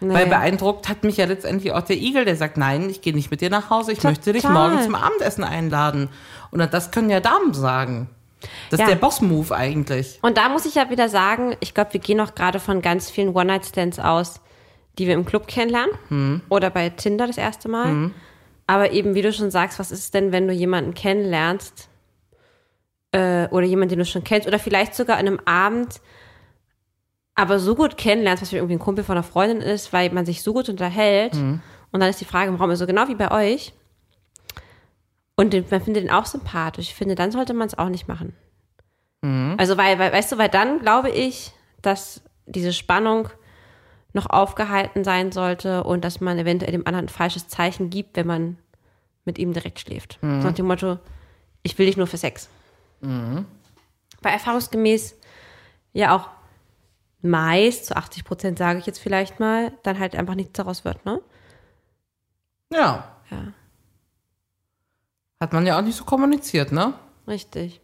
Nee. 0.00 0.14
Weil 0.14 0.26
beeindruckt 0.26 0.88
hat 0.88 1.02
mich 1.02 1.16
ja 1.16 1.24
letztendlich 1.26 1.72
auch 1.72 1.82
der 1.82 1.96
Igel, 1.96 2.24
der 2.24 2.36
sagt, 2.36 2.56
nein, 2.56 2.88
ich 2.88 3.00
gehe 3.00 3.12
nicht 3.14 3.30
mit 3.32 3.40
dir 3.40 3.50
nach 3.50 3.68
Hause, 3.70 3.92
ich 3.92 4.02
möchte 4.04 4.32
dich 4.32 4.42
Total. 4.42 4.70
morgen 4.70 4.82
zum 4.84 4.94
Abendessen 4.94 5.42
einladen. 5.42 6.08
Und 6.52 6.60
das 6.72 6.90
können 6.92 7.10
ja 7.10 7.18
Damen 7.20 7.52
sagen. 7.52 8.08
Das 8.70 8.78
Ja. 8.78 8.86
ist 8.86 8.90
der 8.92 8.96
Boss-Move 8.96 9.54
eigentlich. 9.56 10.20
Und 10.22 10.36
da 10.38 10.48
muss 10.48 10.66
ich 10.66 10.76
ja 10.76 10.88
wieder 10.90 11.08
sagen, 11.08 11.56
ich 11.58 11.74
glaube, 11.74 11.92
wir 11.94 12.00
gehen 12.00 12.20
auch 12.20 12.36
gerade 12.36 12.60
von 12.60 12.80
ganz 12.82 13.10
vielen 13.10 13.34
One-Night-Stands 13.34 13.98
aus, 13.98 14.40
die 15.00 15.08
wir 15.08 15.14
im 15.14 15.24
Club 15.24 15.48
kennenlernen 15.48 15.90
Hm. 16.08 16.40
oder 16.48 16.70
bei 16.70 16.90
Tinder 16.90 17.26
das 17.26 17.36
erste 17.38 17.68
Mal. 17.68 18.10
Aber 18.68 18.92
eben, 18.92 19.14
wie 19.16 19.22
du 19.22 19.32
schon 19.32 19.50
sagst, 19.50 19.78
was 19.80 19.90
ist 19.90 20.14
denn, 20.14 20.30
wenn 20.30 20.46
du 20.46 20.52
jemanden 20.54 20.94
kennenlernst 20.94 21.88
äh, 23.12 23.46
oder 23.48 23.66
jemanden, 23.66 23.90
den 23.90 23.98
du 24.00 24.04
schon 24.04 24.22
kennst 24.24 24.46
oder 24.46 24.58
vielleicht 24.58 24.94
sogar 24.94 25.16
an 25.16 25.26
einem 25.26 25.40
Abend, 25.44 26.00
aber 27.38 27.60
so 27.60 27.76
gut 27.76 27.96
kennenlernst, 27.96 28.42
was 28.42 28.52
irgendwie 28.52 28.74
ein 28.74 28.80
Kumpel 28.80 29.04
von 29.04 29.16
einer 29.16 29.22
Freundin 29.22 29.60
ist, 29.60 29.92
weil 29.92 30.10
man 30.10 30.26
sich 30.26 30.42
so 30.42 30.52
gut 30.52 30.68
unterhält. 30.68 31.34
Hm. 31.34 31.60
Und 31.92 32.00
dann 32.00 32.10
ist 32.10 32.20
die 32.20 32.24
Frage 32.24 32.50
im 32.50 32.56
Raum, 32.56 32.68
also 32.68 32.84
genau 32.84 33.06
wie 33.06 33.14
bei 33.14 33.30
euch. 33.30 33.72
Und 35.36 35.54
man 35.70 35.80
findet 35.80 36.02
den 36.02 36.10
auch 36.10 36.26
sympathisch. 36.26 36.88
Ich 36.88 36.94
finde, 36.96 37.14
dann 37.14 37.30
sollte 37.30 37.54
man 37.54 37.68
es 37.68 37.78
auch 37.78 37.90
nicht 37.90 38.08
machen. 38.08 38.34
Also, 39.56 39.78
weil, 39.78 40.00
weil, 40.00 40.12
weißt 40.12 40.32
du, 40.32 40.38
weil 40.38 40.48
dann 40.48 40.80
glaube 40.80 41.10
ich, 41.10 41.52
dass 41.80 42.22
diese 42.46 42.72
Spannung 42.72 43.28
noch 44.12 44.28
aufgehalten 44.28 45.04
sein 45.04 45.30
sollte 45.30 45.84
und 45.84 46.04
dass 46.04 46.20
man 46.20 46.40
eventuell 46.40 46.72
dem 46.72 46.88
anderen 46.88 47.04
ein 47.04 47.08
falsches 47.08 47.46
Zeichen 47.46 47.88
gibt, 47.88 48.16
wenn 48.16 48.26
man 48.26 48.58
mit 49.24 49.38
ihm 49.38 49.52
direkt 49.52 49.78
schläft. 49.78 50.18
So 50.22 50.26
nach 50.26 50.54
dem 50.54 50.66
Motto, 50.66 50.98
ich 51.62 51.78
will 51.78 51.86
dich 51.86 51.96
nur 51.96 52.08
für 52.08 52.16
Sex. 52.16 52.48
Weil 54.22 54.32
erfahrungsgemäß 54.32 55.14
ja 55.92 56.16
auch 56.16 56.28
meist, 57.20 57.86
zu 57.86 57.96
80 57.96 58.24
Prozent 58.24 58.58
sage 58.58 58.78
ich 58.78 58.86
jetzt 58.86 58.98
vielleicht 59.00 59.40
mal, 59.40 59.72
dann 59.82 59.98
halt 59.98 60.14
einfach 60.14 60.34
nichts 60.34 60.52
daraus 60.54 60.84
wird, 60.84 61.04
ne? 61.04 61.20
Ja. 62.72 63.14
Ja, 63.30 63.52
Hat 65.40 65.52
man 65.52 65.66
ja 65.66 65.78
auch 65.78 65.82
nicht 65.82 65.96
so 65.96 66.04
kommuniziert, 66.04 66.72
ne? 66.72 66.94
richtig. 67.26 67.80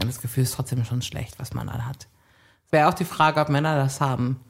Ja, 0.00 0.06
das 0.06 0.20
Gefühl 0.20 0.44
ist 0.44 0.54
trotzdem 0.54 0.84
schon 0.84 1.02
schlecht, 1.02 1.38
was 1.38 1.52
man 1.54 1.66
dann 1.66 1.86
hat. 1.86 2.08
Wäre 2.70 2.88
auch 2.88 2.94
die 2.94 3.04
Frage, 3.04 3.40
ob 3.40 3.48
Männer 3.48 3.76
das 3.76 4.00
haben. 4.00 4.40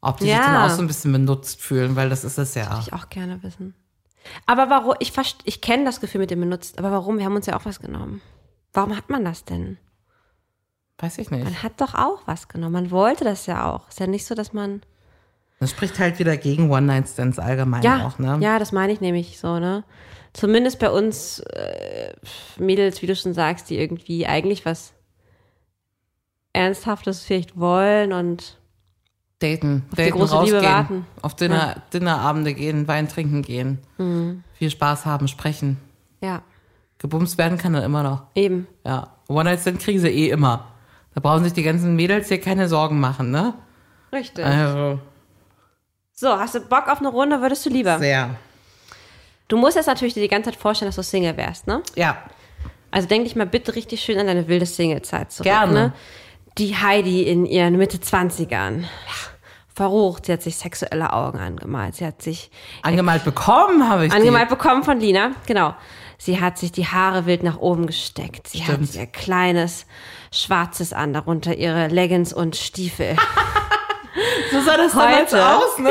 Ob 0.00 0.18
die 0.18 0.26
Ja. 0.28 0.36
sich 0.36 0.46
dann 0.46 0.56
auch 0.56 0.70
so 0.74 0.82
ein 0.82 0.86
bisschen 0.86 1.12
benutzt 1.12 1.60
fühlen, 1.60 1.96
weil 1.96 2.08
das 2.08 2.24
ist 2.24 2.38
es 2.38 2.54
ja. 2.54 2.78
Ich 2.80 2.92
auch 2.92 3.08
gerne 3.08 3.42
wissen. 3.42 3.74
Aber 4.46 4.70
warum, 4.70 4.94
ich, 5.00 5.12
ich 5.44 5.60
kenne 5.60 5.84
das 5.84 6.00
Gefühl 6.00 6.20
mit 6.20 6.30
dem 6.30 6.40
benutzt, 6.40 6.78
aber 6.78 6.90
warum? 6.92 7.18
Wir 7.18 7.24
haben 7.26 7.36
uns 7.36 7.46
ja 7.46 7.56
auch 7.56 7.64
was 7.64 7.80
genommen. 7.80 8.22
Warum 8.76 8.96
hat 8.96 9.08
man 9.10 9.24
das 9.24 9.44
denn? 9.44 9.78
Weiß 10.98 11.18
ich 11.18 11.30
nicht. 11.30 11.44
Man 11.44 11.62
hat 11.62 11.80
doch 11.80 11.94
auch 11.94 12.22
was 12.26 12.48
genommen. 12.48 12.72
Man 12.72 12.90
wollte 12.90 13.24
das 13.24 13.46
ja 13.46 13.70
auch. 13.70 13.88
Ist 13.88 14.00
ja 14.00 14.06
nicht 14.06 14.26
so, 14.26 14.34
dass 14.34 14.52
man. 14.52 14.82
Das 15.60 15.70
spricht 15.70 15.98
halt 15.98 16.18
wieder 16.18 16.36
gegen 16.36 16.70
One-Night-Stands 16.70 17.38
allgemein 17.38 17.82
Ja, 17.82 18.06
auch, 18.06 18.18
ne? 18.18 18.38
ja, 18.42 18.58
das 18.58 18.72
meine 18.72 18.92
ich 18.92 19.00
nämlich 19.00 19.38
so, 19.38 19.58
ne? 19.58 19.84
Zumindest 20.34 20.78
bei 20.78 20.90
uns 20.90 21.40
äh, 21.40 22.12
Mädels, 22.58 23.00
wie 23.00 23.06
du 23.06 23.16
schon 23.16 23.32
sagst, 23.32 23.70
die 23.70 23.78
irgendwie 23.78 24.26
eigentlich 24.26 24.66
was 24.66 24.92
Ernsthaftes 26.52 27.22
vielleicht 27.24 27.58
wollen 27.58 28.12
und 28.12 28.58
Daten, 29.38 29.84
die 29.92 29.96
daten, 29.96 30.10
große 30.12 30.34
rausgehen, 30.34 30.60
Liebe 30.60 30.66
warten. 30.74 30.94
Mhm. 30.96 31.04
auf 31.22 31.36
Dinner, 31.36 31.82
Dinnerabende 31.92 32.54
gehen, 32.54 32.88
Wein 32.88 33.08
trinken 33.08 33.42
gehen, 33.42 33.78
viel 34.54 34.70
Spaß 34.70 35.04
haben, 35.06 35.28
sprechen. 35.28 35.76
ja, 36.22 36.42
Gebumst 37.08 37.38
werden 37.38 37.58
kann 37.58 37.74
er 37.74 37.84
immer 37.84 38.02
noch. 38.02 38.22
eben. 38.34 38.66
Ja, 38.84 39.12
One-Night-Stand 39.28 39.80
kriegen 39.80 39.98
sie 40.00 40.08
eh 40.08 40.30
immer. 40.30 40.66
Da 41.14 41.20
brauchen 41.20 41.44
sich 41.44 41.52
die 41.52 41.62
ganzen 41.62 41.96
Mädels 41.96 42.28
hier 42.28 42.40
keine 42.40 42.68
Sorgen 42.68 43.00
machen, 43.00 43.30
ne? 43.30 43.54
Richtig. 44.12 44.44
Also, 44.44 44.98
So, 46.12 46.38
hast 46.38 46.54
du 46.54 46.60
Bock 46.60 46.88
auf 46.88 46.98
eine 46.98 47.08
Runde? 47.08 47.40
Würdest 47.40 47.64
du 47.66 47.70
lieber? 47.70 47.98
sehr. 47.98 48.30
Du 49.48 49.56
musst 49.56 49.76
jetzt 49.76 49.86
natürlich 49.86 50.14
dir 50.14 50.22
die 50.22 50.28
ganze 50.28 50.50
Zeit 50.50 50.58
vorstellen, 50.60 50.88
dass 50.88 50.96
du 50.96 51.02
Single 51.04 51.36
wärst, 51.36 51.66
ne? 51.68 51.80
Ja, 51.94 52.16
Also 52.90 53.06
denk 53.06 53.24
dich 53.24 53.36
mal 53.36 53.46
bitte 53.46 53.74
richtig 53.76 54.00
schön 54.00 54.18
an 54.18 54.26
deine 54.26 54.48
wilde 54.48 54.66
Single-Zeit 54.66 55.30
zurück. 55.30 55.44
Gerne. 55.44 55.72
Ne? 55.72 55.92
Die 56.58 56.74
Heidi 56.76 57.22
in 57.22 57.46
ihren 57.46 57.76
Mitte 57.76 57.98
20ern. 57.98 58.84
Verrucht, 59.74 60.26
sie 60.26 60.32
hat 60.32 60.42
sich 60.42 60.56
sexuelle 60.56 61.12
Augen 61.12 61.38
angemalt. 61.38 61.96
Sie 61.96 62.06
hat 62.06 62.22
sich 62.22 62.50
angemalt 62.82 63.24
bekommen 63.24 63.86
habe 63.88 64.06
ich 64.06 64.12
angemalt 64.12 64.48
bekommen 64.48 64.82
von 64.82 64.98
Lina, 64.98 65.32
genau. 65.46 65.74
Sie 66.18 66.40
hat 66.40 66.58
sich 66.58 66.72
die 66.72 66.86
Haare 66.86 67.26
wild 67.26 67.42
nach 67.42 67.58
oben 67.58 67.86
gesteckt. 67.86 68.48
Sie 68.48 68.62
Stimmt. 68.62 68.88
hat 68.88 68.94
ihr 68.94 69.06
kleines 69.06 69.86
Schwarzes 70.32 70.92
an, 70.92 71.12
darunter 71.12 71.54
ihre 71.56 71.88
Leggings 71.88 72.32
und 72.32 72.56
Stiefel. 72.56 73.16
So 74.50 74.60
sah 74.62 74.78
das 74.78 74.92
damals 74.92 75.32
Heute. 75.32 75.44
aus, 75.44 75.78
ne? 75.78 75.90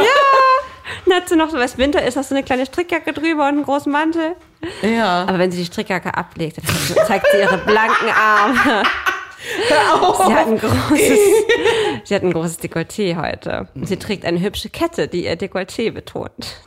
Dann 1.06 1.16
hat 1.16 1.30
sie 1.30 1.36
noch, 1.36 1.54
weil 1.54 1.62
es 1.62 1.78
Winter 1.78 2.02
ist, 2.04 2.18
hast 2.18 2.32
du 2.32 2.36
eine 2.36 2.44
kleine 2.44 2.66
Strickjacke 2.66 3.14
drüber 3.14 3.44
und 3.44 3.50
einen 3.50 3.64
großen 3.64 3.92
Mantel. 3.92 4.36
Ja. 4.82 5.24
Aber 5.28 5.38
wenn 5.38 5.52
sie 5.52 5.60
die 5.60 5.66
Strickjacke 5.66 6.16
ablegt, 6.16 6.58
dann 6.58 7.06
zeigt 7.06 7.28
sie 7.32 7.38
ihre 7.38 7.58
blanken 7.60 8.10
Arme. 8.10 8.84
Sie 9.68 10.34
hat 10.34 10.48
ein 10.48 10.58
großes, 10.58 11.20
sie 12.04 12.16
hat 12.16 12.24
ein 12.24 12.34
großes 12.34 12.60
Dekolleté 12.60 13.16
heute. 13.16 13.68
Sie 13.84 13.98
trägt 13.98 14.26
eine 14.26 14.40
hübsche 14.40 14.70
Kette, 14.70 15.08
die 15.08 15.26
ihr 15.26 15.38
Dekolleté 15.38 15.92
betont. 15.92 16.62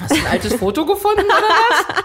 Hast 0.00 0.12
du 0.12 0.16
ein 0.16 0.26
altes 0.26 0.54
Foto 0.54 0.86
gefunden, 0.86 1.26
oder? 1.26 2.04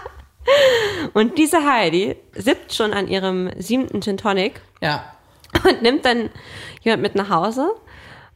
Und 1.14 1.38
diese 1.38 1.64
Heidi 1.64 2.16
sippt 2.34 2.72
schon 2.74 2.92
an 2.92 3.08
ihrem 3.08 3.50
siebten 3.60 4.00
Gin 4.02 4.16
Tonic 4.16 4.60
Ja. 4.80 5.04
und 5.64 5.82
nimmt 5.82 6.04
dann 6.04 6.30
jemand 6.82 7.02
mit 7.02 7.14
nach 7.14 7.30
Hause. 7.30 7.74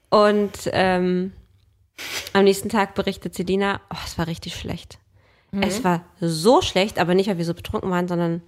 Und 0.09 0.53
ähm, 0.73 1.33
am 2.33 2.45
nächsten 2.45 2.69
Tag 2.69 2.95
berichtet 2.95 3.35
sie 3.35 3.45
Dina, 3.45 3.81
oh, 3.93 3.99
es 4.05 4.19
war 4.19 4.27
richtig 4.27 4.57
schlecht. 4.57 4.99
Es 5.61 5.83
war 5.83 6.05
so 6.21 6.63
schlecht, 6.63 6.99
aber 7.01 7.15
nicht, 7.15 7.29
weil 7.29 7.39
wir 7.39 7.45
so 7.45 7.55
betrunken 7.55 7.91
waren, 7.91 8.07
sondern 8.07 8.41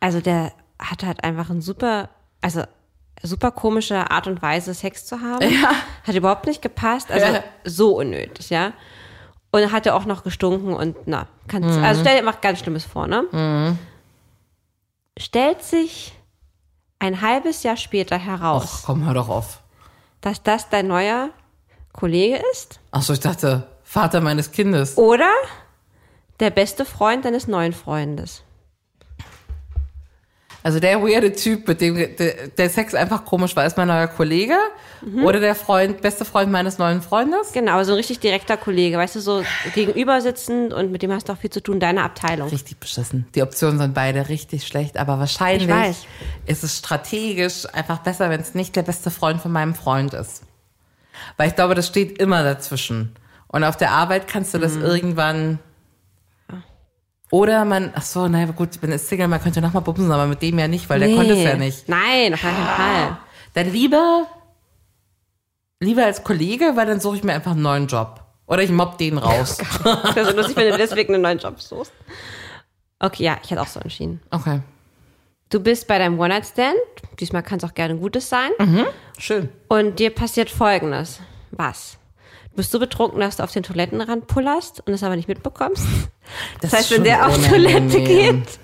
also 0.00 0.20
der 0.20 0.52
hatte 0.78 1.06
halt 1.06 1.22
einfach 1.22 1.50
ein 1.50 1.60
super, 1.60 2.08
also 2.40 2.64
super 3.22 3.52
komische 3.52 4.10
Art 4.10 4.26
und 4.26 4.42
Weise, 4.42 4.74
Sex 4.74 5.06
zu 5.06 5.20
haben. 5.20 5.44
Hat 6.04 6.14
überhaupt 6.14 6.46
nicht 6.46 6.62
gepasst. 6.62 7.12
Also 7.12 7.26
Ja. 7.26 7.44
so 7.64 7.96
unnötig, 7.96 8.50
ja. 8.50 8.72
Und 9.52 9.72
hat 9.72 9.84
er 9.86 9.96
auch 9.96 10.04
noch 10.04 10.22
gestunken 10.22 10.74
und 10.74 10.96
na, 11.06 11.26
kannst, 11.48 11.76
also 11.80 12.00
stell 12.02 12.18
dir 12.18 12.22
mal 12.22 12.32
ganz 12.40 12.60
Schlimmes 12.60 12.84
vor, 12.84 13.06
ne? 13.08 13.76
Stellt 15.18 15.62
sich 15.62 16.12
ein 17.00 17.20
halbes 17.20 17.62
Jahr 17.62 17.76
später 17.76 18.16
heraus, 18.16 18.78
Ach, 18.82 18.86
komm, 18.86 19.04
hör 19.06 19.14
doch 19.14 19.28
auf. 19.28 19.60
dass 20.20 20.42
das 20.42 20.68
dein 20.68 20.86
neuer 20.86 21.30
Kollege 21.92 22.40
ist 22.52 22.78
Ach 22.92 23.02
so, 23.02 23.12
ich 23.12 23.20
dachte, 23.20 23.66
Vater 23.82 24.20
meines 24.20 24.52
Kindes. 24.52 24.96
oder 24.96 25.30
der 26.38 26.50
beste 26.50 26.84
Freund 26.84 27.24
deines 27.24 27.48
neuen 27.48 27.72
Freundes. 27.72 28.42
Also 30.62 30.78
der 30.78 31.00
weirde 31.00 31.32
Typ, 31.32 31.66
mit 31.66 31.80
dem 31.80 31.94
der, 31.94 32.48
der 32.48 32.68
Sex 32.70 32.94
einfach 32.94 33.24
komisch 33.24 33.56
war, 33.56 33.64
ist 33.64 33.76
mein 33.78 33.88
neuer 33.88 34.08
Kollege 34.08 34.54
oder 35.24 35.40
der 35.40 35.54
Freund, 35.54 36.02
beste 36.02 36.26
Freund 36.26 36.52
meines 36.52 36.76
neuen 36.76 37.00
Freundes. 37.00 37.52
Genau, 37.52 37.82
so 37.84 37.92
ein 37.92 37.96
richtig 37.96 38.20
direkter 38.20 38.58
Kollege, 38.58 38.98
weißt 38.98 39.16
du, 39.16 39.20
so 39.20 39.42
gegenüber 39.74 40.20
sitzend 40.20 40.74
und 40.74 40.92
mit 40.92 41.00
dem 41.02 41.10
hast 41.12 41.28
du 41.28 41.32
auch 41.32 41.38
viel 41.38 41.48
zu 41.48 41.62
tun, 41.62 41.80
deine 41.80 42.02
Abteilung. 42.02 42.50
Richtig 42.50 42.76
beschissen. 42.78 43.26
Die 43.34 43.42
Optionen 43.42 43.78
sind 43.78 43.94
beide 43.94 44.28
richtig 44.28 44.66
schlecht, 44.66 44.98
aber 44.98 45.18
wahrscheinlich 45.18 45.96
ist 46.44 46.62
es 46.64 46.76
strategisch 46.78 47.64
einfach 47.72 48.00
besser, 48.00 48.28
wenn 48.28 48.40
es 48.40 48.54
nicht 48.54 48.76
der 48.76 48.82
beste 48.82 49.10
Freund 49.10 49.40
von 49.40 49.52
meinem 49.52 49.74
Freund 49.74 50.12
ist. 50.12 50.42
Weil 51.38 51.48
ich 51.48 51.54
glaube, 51.56 51.74
das 51.74 51.86
steht 51.86 52.18
immer 52.18 52.42
dazwischen. 52.44 53.16
Und 53.48 53.64
auf 53.64 53.76
der 53.76 53.92
Arbeit 53.92 54.28
kannst 54.28 54.52
du 54.54 54.58
das 54.58 54.74
Mhm. 54.74 54.82
irgendwann. 54.84 55.58
Oder 57.30 57.64
man, 57.64 57.92
ach 57.94 58.02
so, 58.02 58.26
naja, 58.26 58.46
gut, 58.46 58.70
ich 58.72 58.80
bin 58.80 58.90
jetzt 58.90 59.08
Single, 59.08 59.28
man 59.28 59.40
könnte 59.40 59.60
nochmal 59.60 59.82
bumsen, 59.82 60.10
aber 60.10 60.26
mit 60.26 60.42
dem 60.42 60.58
ja 60.58 60.66
nicht, 60.66 60.90
weil 60.90 60.98
der 60.98 61.14
konnte 61.14 61.34
es 61.34 61.44
ja 61.44 61.56
nicht. 61.56 61.88
Nein, 61.88 62.34
auf 62.34 62.40
keinen 62.40 62.56
Fall. 62.56 63.18
Dann 63.54 63.72
lieber, 63.72 64.26
lieber 65.78 66.04
als 66.04 66.24
Kollege, 66.24 66.72
weil 66.74 66.86
dann 66.86 66.98
suche 67.00 67.16
ich 67.16 67.24
mir 67.24 67.32
einfach 67.32 67.52
einen 67.52 67.62
neuen 67.62 67.86
Job. 67.86 68.24
Oder 68.46 68.64
ich 68.64 68.70
mobb 68.70 68.98
den 68.98 69.16
raus. 69.16 69.58
Das 69.84 70.16
wäre 70.16 70.26
so 70.26 70.36
lustig, 70.36 70.56
wenn 70.56 70.70
du 70.72 70.76
deswegen 70.76 71.14
einen 71.14 71.22
neuen 71.22 71.38
Job 71.38 71.60
suchst. 71.60 71.92
Okay, 72.98 73.22
ja, 73.22 73.38
ich 73.44 73.50
hätte 73.50 73.62
auch 73.62 73.68
so 73.68 73.78
entschieden. 73.78 74.20
Okay. 74.30 74.60
Du 75.50 75.60
bist 75.60 75.86
bei 75.86 75.98
deinem 75.98 76.18
One-Night-Stand, 76.18 76.76
diesmal 77.18 77.44
kann 77.44 77.58
es 77.58 77.64
auch 77.64 77.74
gerne 77.74 77.94
ein 77.94 78.00
gutes 78.00 78.28
sein, 78.28 78.50
Schön. 79.18 79.48
und 79.68 79.98
dir 79.98 80.10
passiert 80.10 80.50
folgendes. 80.50 81.20
Was? 81.52 81.96
Du 82.50 82.56
bist 82.56 82.72
so 82.72 82.78
betrunken, 82.78 83.20
dass 83.20 83.36
du 83.36 83.42
auf 83.44 83.52
den 83.52 83.62
Toilettenrand 83.62 84.26
pullerst 84.26 84.80
und 84.86 84.92
es 84.92 85.02
aber 85.02 85.16
nicht 85.16 85.28
mitbekommst. 85.28 85.86
Das, 86.60 86.72
heißt, 86.72 86.90
ist 86.90 86.96
wenn 86.96 87.04
der 87.04 87.26
auf 87.26 87.48
Toilette 87.48 88.02
geht, 88.02 88.58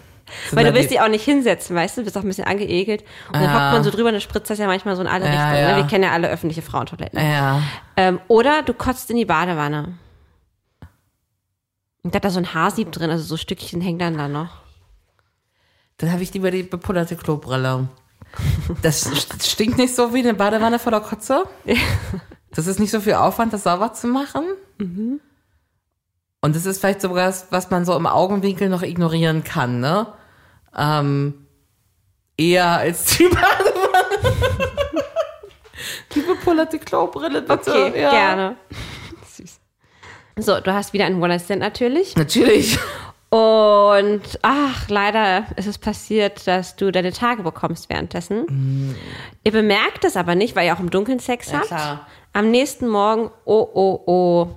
weil 0.51 0.64
du 0.64 0.75
willst 0.75 0.90
die- 0.90 0.94
dich 0.94 1.01
auch 1.01 1.09
nicht 1.09 1.25
hinsetzen, 1.25 1.75
weißt 1.77 1.96
du, 1.96 2.01
du 2.01 2.05
bist 2.07 2.18
auch 2.18 2.22
ein 2.22 2.29
bisschen 2.29 2.46
angeekelt. 2.46 3.03
Und 3.29 3.35
dann 3.37 3.44
Ja. 3.44 3.53
hockt 3.53 3.72
man 3.75 3.85
so 3.85 3.90
drüber 3.90 4.09
und 4.09 4.14
dann 4.14 4.20
spritzt 4.20 4.51
das 4.51 4.59
ja 4.59 4.66
manchmal 4.66 4.96
so 4.96 5.03
in 5.03 5.09
alle 5.09 5.25
Ja, 5.27 5.31
Richtungen. 5.31 5.57
ja. 5.62 5.70
Ne? 5.70 5.77
Wir 5.83 5.85
kennen 5.88 6.05
ja 6.05 6.11
alle 6.12 6.29
öffentliche 6.29 6.62
Frauentoiletten. 6.62 7.18
Ja. 7.18 7.62
Ähm, 7.96 8.20
oder 8.29 8.62
du 8.62 8.75
kotzt 8.75 9.09
in 9.11 9.16
die 9.16 9.25
Badewanne. 9.25 9.96
Und 12.03 12.14
da 12.14 12.16
hat 12.16 12.25
da 12.25 12.31
so 12.31 12.38
ein 12.38 12.55
Haarsieb 12.55 12.92
drin, 12.92 13.11
also 13.11 13.25
so 13.25 13.37
Stückchen 13.37 13.81
hängen 13.81 13.99
dann 13.99 14.16
da 14.18 14.29
noch. 14.29 14.51
Dann 15.99 16.12
habe 16.12 16.22
ich 16.22 16.33
lieber 16.35 16.51
die 16.51 16.62
bepullerte 16.62 17.16
Klobrille. 17.16 17.88
Das 18.83 19.07
st- 19.11 19.44
stinkt 19.49 19.79
nicht 19.79 19.94
so 19.94 20.12
wie 20.12 20.18
eine 20.20 20.35
Badewanne 20.35 20.79
vor 20.79 20.90
der 20.92 21.01
Kotze. 21.01 21.44
Das 22.57 22.66
ist 22.66 22.81
nicht 22.81 22.90
so 22.90 23.01
viel 23.01 23.12
Aufwand, 23.14 23.53
das 23.53 23.64
sauber 23.64 23.92
zu 23.92 24.07
machen. 24.07 24.45
Und 26.40 26.57
das 26.57 26.64
ist 26.64 26.81
vielleicht 26.81 27.03
sogar 27.03 27.27
das, 27.27 27.49
was 27.51 27.71
man 27.71 27.85
so 27.85 27.95
im 27.95 28.07
Augenwinkel 28.07 28.71
noch 28.71 28.83
ignorieren 28.83 29.45
kann, 29.45 29.81
ne? 29.81 30.07
Ähm, 30.77 31.47
eher 32.39 32.66
als 32.78 33.16
die 33.16 33.24
Badewanne. 33.28 35.05
die 36.14 36.20
bepullerte 36.20 36.78
Klobrille, 36.78 37.43
bitte. 37.43 37.70
Okay, 37.70 38.01
ja. 38.01 38.11
gerne. 38.11 38.57
Süß. 39.35 39.61
So, 40.39 40.61
du 40.61 40.72
hast 40.72 40.95
wieder 40.95 41.05
einen 41.05 41.22
One-Night-Stand 41.22 41.61
natürlich. 41.61 42.16
Natürlich. 42.16 42.78
Und 43.28 44.22
ach, 44.43 44.89
leider 44.89 45.47
ist 45.57 45.66
es 45.66 45.78
passiert, 45.78 46.47
dass 46.47 46.76
du 46.76 46.91
deine 46.91 47.12
Tage 47.12 47.43
bekommst 47.43 47.91
währenddessen. 47.91 48.95
Ihr 49.45 49.53
bemerkt 49.53 50.05
es 50.05 50.16
aber 50.16 50.35
nicht, 50.35 50.57
weil 50.57 50.66
ihr 50.66 50.74
auch 50.74 50.81
im 50.81 50.91
Dunkeln 50.91 51.18
Sex 51.18 51.53
habt. 51.53 51.66
klar. 51.66 52.07
Am 52.37 52.51
nächsten 52.51 52.87
Morgen, 52.87 53.30
oh, 53.47 53.66
oh, 53.72 54.03
oh, 54.05 54.49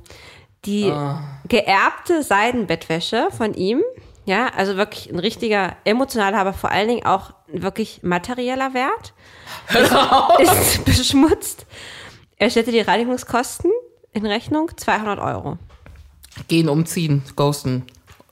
die 0.65 0.91
Ah. 0.91 1.21
geerbte 1.47 2.23
Seidenbettwäsche 2.23 3.30
von 3.32 3.53
ihm, 3.53 3.82
Ja, 4.25 4.47
also 4.55 4.75
wirklich 4.75 5.09
ein 5.09 5.17
richtiger 5.17 5.77
emotionaler, 5.86 6.38
aber 6.39 6.51
vor 6.51 6.71
allen 6.71 6.89
Dingen 6.89 7.05
auch 7.05 7.32
wirklich 7.47 8.01
materieller 8.03 8.73
Wert. 8.73 9.13
Ist 10.39 10.84
beschmutzt. 10.86 11.65
Er 12.36 12.49
stellte 12.49 12.71
die 12.71 12.82
Reinigungskosten 12.82 13.71
in 14.11 14.25
Rechnung 14.25 14.69
200 14.75 15.17
Euro. 15.19 15.57
Gehen, 16.49 16.67
umziehen, 16.67 17.23
ghosten, 17.38 17.86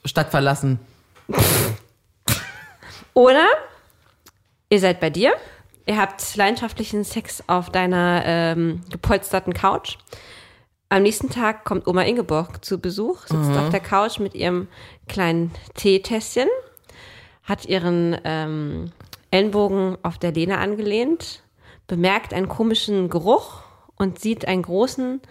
Stadt 0.03 0.29
verlassen. 0.29 0.77
Oder 3.13 3.45
ihr 4.69 4.79
seid 4.81 4.99
bei 4.99 5.09
dir, 5.09 5.33
ihr 5.87 5.97
habt 5.97 6.35
leidenschaftlichen 6.35 7.03
Sex 7.03 7.43
auf 7.47 7.69
deiner 7.69 8.23
ähm, 8.25 8.81
gepolsterten 8.91 9.53
Couch. 9.53 9.97
Am 10.89 11.03
nächsten 11.03 11.29
Tag 11.29 11.65
kommt 11.65 11.87
Oma 11.87 12.03
Ingeborg 12.03 12.63
zu 12.63 12.79
Besuch, 12.79 13.21
sitzt 13.21 13.57
auf 13.57 13.69
der 13.69 13.79
Couch 13.79 14.19
mit 14.19 14.35
ihrem 14.35 14.67
kleinen 15.07 15.51
Teetässchen, 15.73 16.47
hat 17.43 17.65
ihren 17.65 18.17
ähm, 18.23 18.91
Ellenbogen 19.31 19.97
auf 20.03 20.17
der 20.17 20.31
Lehne 20.31 20.59
angelehnt, 20.59 21.43
bemerkt 21.87 22.33
einen 22.33 22.47
komischen 22.47 23.09
Geruch 23.09 23.63
und 23.97 24.19
sieht 24.19 24.47
einen 24.47 24.61
großen 24.61 25.21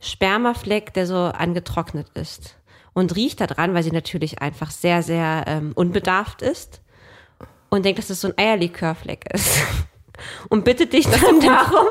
Spermafleck, 0.00 0.94
der 0.94 1.06
so 1.06 1.16
angetrocknet 1.16 2.08
ist. 2.14 2.56
Und 2.92 3.16
riecht 3.16 3.40
da 3.40 3.46
dran, 3.46 3.74
weil 3.74 3.82
sie 3.82 3.90
natürlich 3.90 4.40
einfach 4.40 4.70
sehr, 4.70 5.02
sehr 5.02 5.44
ähm, 5.46 5.72
unbedarft 5.74 6.42
ist 6.42 6.80
und 7.68 7.84
denkt, 7.84 7.98
dass 7.98 8.08
das 8.08 8.20
so 8.20 8.28
ein 8.28 8.38
Eierlikörfleck 8.38 9.32
ist. 9.32 9.62
Und 10.48 10.64
bittet 10.64 10.92
dich 10.92 11.06
dann 11.06 11.40
darum. 11.40 11.86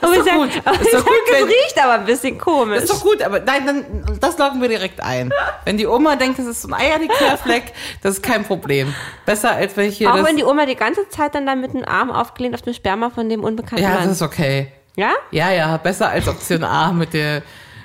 Aber 0.00 0.16
doch 0.16 0.24
sagt, 0.24 0.36
gut. 0.36 0.48
Ist 0.56 0.94
doch 0.94 1.04
gut, 1.04 1.14
es 1.26 1.32
wenn- 1.34 1.44
riecht 1.44 1.78
aber 1.82 1.92
ein 1.94 2.04
bisschen 2.04 2.36
komisch. 2.36 2.80
Das 2.80 2.84
ist 2.84 2.92
doch 2.92 3.02
gut, 3.02 3.22
aber 3.22 3.38
nein, 3.40 3.64
dann, 3.64 4.18
das 4.20 4.36
loggen 4.36 4.60
wir 4.60 4.68
direkt 4.68 5.00
ein. 5.00 5.32
Wenn 5.64 5.76
die 5.76 5.86
Oma 5.86 6.16
denkt, 6.16 6.38
das 6.40 6.46
ist 6.46 6.62
so 6.62 6.68
ein 6.68 6.74
Eierlikörfleck, 6.74 7.72
das 8.02 8.14
ist 8.14 8.22
kein 8.22 8.44
Problem. 8.44 8.92
Besser 9.24 9.52
als 9.52 9.76
welche. 9.76 10.10
Auch 10.10 10.16
das, 10.16 10.26
wenn 10.26 10.36
die 10.36 10.44
Oma 10.44 10.66
die 10.66 10.74
ganze 10.74 11.08
Zeit 11.08 11.34
dann 11.36 11.46
da 11.46 11.54
mit 11.54 11.74
dem 11.74 11.84
Arm 11.84 12.10
aufgelehnt 12.10 12.54
auf 12.56 12.62
dem 12.62 12.74
Sperma 12.74 13.10
von 13.10 13.28
dem 13.28 13.44
unbekannten 13.44 13.84
ja, 13.84 13.90
Mann. 13.90 14.04
das 14.04 14.16
ist 14.16 14.22
okay. 14.22 14.72
ja? 14.96 15.12
Ja, 15.30 15.52
ja, 15.52 15.76
besser 15.76 16.08
als 16.08 16.26
Option 16.26 16.64
A 16.64 16.92
mit 16.92 17.14
der, 17.14 17.42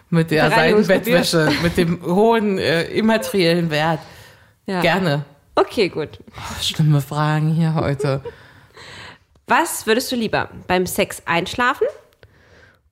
mit 0.10 0.32
der. 0.32 0.50
Seidenbettwäsche, 0.50 1.52
mit 1.62 1.78
dem 1.78 2.02
hohen 2.04 2.58
äh, 2.58 2.86
immateriellen 2.86 3.70
Wert. 3.70 4.00
ja. 4.66 4.82
Gerne. 4.82 5.26
Okay, 5.54 5.90
gut. 5.90 6.10
Schlimme 6.62 7.02
Fragen 7.02 7.50
hier 7.50 7.76
heute. 7.76 8.22
Was 9.50 9.88
würdest 9.88 10.12
du 10.12 10.18
lieber? 10.18 10.50
Beim 10.68 10.86
Sex 10.86 11.22
einschlafen 11.26 11.88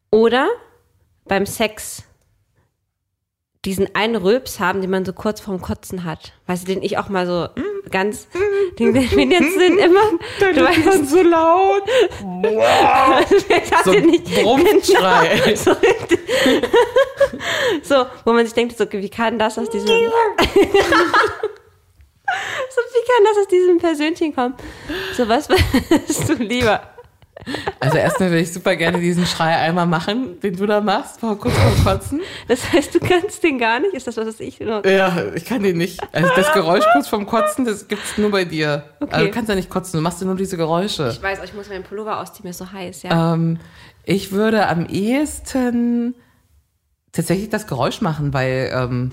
oder 0.09 0.47
beim 1.25 1.45
Sex 1.45 2.03
diesen 3.65 3.93
einen 3.93 4.15
Rülps 4.15 4.61
haben, 4.61 4.79
den 4.79 4.89
man 4.89 5.03
so 5.03 5.11
kurz 5.11 5.41
vorm 5.41 5.61
Kotzen 5.61 6.05
hat? 6.05 6.31
Weißt 6.47 6.63
du, 6.63 6.73
den 6.73 6.81
ich 6.81 6.97
auch 6.97 7.09
mal 7.09 7.27
so 7.27 7.49
ganz, 7.91 8.29
den, 8.79 8.93
den 8.93 9.31
jetzt 9.31 9.59
sind 9.59 9.79
immer, 9.79 10.11
du 10.39 10.63
weißt, 10.63 11.09
so 11.09 11.21
laut. 11.23 11.83
So 13.83 13.91
ein 13.91 14.05
nicht, 14.05 14.23
Brummschrei. 14.25 15.41
Genau, 15.45 15.55
so, 15.57 15.75
so, 17.83 18.05
wo 18.23 18.31
man 18.31 18.45
sich 18.45 18.53
denkt, 18.53 18.77
so, 18.77 18.85
wie 18.91 19.09
kann 19.09 19.37
das 19.37 19.57
aus 19.59 19.69
diesem, 19.69 19.89
so, 22.69 22.81
wie 22.81 23.05
kann 23.05 23.23
das 23.25 23.37
aus 23.41 23.47
diesem 23.47 23.77
Persönchen 23.77 24.35
kommen? 24.35 24.55
So, 25.15 25.27
was 25.27 25.49
würdest 25.49 26.29
du 26.29 26.33
lieber? 26.35 26.81
Also 27.79 27.97
erstmal 27.97 28.31
will 28.31 28.39
ich 28.39 28.53
super 28.53 28.75
gerne 28.75 28.99
diesen 28.99 29.25
Schrei 29.25 29.55
einmal 29.55 29.85
machen, 29.85 30.39
den 30.39 30.55
du 30.55 30.65
da 30.65 30.79
machst, 30.81 31.19
vor 31.19 31.37
kurz 31.37 31.53
vorm 31.55 31.83
Kotzen. 31.83 32.21
Das 32.47 32.71
heißt, 32.71 32.95
du 32.95 32.99
kannst 32.99 33.43
den 33.43 33.59
gar 33.59 33.79
nicht? 33.79 33.93
Ist 33.93 34.07
das 34.07 34.17
was, 34.17 34.27
was 34.27 34.39
ich 34.39 34.59
noch? 34.61 34.85
Ja, 34.85 35.15
ich 35.35 35.45
kann 35.45 35.61
den 35.61 35.77
nicht. 35.77 36.01
Also 36.13 36.29
das 36.35 36.53
Geräusch 36.53 36.85
kurz 36.93 37.07
vorm 37.07 37.25
Kotzen, 37.25 37.65
das 37.65 37.87
gibt's 37.87 38.17
nur 38.17 38.31
bei 38.31 38.45
dir. 38.45 38.85
Okay. 38.99 39.13
Also 39.13 39.25
du 39.25 39.31
kannst 39.31 39.49
ja 39.49 39.55
nicht 39.55 39.69
kotzen, 39.69 39.97
du 39.97 40.01
machst 40.01 40.21
ja 40.21 40.27
nur 40.27 40.35
diese 40.35 40.55
Geräusche. 40.57 41.09
Ich 41.11 41.21
weiß, 41.21 41.39
ich 41.43 41.53
muss 41.53 41.69
meinen 41.69 41.83
Pullover 41.83 42.19
ausziehen, 42.19 42.45
mir 42.45 42.51
ist 42.51 42.59
so 42.59 42.71
heiß, 42.71 43.03
ja. 43.03 43.33
Ähm, 43.33 43.59
ich 44.05 44.31
würde 44.31 44.67
am 44.67 44.85
ehesten 44.85 46.15
tatsächlich 47.11 47.49
das 47.49 47.67
Geräusch 47.67 48.01
machen, 48.01 48.33
weil, 48.33 48.71
ähm, 48.73 49.11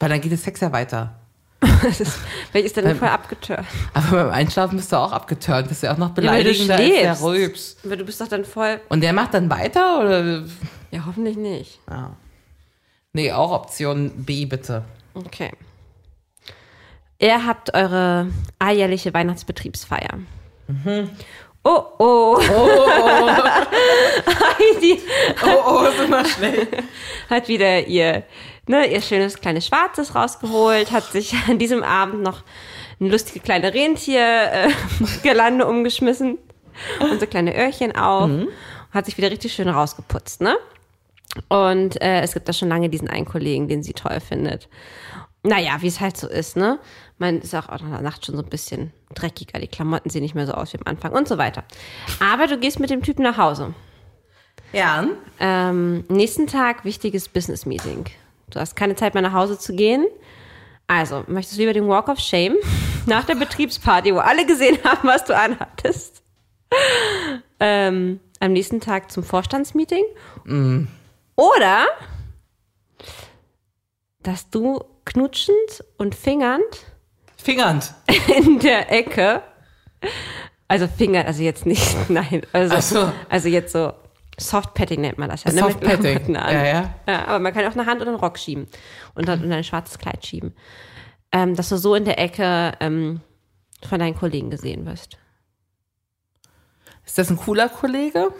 weil 0.00 0.08
dann 0.08 0.20
geht 0.20 0.32
der 0.32 0.38
Sex 0.38 0.60
ja 0.60 0.72
weiter. 0.72 1.14
Das 1.82 2.00
ist, 2.00 2.18
weil 2.52 2.64
ist 2.64 2.76
dann 2.76 2.94
voll 2.96 3.08
abgetört. 3.08 3.64
Aber 3.94 4.24
beim 4.24 4.30
Einschlafen 4.30 4.76
bist 4.76 4.92
du 4.92 4.96
auch 4.96 5.12
abgeturnt. 5.12 5.66
Das 5.66 5.72
ist 5.72 5.82
ja 5.82 5.92
auch 5.92 5.98
noch 5.98 6.14
Ja, 6.16 6.30
weil 6.30 6.42
du 6.44 6.50
beleidigender 6.52 6.74
als 6.76 7.20
der. 7.20 7.20
Rülps. 7.22 7.76
Aber 7.84 7.96
du 7.96 8.04
bist 8.04 8.20
doch 8.20 8.28
dann 8.28 8.44
voll. 8.44 8.80
Und 8.88 9.02
der 9.02 9.12
macht 9.14 9.32
dann 9.34 9.48
weiter 9.50 10.00
oder? 10.00 10.42
Ja, 10.90 11.04
hoffentlich 11.06 11.36
nicht. 11.36 11.78
Ja. 11.88 12.16
Nee, 13.12 13.32
auch 13.32 13.50
Option 13.52 14.10
B 14.24 14.44
bitte. 14.46 14.84
Okay. 15.14 15.50
Ihr 17.18 17.46
habt 17.46 17.74
eure 17.74 18.28
alljährliche 18.58 19.12
Weihnachtsbetriebsfeier. 19.12 20.18
Oh, 21.62 21.82
oh. 21.98 22.38
Heidi 24.26 24.98
Oh, 25.44 25.62
oh, 25.66 25.84
ist 25.86 26.00
immer 26.04 26.24
schnell. 26.24 26.66
hat 27.28 27.48
wieder 27.48 27.86
ihr, 27.86 28.22
ne, 28.70 28.90
ihr 28.90 29.02
schönes 29.02 29.40
kleines 29.40 29.66
Schwarzes 29.66 30.14
rausgeholt, 30.14 30.92
hat 30.92 31.04
sich 31.04 31.34
an 31.48 31.58
diesem 31.58 31.82
Abend 31.82 32.22
noch 32.22 32.42
ein 33.00 33.10
lustige 33.10 33.40
kleine 33.40 33.74
Rentier-Gelande 33.74 35.66
umgeschmissen 35.68 36.38
und 37.00 37.20
so 37.20 37.26
kleine 37.26 37.54
Öhrchen 37.56 37.94
auf. 37.94 38.30
Hat 38.92 39.06
sich 39.06 39.18
wieder 39.18 39.30
richtig 39.30 39.52
schön 39.52 39.68
rausgeputzt, 39.68 40.40
ne? 40.40 40.56
Und 41.48 42.00
äh, 42.02 42.22
es 42.22 42.32
gibt 42.32 42.48
da 42.48 42.52
schon 42.52 42.68
lange 42.68 42.88
diesen 42.88 43.08
einen 43.08 43.24
Kollegen, 43.24 43.68
den 43.68 43.82
sie 43.82 43.92
toll 43.92 44.18
findet. 44.20 44.68
Naja, 45.42 45.76
wie 45.80 45.86
es 45.86 46.00
halt 46.00 46.16
so 46.16 46.28
ist, 46.28 46.56
ne? 46.56 46.78
Man 47.18 47.40
ist 47.40 47.54
auch 47.54 47.68
in 47.80 47.90
der 47.90 48.00
Nacht 48.00 48.26
schon 48.26 48.36
so 48.36 48.42
ein 48.42 48.48
bisschen 48.48 48.92
dreckiger, 49.14 49.60
die 49.60 49.68
Klamotten 49.68 50.10
sehen 50.10 50.22
nicht 50.22 50.34
mehr 50.34 50.46
so 50.46 50.52
aus 50.52 50.72
wie 50.72 50.78
am 50.78 50.86
Anfang 50.86 51.12
und 51.12 51.28
so 51.28 51.38
weiter. 51.38 51.64
Aber 52.18 52.46
du 52.46 52.58
gehst 52.58 52.80
mit 52.80 52.90
dem 52.90 53.02
Typen 53.02 53.22
nach 53.22 53.36
Hause. 53.36 53.74
Ja. 54.72 55.06
Ähm, 55.38 56.04
nächsten 56.08 56.46
Tag 56.46 56.84
wichtiges 56.84 57.28
Business 57.28 57.64
Meeting. 57.64 58.06
Du 58.50 58.60
hast 58.60 58.76
keine 58.76 58.96
Zeit 58.96 59.14
mehr 59.14 59.22
nach 59.22 59.32
Hause 59.32 59.58
zu 59.58 59.74
gehen. 59.74 60.06
Also, 60.86 61.24
möchtest 61.28 61.56
du 61.56 61.60
lieber 61.62 61.72
den 61.72 61.88
Walk 61.88 62.08
of 62.08 62.18
Shame 62.18 62.56
nach 63.06 63.24
der 63.24 63.36
Betriebsparty, 63.36 64.14
wo 64.14 64.18
alle 64.18 64.44
gesehen 64.46 64.78
haben, 64.84 65.06
was 65.08 65.24
du 65.24 65.36
anhattest? 65.36 66.22
Ähm, 67.58 68.20
am 68.40 68.52
nächsten 68.52 68.80
Tag 68.80 69.10
zum 69.10 69.22
Vorstandsmeeting? 69.22 70.04
Oder 71.36 71.86
dass 74.22 74.50
du 74.50 74.84
knutschend 75.04 75.84
und 75.96 76.14
fingernd 76.14 76.90
Fingernd. 77.42 77.94
in 78.36 78.58
der 78.58 78.92
Ecke, 78.92 79.42
also 80.68 80.86
Finger, 80.86 81.24
also 81.26 81.42
jetzt 81.42 81.66
nicht, 81.66 81.96
nein, 82.08 82.42
also, 82.52 82.80
so. 82.80 83.12
also 83.28 83.48
jetzt 83.48 83.72
so 83.72 83.92
Softpatting 84.40 85.00
nennt 85.00 85.18
man 85.18 85.28
das 85.28 85.44
ja. 85.44 85.52
ne, 86.28 86.42
an. 86.42 86.54
Ja, 86.54 86.64
ja. 86.64 86.94
ja. 87.06 87.26
Aber 87.26 87.38
man 87.38 87.52
kann 87.52 87.66
auch 87.66 87.72
eine 87.72 87.86
Hand 87.86 88.00
oder 88.00 88.10
einen 88.10 88.20
Rock 88.20 88.38
schieben 88.38 88.66
und 89.14 89.28
dann 89.28 89.44
in 89.44 89.52
ein 89.52 89.64
schwarzes 89.64 89.98
Kleid 89.98 90.24
schieben. 90.24 90.54
Ähm, 91.32 91.54
dass 91.54 91.68
du 91.68 91.76
so 91.76 91.94
in 91.94 92.04
der 92.04 92.18
Ecke 92.18 92.72
ähm, 92.80 93.20
von 93.86 93.98
deinen 93.98 94.16
Kollegen 94.16 94.50
gesehen 94.50 94.86
wirst. 94.86 95.18
Ist 97.06 97.18
das 97.18 97.30
ein 97.30 97.36
cooler 97.36 97.68
Kollege? 97.68 98.32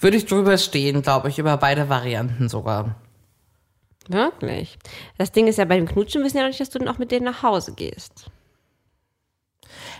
Würde 0.00 0.16
ich 0.16 0.26
drüber 0.26 0.56
stehen, 0.58 1.02
glaube 1.02 1.28
ich, 1.28 1.38
über 1.38 1.56
beide 1.56 1.88
Varianten 1.88 2.48
sogar. 2.48 2.96
Wirklich. 4.08 4.78
Das 5.18 5.32
Ding 5.32 5.46
ist 5.46 5.58
ja, 5.58 5.64
bei 5.64 5.76
dem 5.76 5.86
Knutschen 5.86 6.22
wissen 6.22 6.36
ja 6.36 6.42
noch 6.44 6.48
nicht, 6.48 6.60
dass 6.60 6.70
du 6.70 6.78
dann 6.78 6.88
auch 6.88 6.98
mit 6.98 7.10
denen 7.10 7.24
nach 7.24 7.42
Hause 7.42 7.74
gehst. 7.74 8.30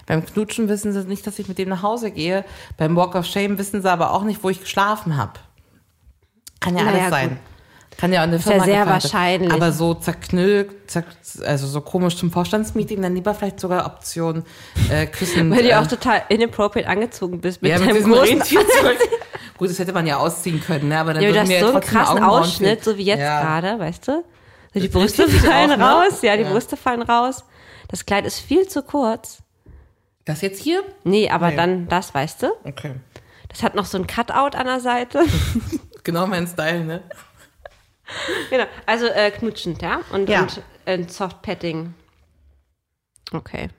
Beim 0.06 0.24
Knutschen 0.24 0.68
wissen 0.68 0.92
sie 0.92 1.04
nicht, 1.04 1.26
dass 1.26 1.38
ich 1.38 1.48
mit 1.48 1.58
dem 1.58 1.68
nach 1.68 1.82
Hause 1.82 2.10
gehe. 2.10 2.44
Beim 2.76 2.96
Walk 2.96 3.14
of 3.14 3.26
Shame 3.26 3.58
wissen 3.58 3.82
sie 3.82 3.90
aber 3.90 4.12
auch 4.12 4.22
nicht, 4.24 4.42
wo 4.44 4.50
ich 4.50 4.60
geschlafen 4.60 5.16
habe. 5.16 5.32
Kann 6.60 6.76
ja 6.76 6.84
Naja, 6.84 6.98
alles 6.98 7.10
sein. 7.10 7.28
gut. 7.30 7.38
Kann 7.98 8.12
ja 8.12 8.20
auch 8.20 8.24
eine 8.24 8.36
ja 8.36 8.42
Firma 8.42 8.64
sehr 8.64 8.80
gefallen 8.84 9.00
sein. 9.00 9.12
wahrscheinlich. 9.12 9.52
Aber 9.52 9.72
so 9.72 9.94
zerknüllt, 9.94 10.90
zack, 10.90 11.06
also 11.46 11.66
so 11.66 11.80
komisch 11.80 12.16
zum 12.18 12.30
Vorstandsmeeting, 12.30 13.00
dann 13.00 13.14
lieber 13.14 13.32
vielleicht 13.34 13.58
sogar 13.58 13.86
Option 13.86 14.44
äh, 14.90 15.06
küssen. 15.06 15.50
Weil 15.56 15.62
du 15.62 15.70
äh, 15.70 15.74
auch 15.76 15.86
total 15.86 16.22
inappropriate 16.28 16.88
angezogen 16.88 17.40
bist 17.40 17.62
mit 17.62 17.70
ja, 17.70 17.78
deinem 17.78 18.02
großen. 18.04 18.38
Gut, 19.58 19.70
das 19.70 19.78
hätte 19.78 19.94
man 19.94 20.06
ja 20.06 20.18
ausziehen 20.18 20.60
können, 20.60 20.88
ne? 20.90 20.98
aber 20.98 21.14
dann 21.14 21.22
Ja, 21.22 21.30
würden 21.30 21.48
mir 21.48 21.60
so 21.60 21.70
einen 21.70 21.80
krassen 21.80 22.18
Augenbrauen 22.18 22.40
Ausschnitt, 22.42 22.82
fehlen. 22.82 22.82
so 22.82 22.98
wie 22.98 23.04
jetzt 23.04 23.20
Ja. 23.20 23.40
gerade, 23.40 23.78
weißt 23.78 24.08
du? 24.08 24.24
So 24.74 24.80
die 24.80 24.88
Brüste 24.88 25.26
fallen 25.26 25.72
auch, 25.72 25.76
ne? 25.78 25.84
raus, 25.90 26.20
ja, 26.20 26.36
die 26.36 26.42
Ja. 26.42 26.50
Brüste 26.50 26.76
fallen 26.76 27.00
raus. 27.00 27.44
Das 27.88 28.04
Kleid 28.04 28.26
ist 28.26 28.38
viel 28.40 28.68
zu 28.68 28.82
kurz. 28.82 29.38
Das 30.26 30.42
jetzt 30.42 30.60
hier? 30.60 30.82
Nee, 31.04 31.30
aber 31.30 31.50
Nee. 31.50 31.56
dann 31.56 31.88
das, 31.88 32.12
weißt 32.14 32.42
du? 32.42 32.48
Okay. 32.64 32.94
Das 33.48 33.62
hat 33.62 33.74
noch 33.74 33.86
so 33.86 33.96
ein 33.96 34.06
Cutout 34.06 34.56
an 34.56 34.66
der 34.66 34.80
Seite. 34.80 35.22
Genau 36.04 36.24
mein 36.28 36.46
Style, 36.46 36.84
ne? 36.84 37.02
genau. 38.48 38.64
Also 38.86 39.06
äh, 39.06 39.32
knutschend, 39.32 39.82
ja? 39.82 40.02
Und, 40.12 40.28
Ja. 40.28 40.42
und 40.42 40.62
äh, 40.84 41.02
Soft-Petting. 41.08 41.94
Okay. 43.32 43.70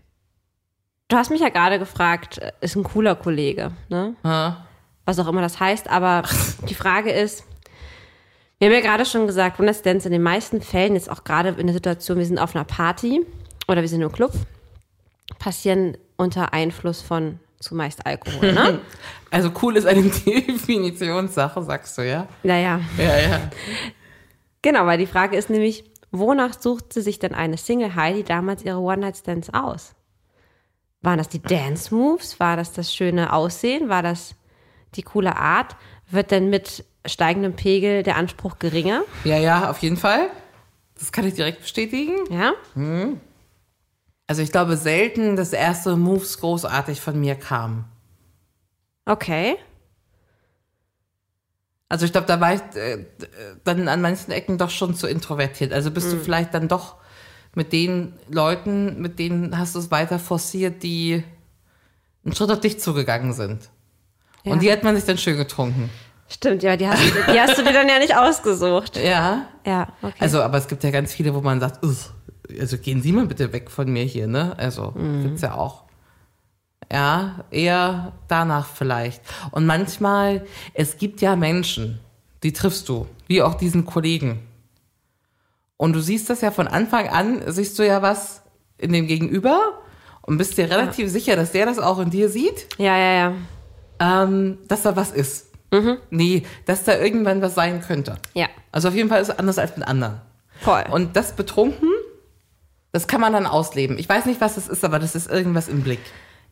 Du 1.08 1.16
hast 1.16 1.30
mich 1.32 1.40
ja 1.40 1.48
gerade 1.48 1.80
gefragt, 1.80 2.38
äh, 2.40 2.52
ist 2.60 2.76
ein 2.76 2.84
cooler 2.84 3.16
Kollege, 3.16 3.72
ne? 3.88 4.16
Ja. 4.26 4.66
Was 5.06 5.20
auch 5.20 5.28
immer 5.30 5.40
das 5.42 5.62
heißt, 5.62 5.90
aber 5.90 6.24
die 6.68 6.76
Frage 6.76 7.12
ist, 7.12 7.46
Wir 8.60 8.68
haben 8.68 8.74
ja 8.76 8.82
gerade 8.82 9.06
schon 9.06 9.26
gesagt, 9.26 9.58
One-Night-Stands 9.60 10.06
in 10.06 10.12
den 10.12 10.24
meisten 10.24 10.62
Fällen, 10.62 10.96
jetzt 10.96 11.10
auch 11.10 11.24
gerade 11.24 11.50
in 11.52 11.68
der 11.68 11.74
Situation, 11.76 12.18
wir 12.18 12.26
sind 12.26 12.40
auf 12.40 12.56
einer 12.56 12.66
Party 12.66 13.26
oder 13.70 13.80
wir 13.82 13.88
sind 13.88 14.02
im 14.02 14.12
Club, 14.12 14.34
passieren 15.40 15.96
unter 16.18 16.54
Einfluss 16.54 17.02
von 17.02 17.40
zumeist 17.60 18.06
Alkohol, 18.06 18.54
ne? 18.54 18.80
Also 19.32 19.52
cool 19.62 19.76
ist 19.76 19.86
eine 19.86 20.04
Definitionssache, 20.26 21.62
sagst 21.64 21.98
du, 21.98 22.02
ja? 22.08 22.28
naja, 22.44 22.80
Ja, 22.98 23.18
ja. 23.18 23.40
genau, 24.62 24.86
weil 24.86 24.98
die 24.98 25.06
Frage 25.08 25.36
ist 25.38 25.50
nämlich, 25.50 25.84
wonach 26.12 26.54
suchte 26.60 27.02
sich 27.02 27.20
denn 27.20 27.36
eine 27.36 27.58
Single 27.58 27.96
Heidi 27.96 28.24
damals 28.24 28.64
ihre 28.64 28.80
One-Night-Stands 28.80 29.50
aus? 29.54 29.96
Waren 31.02 31.18
das 31.18 31.30
die 31.30 31.42
Dance-Moves? 31.42 32.40
War 32.40 32.56
das 32.58 32.72
das 32.74 32.94
schöne 32.94 33.34
Aussehen? 33.34 33.90
War 33.90 34.02
das 34.02 34.36
die 34.96 35.04
coole 35.04 35.36
Art? 35.36 35.76
Wird 36.10 36.32
denn 36.32 36.50
mit 36.50 36.86
steigendem 37.06 37.54
Pegel 37.54 38.04
der 38.04 38.16
Anspruch 38.16 38.60
geringer? 38.60 39.04
Ja, 39.26 39.38
ja, 39.38 39.70
auf 39.70 39.80
jeden 39.80 39.98
Fall. 39.98 40.30
Das 40.98 41.12
kann 41.12 41.28
ich 41.28 41.34
direkt 41.36 41.62
bestätigen. 41.62 42.16
Ja? 42.32 42.54
Also 44.28 44.42
ich 44.42 44.52
glaube 44.52 44.76
selten, 44.78 45.36
dass 45.38 45.54
erste 45.54 45.96
Moves 45.96 46.40
großartig 46.40 47.00
von 47.02 47.20
mir 47.20 47.36
kamen. 47.36 47.86
Okay. 49.06 49.56
Also 51.90 52.06
ich 52.06 52.12
glaube, 52.12 52.28
da 52.28 52.42
war 52.42 52.54
ich 52.54 52.62
äh, 52.76 53.06
dann 53.64 53.88
an 53.88 54.02
manchen 54.02 54.32
Ecken 54.32 54.58
doch 54.58 54.70
schon 54.70 54.94
zu 54.96 55.08
introvertiert. 55.08 55.72
Also 55.72 55.90
bist 55.92 56.12
du 56.12 56.18
vielleicht 56.18 56.54
dann 56.54 56.68
doch 56.68 56.96
mit 57.56 57.72
den 57.72 58.14
Leuten, 58.30 59.02
mit 59.02 59.18
denen 59.20 59.58
hast 59.58 59.76
du 59.76 59.80
es 59.80 59.90
weiter 59.90 60.20
forciert, 60.20 60.84
die 60.84 61.24
einen 62.26 62.36
Schritt 62.36 62.52
auf 62.52 62.60
dich 62.60 62.80
zugegangen 62.82 63.32
sind. 63.32 63.70
Ja. 64.44 64.52
Und 64.52 64.62
die 64.62 64.72
hat 64.72 64.84
man 64.84 64.96
sich 64.96 65.06
dann 65.06 65.18
schön 65.18 65.38
getrunken. 65.38 65.90
Stimmt, 66.28 66.62
ja, 66.62 66.76
die 66.76 66.86
hast, 66.90 67.02
du- 67.02 67.32
die 67.32 67.40
hast 67.40 67.58
du 67.58 67.64
dir 67.64 67.72
dann 67.72 67.88
ja 67.88 68.00
nicht 68.00 68.18
ausgesucht. 68.18 68.98
Ja. 68.98 69.48
Ja, 69.66 69.88
okay. 70.02 70.14
Also, 70.20 70.42
aber 70.42 70.58
es 70.58 70.68
gibt 70.68 70.84
ja 70.84 70.92
ganz 70.92 71.14
viele, 71.14 71.34
wo 71.34 71.40
man 71.40 71.62
sagt, 71.62 71.84
"Ugh, 71.86 71.96
also 72.60 72.78
gehen 72.78 73.02
Sie 73.02 73.12
mal 73.12 73.26
bitte 73.26 73.52
weg 73.54 73.70
von 73.70 73.92
mir 73.92 74.04
hier, 74.04 74.28
ne? 74.28 74.54
Also, 74.58 74.94
gibt's 75.24 75.42
ja 75.42 75.56
auch. 75.56 75.84
Ja, 76.92 77.44
eher 77.52 78.14
danach 78.28 78.68
vielleicht. 78.68 79.22
Und 79.52 79.66
manchmal, 79.66 80.46
es 80.74 80.98
gibt 80.98 81.20
ja 81.22 81.36
Menschen, 81.36 82.00
die 82.44 82.54
triffst 82.54 82.88
du, 82.88 83.08
wie 83.28 83.42
auch 83.42 83.56
diesen 83.56 83.86
Kollegen. 83.86 84.40
Und 85.76 85.94
du 85.94 86.00
siehst 86.00 86.30
das 86.30 86.42
ja 86.42 86.52
von 86.52 86.68
Anfang 86.68 87.10
an, 87.10 87.42
siehst 87.48 87.78
du 87.78 87.86
ja 87.86 88.02
was 88.02 88.42
in 88.78 88.94
dem 88.94 89.06
Gegenüber 89.08 89.80
und 90.22 90.38
bist 90.38 90.58
dir 90.58 90.70
relativ 90.70 91.10
sicher, 91.12 91.36
dass 91.36 91.52
der 91.52 91.66
das 91.66 91.78
auch 91.80 92.00
in 92.00 92.10
dir 92.10 92.30
sieht, 92.30 92.68
ja, 92.78 92.98
ja, 92.98 93.14
ja. 94.00 94.24
ähm, 94.24 94.58
dass 94.68 94.84
da 94.84 94.96
was 94.96 95.12
ist. 95.12 95.48
Nee, 96.10 96.44
dass 96.66 96.86
da 96.86 96.98
irgendwann 96.98 97.42
was 97.42 97.54
sein 97.56 97.82
könnte. 97.82 98.16
Ja, 98.34 98.48
Also 98.72 98.88
auf 98.88 98.96
jeden 98.96 99.10
Fall 99.10 99.22
ist 99.22 99.28
es 99.30 99.38
anders 99.38 99.58
als 99.60 99.76
mit 99.76 99.86
anderen. 99.86 100.22
voll. 100.62 100.84
Und 100.90 101.16
das 101.18 101.34
betrunken, 101.36 101.90
das 102.98 103.08
kann 103.08 103.22
man 103.22 103.32
dann 103.34 103.46
ausleben. 103.46 104.00
Ich 104.00 104.10
weiß 104.10 104.26
nicht, 104.26 104.42
was 104.42 104.56
das 104.56 104.68
ist, 104.68 104.84
aber 104.84 104.98
das 104.98 105.14
ist 105.14 105.30
irgendwas 105.30 105.68
im 105.68 105.84
Blick. 105.84 106.00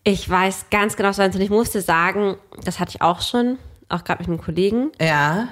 Ich 0.03 0.29
weiß 0.29 0.67
ganz 0.69 0.95
genau, 0.95 1.09
was. 1.09 1.17
Und 1.17 1.39
ich 1.41 1.49
musste 1.49 1.81
sagen, 1.81 2.37
das 2.63 2.79
hatte 2.79 2.91
ich 2.91 3.01
auch 3.01 3.21
schon, 3.21 3.57
auch 3.89 4.03
gerade 4.03 4.19
mit 4.21 4.27
einem 4.29 4.39
Kollegen. 4.39 4.91
Ja, 5.01 5.47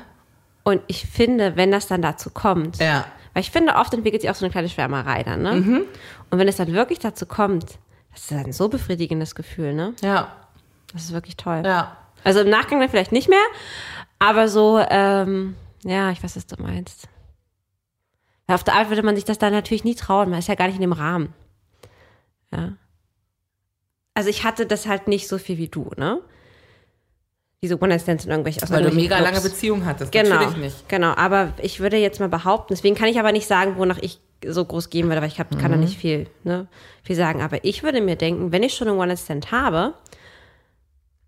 Und 0.63 0.81
ich 0.85 1.05
finde, 1.07 1.55
wenn 1.55 1.71
das 1.71 1.87
dann 1.87 2.03
dazu 2.03 2.29
kommt, 2.29 2.77
ja. 2.77 3.05
weil 3.33 3.41
ich 3.41 3.49
finde, 3.49 3.73
oft 3.75 3.91
entwickelt 3.95 4.21
sich 4.21 4.29
auch 4.29 4.35
so 4.35 4.45
eine 4.45 4.51
kleine 4.51 4.69
Schwärmerei 4.69 5.23
dann, 5.23 5.41
ne? 5.41 5.53
Mhm. 5.55 5.81
Und 6.29 6.37
wenn 6.39 6.47
es 6.47 6.57
dann 6.57 6.71
wirklich 6.71 6.99
dazu 6.99 7.25
kommt, 7.25 7.79
das 8.11 8.21
ist 8.21 8.31
dann 8.31 8.53
so 8.53 8.69
befriedigendes 8.69 9.33
Gefühl, 9.33 9.73
ne? 9.73 9.93
Ja, 10.03 10.27
Das 10.93 11.05
ist 11.05 11.13
wirklich 11.13 11.35
toll. 11.37 11.63
ja. 11.65 11.97
Also 12.23 12.39
im 12.41 12.49
Nachgang 12.49 12.79
dann 12.79 12.89
vielleicht 12.89 13.11
nicht 13.11 13.27
mehr, 13.27 13.43
aber 14.19 14.47
so, 14.47 14.79
ähm, 14.89 15.55
ja, 15.83 16.11
ich 16.11 16.23
weiß, 16.23 16.35
was 16.37 16.45
du 16.47 16.61
meinst. 16.61 17.09
Auf 18.47 18.63
der 18.63 18.75
Art 18.75 18.89
würde 18.89 19.03
man 19.03 19.15
sich 19.15 19.25
das 19.25 19.37
dann 19.39 19.53
natürlich 19.53 19.83
nie 19.83 19.95
trauen, 19.95 20.29
man 20.29 20.39
ist 20.39 20.47
ja 20.49 20.55
gar 20.55 20.65
nicht 20.67 20.75
in 20.75 20.81
dem 20.81 20.91
Rahmen. 20.93 21.33
Ja. 22.51 22.73
Also 24.13 24.29
ich 24.29 24.43
hatte 24.43 24.65
das 24.65 24.85
halt 24.87 25.07
nicht 25.07 25.27
so 25.27 25.37
viel 25.37 25.57
wie 25.57 25.69
du, 25.69 25.89
ne? 25.97 26.19
Diese 27.63 27.81
One-Night-Stands 27.81 28.25
in 28.25 28.31
irgendwelche 28.31 28.61
aus 28.61 28.69
Weil 28.69 28.83
du 28.83 28.91
mega 28.93 29.17
lange 29.19 29.37
Clubs. 29.39 29.51
Beziehung 29.51 29.85
hattest. 29.85 30.11
Genau, 30.11 30.35
Natürlich 30.35 30.57
nicht. 30.57 30.89
genau. 30.89 31.13
Aber 31.15 31.53
ich 31.61 31.79
würde 31.79 31.95
jetzt 31.97 32.19
mal 32.19 32.27
behaupten, 32.27 32.73
deswegen 32.73 32.93
kann 32.95 33.07
ich 33.07 33.17
aber 33.19 33.31
nicht 33.31 33.47
sagen, 33.47 33.77
wonach 33.77 33.97
ich 33.99 34.19
so 34.45 34.65
groß 34.65 34.89
gehen 34.89 35.07
würde, 35.07 35.21
weil 35.21 35.29
ich 35.29 35.39
hab, 35.39 35.49
kann 35.51 35.71
Mhm. 35.71 35.75
da 35.75 35.77
nicht 35.77 35.97
viel, 35.97 36.27
ne, 36.43 36.67
viel 37.03 37.15
sagen. 37.15 37.41
Aber 37.41 37.63
ich 37.63 37.81
würde 37.81 38.01
mir 38.01 38.17
denken, 38.17 38.51
wenn 38.51 38.61
ich 38.63 38.73
schon 38.73 38.89
einen 38.89 38.97
One-Night-Stand 38.99 39.53
habe, 39.53 39.93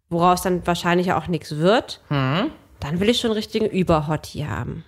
woraus 0.10 0.42
dann 0.42 0.68
wahrscheinlich 0.68 1.14
auch 1.14 1.28
nichts 1.28 1.56
wird, 1.56 2.02
Mhm. 2.10 2.52
dann 2.82 3.00
will 3.00 3.08
ich 3.10 3.20
schon 3.22 3.30
einen 3.32 3.38
richtigen 3.38 3.66
Überhottie 3.68 4.46
haben. 4.46 4.84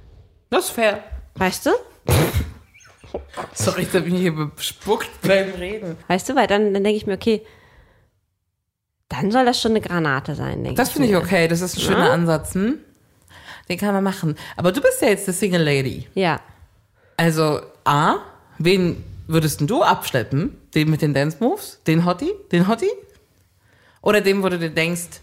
Das 0.50 0.66
ist 0.66 0.72
fair. 0.72 1.02
Weißt 1.36 1.66
du? 1.66 1.70
Sorry, 3.54 3.84
ich 3.84 3.94
habe 3.94 4.02
mich 4.02 4.20
hier 4.20 4.34
bespuckt 4.56 5.10
beim 5.22 5.52
Reden. 5.52 5.98
Weißt 6.08 6.30
du, 6.30 6.36
weil 6.36 6.48
dann, 6.48 6.74
dann 6.74 6.84
denke 6.84 6.98
ich 6.98 7.06
mir, 7.08 7.14
okay, 7.14 7.42
dann 9.10 9.32
soll 9.32 9.46
das 9.46 9.62
schon 9.62 9.72
eine 9.72 9.82
Granate 9.82 10.36
sein, 10.36 10.64
denke 10.64 10.78
Das 10.78 10.90
ich. 10.90 10.94
finde 10.96 11.10
ich 11.10 11.16
okay, 11.16 11.48
das 11.48 11.62
ist 11.62 11.78
ein 11.78 11.82
schöner 11.82 12.12
Ansatz. 12.12 12.56
Hm? 12.56 12.80
Den 13.70 13.78
kann 13.78 13.94
man 13.94 14.04
machen. 14.04 14.36
Aber 14.56 14.72
du 14.72 14.82
bist 14.82 15.02
ja 15.02 15.10
jetzt 15.10 15.28
die 15.28 15.32
Single 15.32 15.64
Lady. 15.64 16.08
Ja. 16.14 16.40
Also, 17.18 17.62
A, 17.86 18.16
wen 18.60 19.04
würdest 19.28 19.62
du 19.62 19.82
abschleppen? 19.84 20.58
Den 20.74 20.90
mit 20.90 21.02
den 21.02 21.14
Dance 21.14 21.38
Moves? 21.40 21.82
Den 21.88 22.06
Hottie? 22.06 22.32
Den 22.52 22.68
Hottie? 22.68 22.92
Oder 24.02 24.22
dem, 24.22 24.44
wo 24.44 24.50
du 24.50 24.58
dir 24.60 24.70
denkst, 24.70 25.20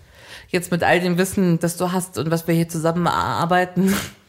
jetzt 0.48 0.70
mit 0.70 0.82
all 0.82 1.00
dem 1.00 1.16
Wissen, 1.18 1.58
das 1.58 1.76
du 1.76 1.92
hast 1.92 2.18
und 2.18 2.30
was 2.30 2.46
wir 2.46 2.54
hier 2.54 2.68
zusammen 2.68 3.06
erarbeiten, 3.06 3.94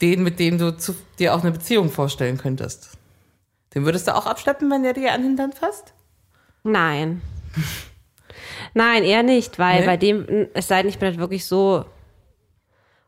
den, 0.00 0.22
mit 0.22 0.38
dem 0.38 0.58
du 0.58 0.76
zu, 0.76 0.94
dir 1.18 1.34
auch 1.34 1.42
eine 1.42 1.52
Beziehung 1.52 1.90
vorstellen 1.90 2.38
könntest? 2.38 2.96
Den 3.74 3.84
würdest 3.84 4.08
du 4.08 4.14
auch 4.14 4.26
abschleppen, 4.26 4.70
wenn 4.70 4.82
der 4.82 4.94
dir 4.94 5.12
an 5.12 5.20
den 5.22 5.28
Hintern 5.30 5.52
fasst? 5.52 5.92
Nein. 6.62 7.22
Nein, 8.74 9.02
eher 9.04 9.22
nicht, 9.22 9.58
weil 9.58 9.80
Nee? 9.80 9.86
bei 9.86 9.96
dem, 9.96 10.48
es 10.54 10.68
sei 10.68 10.82
denn, 10.82 10.90
ich 10.90 10.98
bin 10.98 11.08
halt 11.08 11.18
wirklich 11.18 11.46
so, 11.46 11.84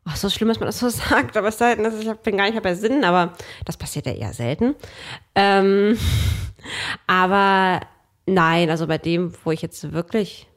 ach, 0.05 0.15
so 0.15 0.29
schlimm, 0.29 0.49
dass 0.49 0.59
man 0.59 0.67
das 0.67 0.79
so 0.79 0.89
sagt, 0.89 1.37
aber 1.37 1.49
es 1.49 1.57
sei 1.57 1.75
denn, 1.75 1.99
ich 1.99 2.13
bin 2.17 2.37
gar 2.37 2.49
nicht 2.49 2.61
bei 2.61 2.75
Sinn, 2.75 3.03
aber 3.03 3.33
das 3.65 3.77
passiert 3.77 4.05
ja 4.05 4.13
eher 4.13 4.33
selten. 4.33 4.75
Ähm, 5.35 5.97
aber 7.07 7.81
nein, 8.25 8.69
also 8.69 8.87
bei 8.87 8.97
dem, 8.97 9.33
wo 9.43 9.51
ich 9.51 9.61
jetzt 9.61 9.91
wirklich 9.93 10.47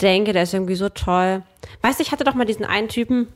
denke, 0.00 0.32
der 0.32 0.42
ist 0.42 0.54
irgendwie 0.54 0.74
so 0.74 0.88
toll. 0.88 1.42
Weißt 1.82 1.98
du, 1.98 2.02
ich 2.02 2.12
hatte 2.12 2.24
doch 2.24 2.34
mal 2.34 2.44
diesen 2.44 2.64
einen 2.64 2.88
Typen, 2.88 3.28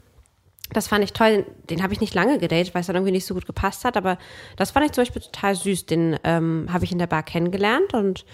das 0.73 0.89
fand 0.89 1.03
ich 1.05 1.13
toll, 1.13 1.47
den, 1.71 1.83
habe 1.83 1.93
ich 1.93 2.01
nicht 2.01 2.15
lange 2.15 2.39
gedatet, 2.39 2.75
weil 2.75 2.81
es 2.83 2.87
dann 2.87 2.97
irgendwie 2.97 3.13
nicht 3.13 3.27
so 3.27 3.35
gut 3.35 3.47
gepasst 3.47 3.85
hat, 3.85 3.97
aber 3.97 4.19
das 4.57 4.71
fand 4.73 4.85
ich 4.87 4.93
zum 4.93 5.03
Beispiel 5.03 5.23
total 5.23 5.55
süß. 5.55 5.87
Den 5.87 6.19
ähm, 6.25 6.69
habe 6.73 6.85
ich 6.85 6.93
in 6.93 6.99
der 6.99 7.07
Bar 7.07 7.23
kennengelernt 7.23 7.95
und 7.95 8.25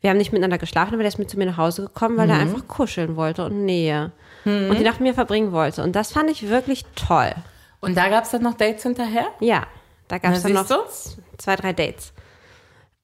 wir 0.00 0.10
haben 0.10 0.18
nicht 0.18 0.32
miteinander 0.32 0.58
geschlafen, 0.58 0.94
aber 0.94 1.02
der 1.02 1.08
ist 1.08 1.18
mit 1.18 1.30
zu 1.30 1.38
mir 1.38 1.46
nach 1.46 1.56
Hause 1.56 1.82
gekommen, 1.82 2.16
weil 2.18 2.28
er 2.28 2.36
einfach 2.36 2.68
kuscheln 2.68 3.16
wollte 3.16 3.44
und 3.44 3.64
Nähe 3.64 4.12
und 4.44 4.78
die 4.78 4.84
Nacht 4.84 5.00
mit 5.00 5.08
mir 5.08 5.14
verbringen 5.14 5.52
wollte. 5.52 5.82
Und 5.82 5.96
das 5.96 6.12
fand 6.12 6.28
ich 6.30 6.48
wirklich 6.50 6.84
toll. 6.94 7.32
Und 7.80 7.96
da 7.96 8.08
gab 8.08 8.24
es 8.24 8.30
dann 8.30 8.42
noch 8.42 8.54
Dates 8.54 8.82
hinterher? 8.82 9.26
Ja, 9.40 9.66
da 10.08 10.18
gab 10.18 10.32
es 10.34 10.42
dann 10.42 10.52
noch 10.52 10.66
z- 10.66 11.16
zwei, 11.38 11.56
drei 11.56 11.72
Dates. 11.72 12.12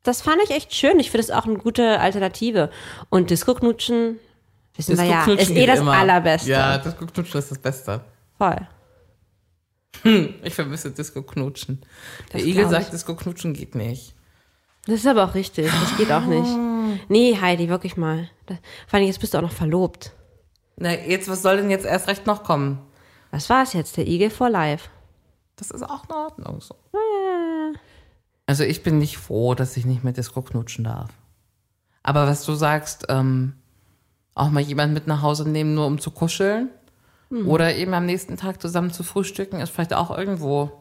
Das 0.02 0.20
fand 0.22 0.36
ich 0.44 0.50
echt 0.50 0.74
schön. 0.74 0.98
Ich 1.00 1.10
finde 1.10 1.22
es 1.24 1.30
auch 1.30 1.44
eine 1.46 1.56
gute 1.56 1.98
Alternative. 2.00 2.70
Und 3.08 3.30
Disco-Knutschen, 3.30 4.18
wissen 4.76 4.98
wir 4.98 5.04
ja, 5.04 5.24
ist 5.26 5.50
eh 5.50 5.66
das 5.66 5.80
immer. 5.80 5.92
Allerbeste. 5.92 6.50
Ja, 6.50 6.76
Disco-Knutschen 6.78 7.38
ist 7.38 7.50
das 7.50 7.58
Beste. 7.58 8.00
Voll. 8.40 8.66
Ich 10.42 10.54
vermisse 10.54 10.90
Disco-Knutschen. 10.90 11.84
Der 12.32 12.42
Igel 12.42 12.70
sagt, 12.70 12.90
Disco-Knutschen 12.90 13.52
geht 13.52 13.74
nicht. 13.74 14.14
Das 14.86 15.00
ist 15.00 15.06
aber 15.06 15.24
auch 15.24 15.34
richtig. 15.34 15.70
Das 15.70 15.96
geht 15.98 16.10
auch 16.10 16.24
nicht. 16.24 16.48
Nee, 17.10 17.36
Heidi, 17.38 17.68
wirklich 17.68 17.98
mal. 17.98 18.30
Vor 18.86 18.98
allem, 18.98 19.06
jetzt 19.06 19.20
bist 19.20 19.34
du 19.34 19.38
auch 19.38 19.42
noch 19.42 19.52
verlobt. 19.52 20.12
Na, 20.78 20.94
jetzt, 20.94 21.28
was 21.28 21.42
soll 21.42 21.58
denn 21.58 21.68
jetzt 21.68 21.84
erst 21.84 22.08
recht 22.08 22.26
noch 22.26 22.42
kommen? 22.42 22.78
Was 23.30 23.50
war 23.50 23.62
es 23.62 23.74
jetzt? 23.74 23.98
Der 23.98 24.06
Igel 24.06 24.30
for 24.30 24.48
Life. 24.48 24.88
Das 25.56 25.70
ist 25.70 25.82
auch 25.82 26.04
in 26.08 26.14
Ordnung 26.14 26.62
so. 26.62 26.74
Also 28.46 28.64
ich 28.64 28.82
bin 28.82 28.96
nicht 28.96 29.18
froh, 29.18 29.54
dass 29.54 29.76
ich 29.76 29.84
nicht 29.84 30.02
mehr 30.02 30.14
Disco 30.14 30.40
knutschen 30.40 30.84
darf. 30.84 31.10
Aber 32.02 32.26
was 32.26 32.46
du 32.46 32.54
sagst, 32.54 33.04
ähm, 33.10 33.52
auch 34.34 34.48
mal 34.48 34.60
jemand 34.60 34.94
mit 34.94 35.06
nach 35.06 35.20
Hause 35.20 35.46
nehmen, 35.46 35.74
nur 35.74 35.86
um 35.86 36.00
zu 36.00 36.10
kuscheln. 36.10 36.70
Oder 37.30 37.76
eben 37.76 37.94
am 37.94 38.06
nächsten 38.06 38.36
Tag 38.36 38.60
zusammen 38.60 38.90
zu 38.92 39.04
frühstücken, 39.04 39.60
ist 39.60 39.70
vielleicht 39.70 39.94
auch 39.94 40.16
irgendwo 40.16 40.72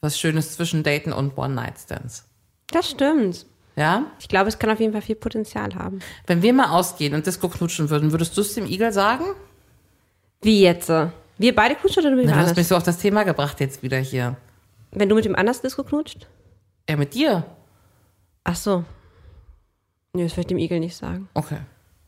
was 0.00 0.18
Schönes 0.18 0.54
zwischen 0.54 0.82
Daten 0.82 1.12
und 1.12 1.36
One-Night-Stands. 1.36 2.26
Das 2.68 2.88
stimmt. 2.90 3.44
Ja? 3.76 4.06
Ich 4.18 4.28
glaube, 4.28 4.48
es 4.48 4.58
kann 4.58 4.70
auf 4.70 4.80
jeden 4.80 4.92
Fall 4.92 5.02
viel 5.02 5.16
Potenzial 5.16 5.74
haben. 5.74 5.98
Wenn 6.26 6.40
wir 6.42 6.52
mal 6.54 6.70
ausgehen 6.70 7.14
und 7.14 7.26
Disco 7.26 7.48
knutschen 7.48 7.90
würden, 7.90 8.12
würdest 8.12 8.36
du 8.36 8.40
es 8.40 8.54
dem 8.54 8.66
Igel 8.66 8.92
sagen? 8.92 9.24
Wie 10.42 10.62
jetzt? 10.62 10.88
Wir 10.88 11.54
beide 11.54 11.74
knutschen 11.74 12.02
oder 12.02 12.10
du 12.10 12.16
mit 12.16 12.26
Na, 12.26 12.32
du 12.32 12.38
hast 12.38 12.48
mich 12.50 12.58
anders? 12.58 12.68
so 12.68 12.76
auf 12.76 12.82
das 12.82 12.98
Thema 12.98 13.24
gebracht 13.24 13.60
jetzt 13.60 13.82
wieder 13.82 13.98
hier. 13.98 14.36
Wenn 14.92 15.08
du 15.08 15.14
mit 15.14 15.24
dem 15.24 15.34
anders 15.34 15.60
Disco 15.60 15.82
knutscht? 15.82 16.28
Ja, 16.88 16.96
mit 16.96 17.14
dir? 17.14 17.44
Ach 18.44 18.56
so. 18.56 18.84
Nee, 20.12 20.22
das 20.22 20.32
würde 20.32 20.42
ich 20.42 20.46
dem 20.46 20.58
Igel 20.58 20.80
nicht 20.80 20.96
sagen. 20.96 21.28
Okay. 21.34 21.58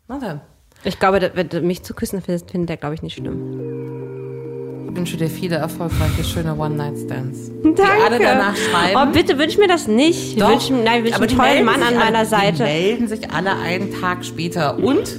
Na 0.07 0.19
dann. 0.19 0.41
Ich 0.87 1.01
glaube, 1.01 1.33
wenn 1.35 1.49
du 1.49 1.61
mich 1.63 1.83
zu 1.83 1.95
küssen 1.95 2.23
findest, 2.23 2.49
findet 2.49 2.69
der, 2.71 2.77
glaube 2.77 2.95
ich, 2.95 3.03
nicht 3.03 3.17
schlimm. 3.17 4.89
Ich 4.89 4.97
wünsche 4.97 5.17
dir 5.17 5.29
viele 5.29 5.57
erfolgreiche, 5.57 6.23
schöne 6.23 6.51
Danke. 6.51 6.63
One-Night-Stands. 6.63 7.51
Die 7.65 7.83
alle 7.83 8.19
danach 8.21 8.57
schreiben. 8.57 8.97
Oh, 8.97 9.13
bitte 9.13 9.37
wünsch 9.37 9.59
mir 9.59 9.67
das 9.67 9.89
nicht. 9.89 10.41
Doch, 10.41 10.51
wünsch, 10.51 10.71
nein, 10.71 11.05
ich 11.05 11.07
wünsche 11.07 11.17
aber 11.17 11.25
einen 11.25 11.29
die 11.29 11.37
tollen 11.37 11.65
Mann 11.65 11.83
an 11.83 11.89
alle, 11.89 11.99
meiner 11.99 12.21
Die 12.23 12.31
Seite. 12.31 12.63
melden 12.63 13.09
sich 13.09 13.31
alle 13.33 13.57
einen 13.57 13.93
Tag 14.01 14.25
später 14.25 14.79
und 14.79 15.19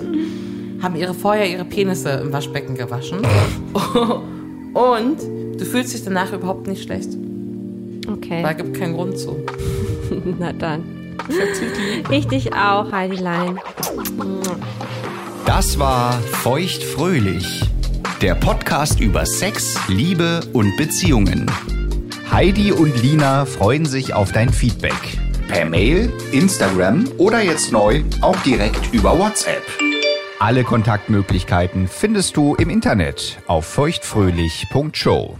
haben 0.81 0.95
ihre 0.95 1.13
vorher 1.13 1.49
ihre 1.49 1.65
Penisse 1.65 2.11
im 2.11 2.31
Waschbecken 2.31 2.75
gewaschen. 2.75 3.19
und 4.73 5.17
du 5.59 5.65
fühlst 5.65 5.93
dich 5.93 6.03
danach 6.05 6.31
überhaupt 6.31 6.67
nicht 6.67 6.83
schlecht. 6.83 7.09
Okay, 8.09 8.41
Da 8.41 8.53
gibt 8.53 8.73
keinen 8.79 8.93
Grund 8.93 9.19
zu. 9.19 9.35
na 10.39 10.53
dann. 10.53 10.83
Ich 12.09 12.25
dich 12.27 12.53
auch, 12.53 12.89
Heidi 12.93 13.17
Lein. 13.17 13.59
Das 15.47 15.79
war 15.79 16.19
Feuchtfröhlich, 16.19 17.61
der 18.21 18.35
Podcast 18.35 18.99
über 18.99 19.25
Sex, 19.25 19.79
Liebe 19.87 20.41
und 20.51 20.75
Beziehungen. 20.75 21.49
Heidi 22.29 22.73
und 22.73 23.01
Lina 23.01 23.45
freuen 23.45 23.85
sich 23.85 24.13
auf 24.13 24.33
dein 24.33 24.51
Feedback. 24.51 25.17
Per 25.47 25.63
Mail, 25.63 26.11
Instagram 26.33 27.09
oder 27.17 27.41
jetzt 27.41 27.71
neu 27.71 28.03
auch 28.19 28.35
direkt 28.41 28.93
über 28.93 29.17
WhatsApp. 29.17 29.63
Alle 30.37 30.65
Kontaktmöglichkeiten 30.65 31.87
findest 31.87 32.35
du 32.35 32.55
im 32.55 32.69
Internet 32.69 33.39
auf 33.47 33.65
feuchtfröhlich.show. 33.67 35.39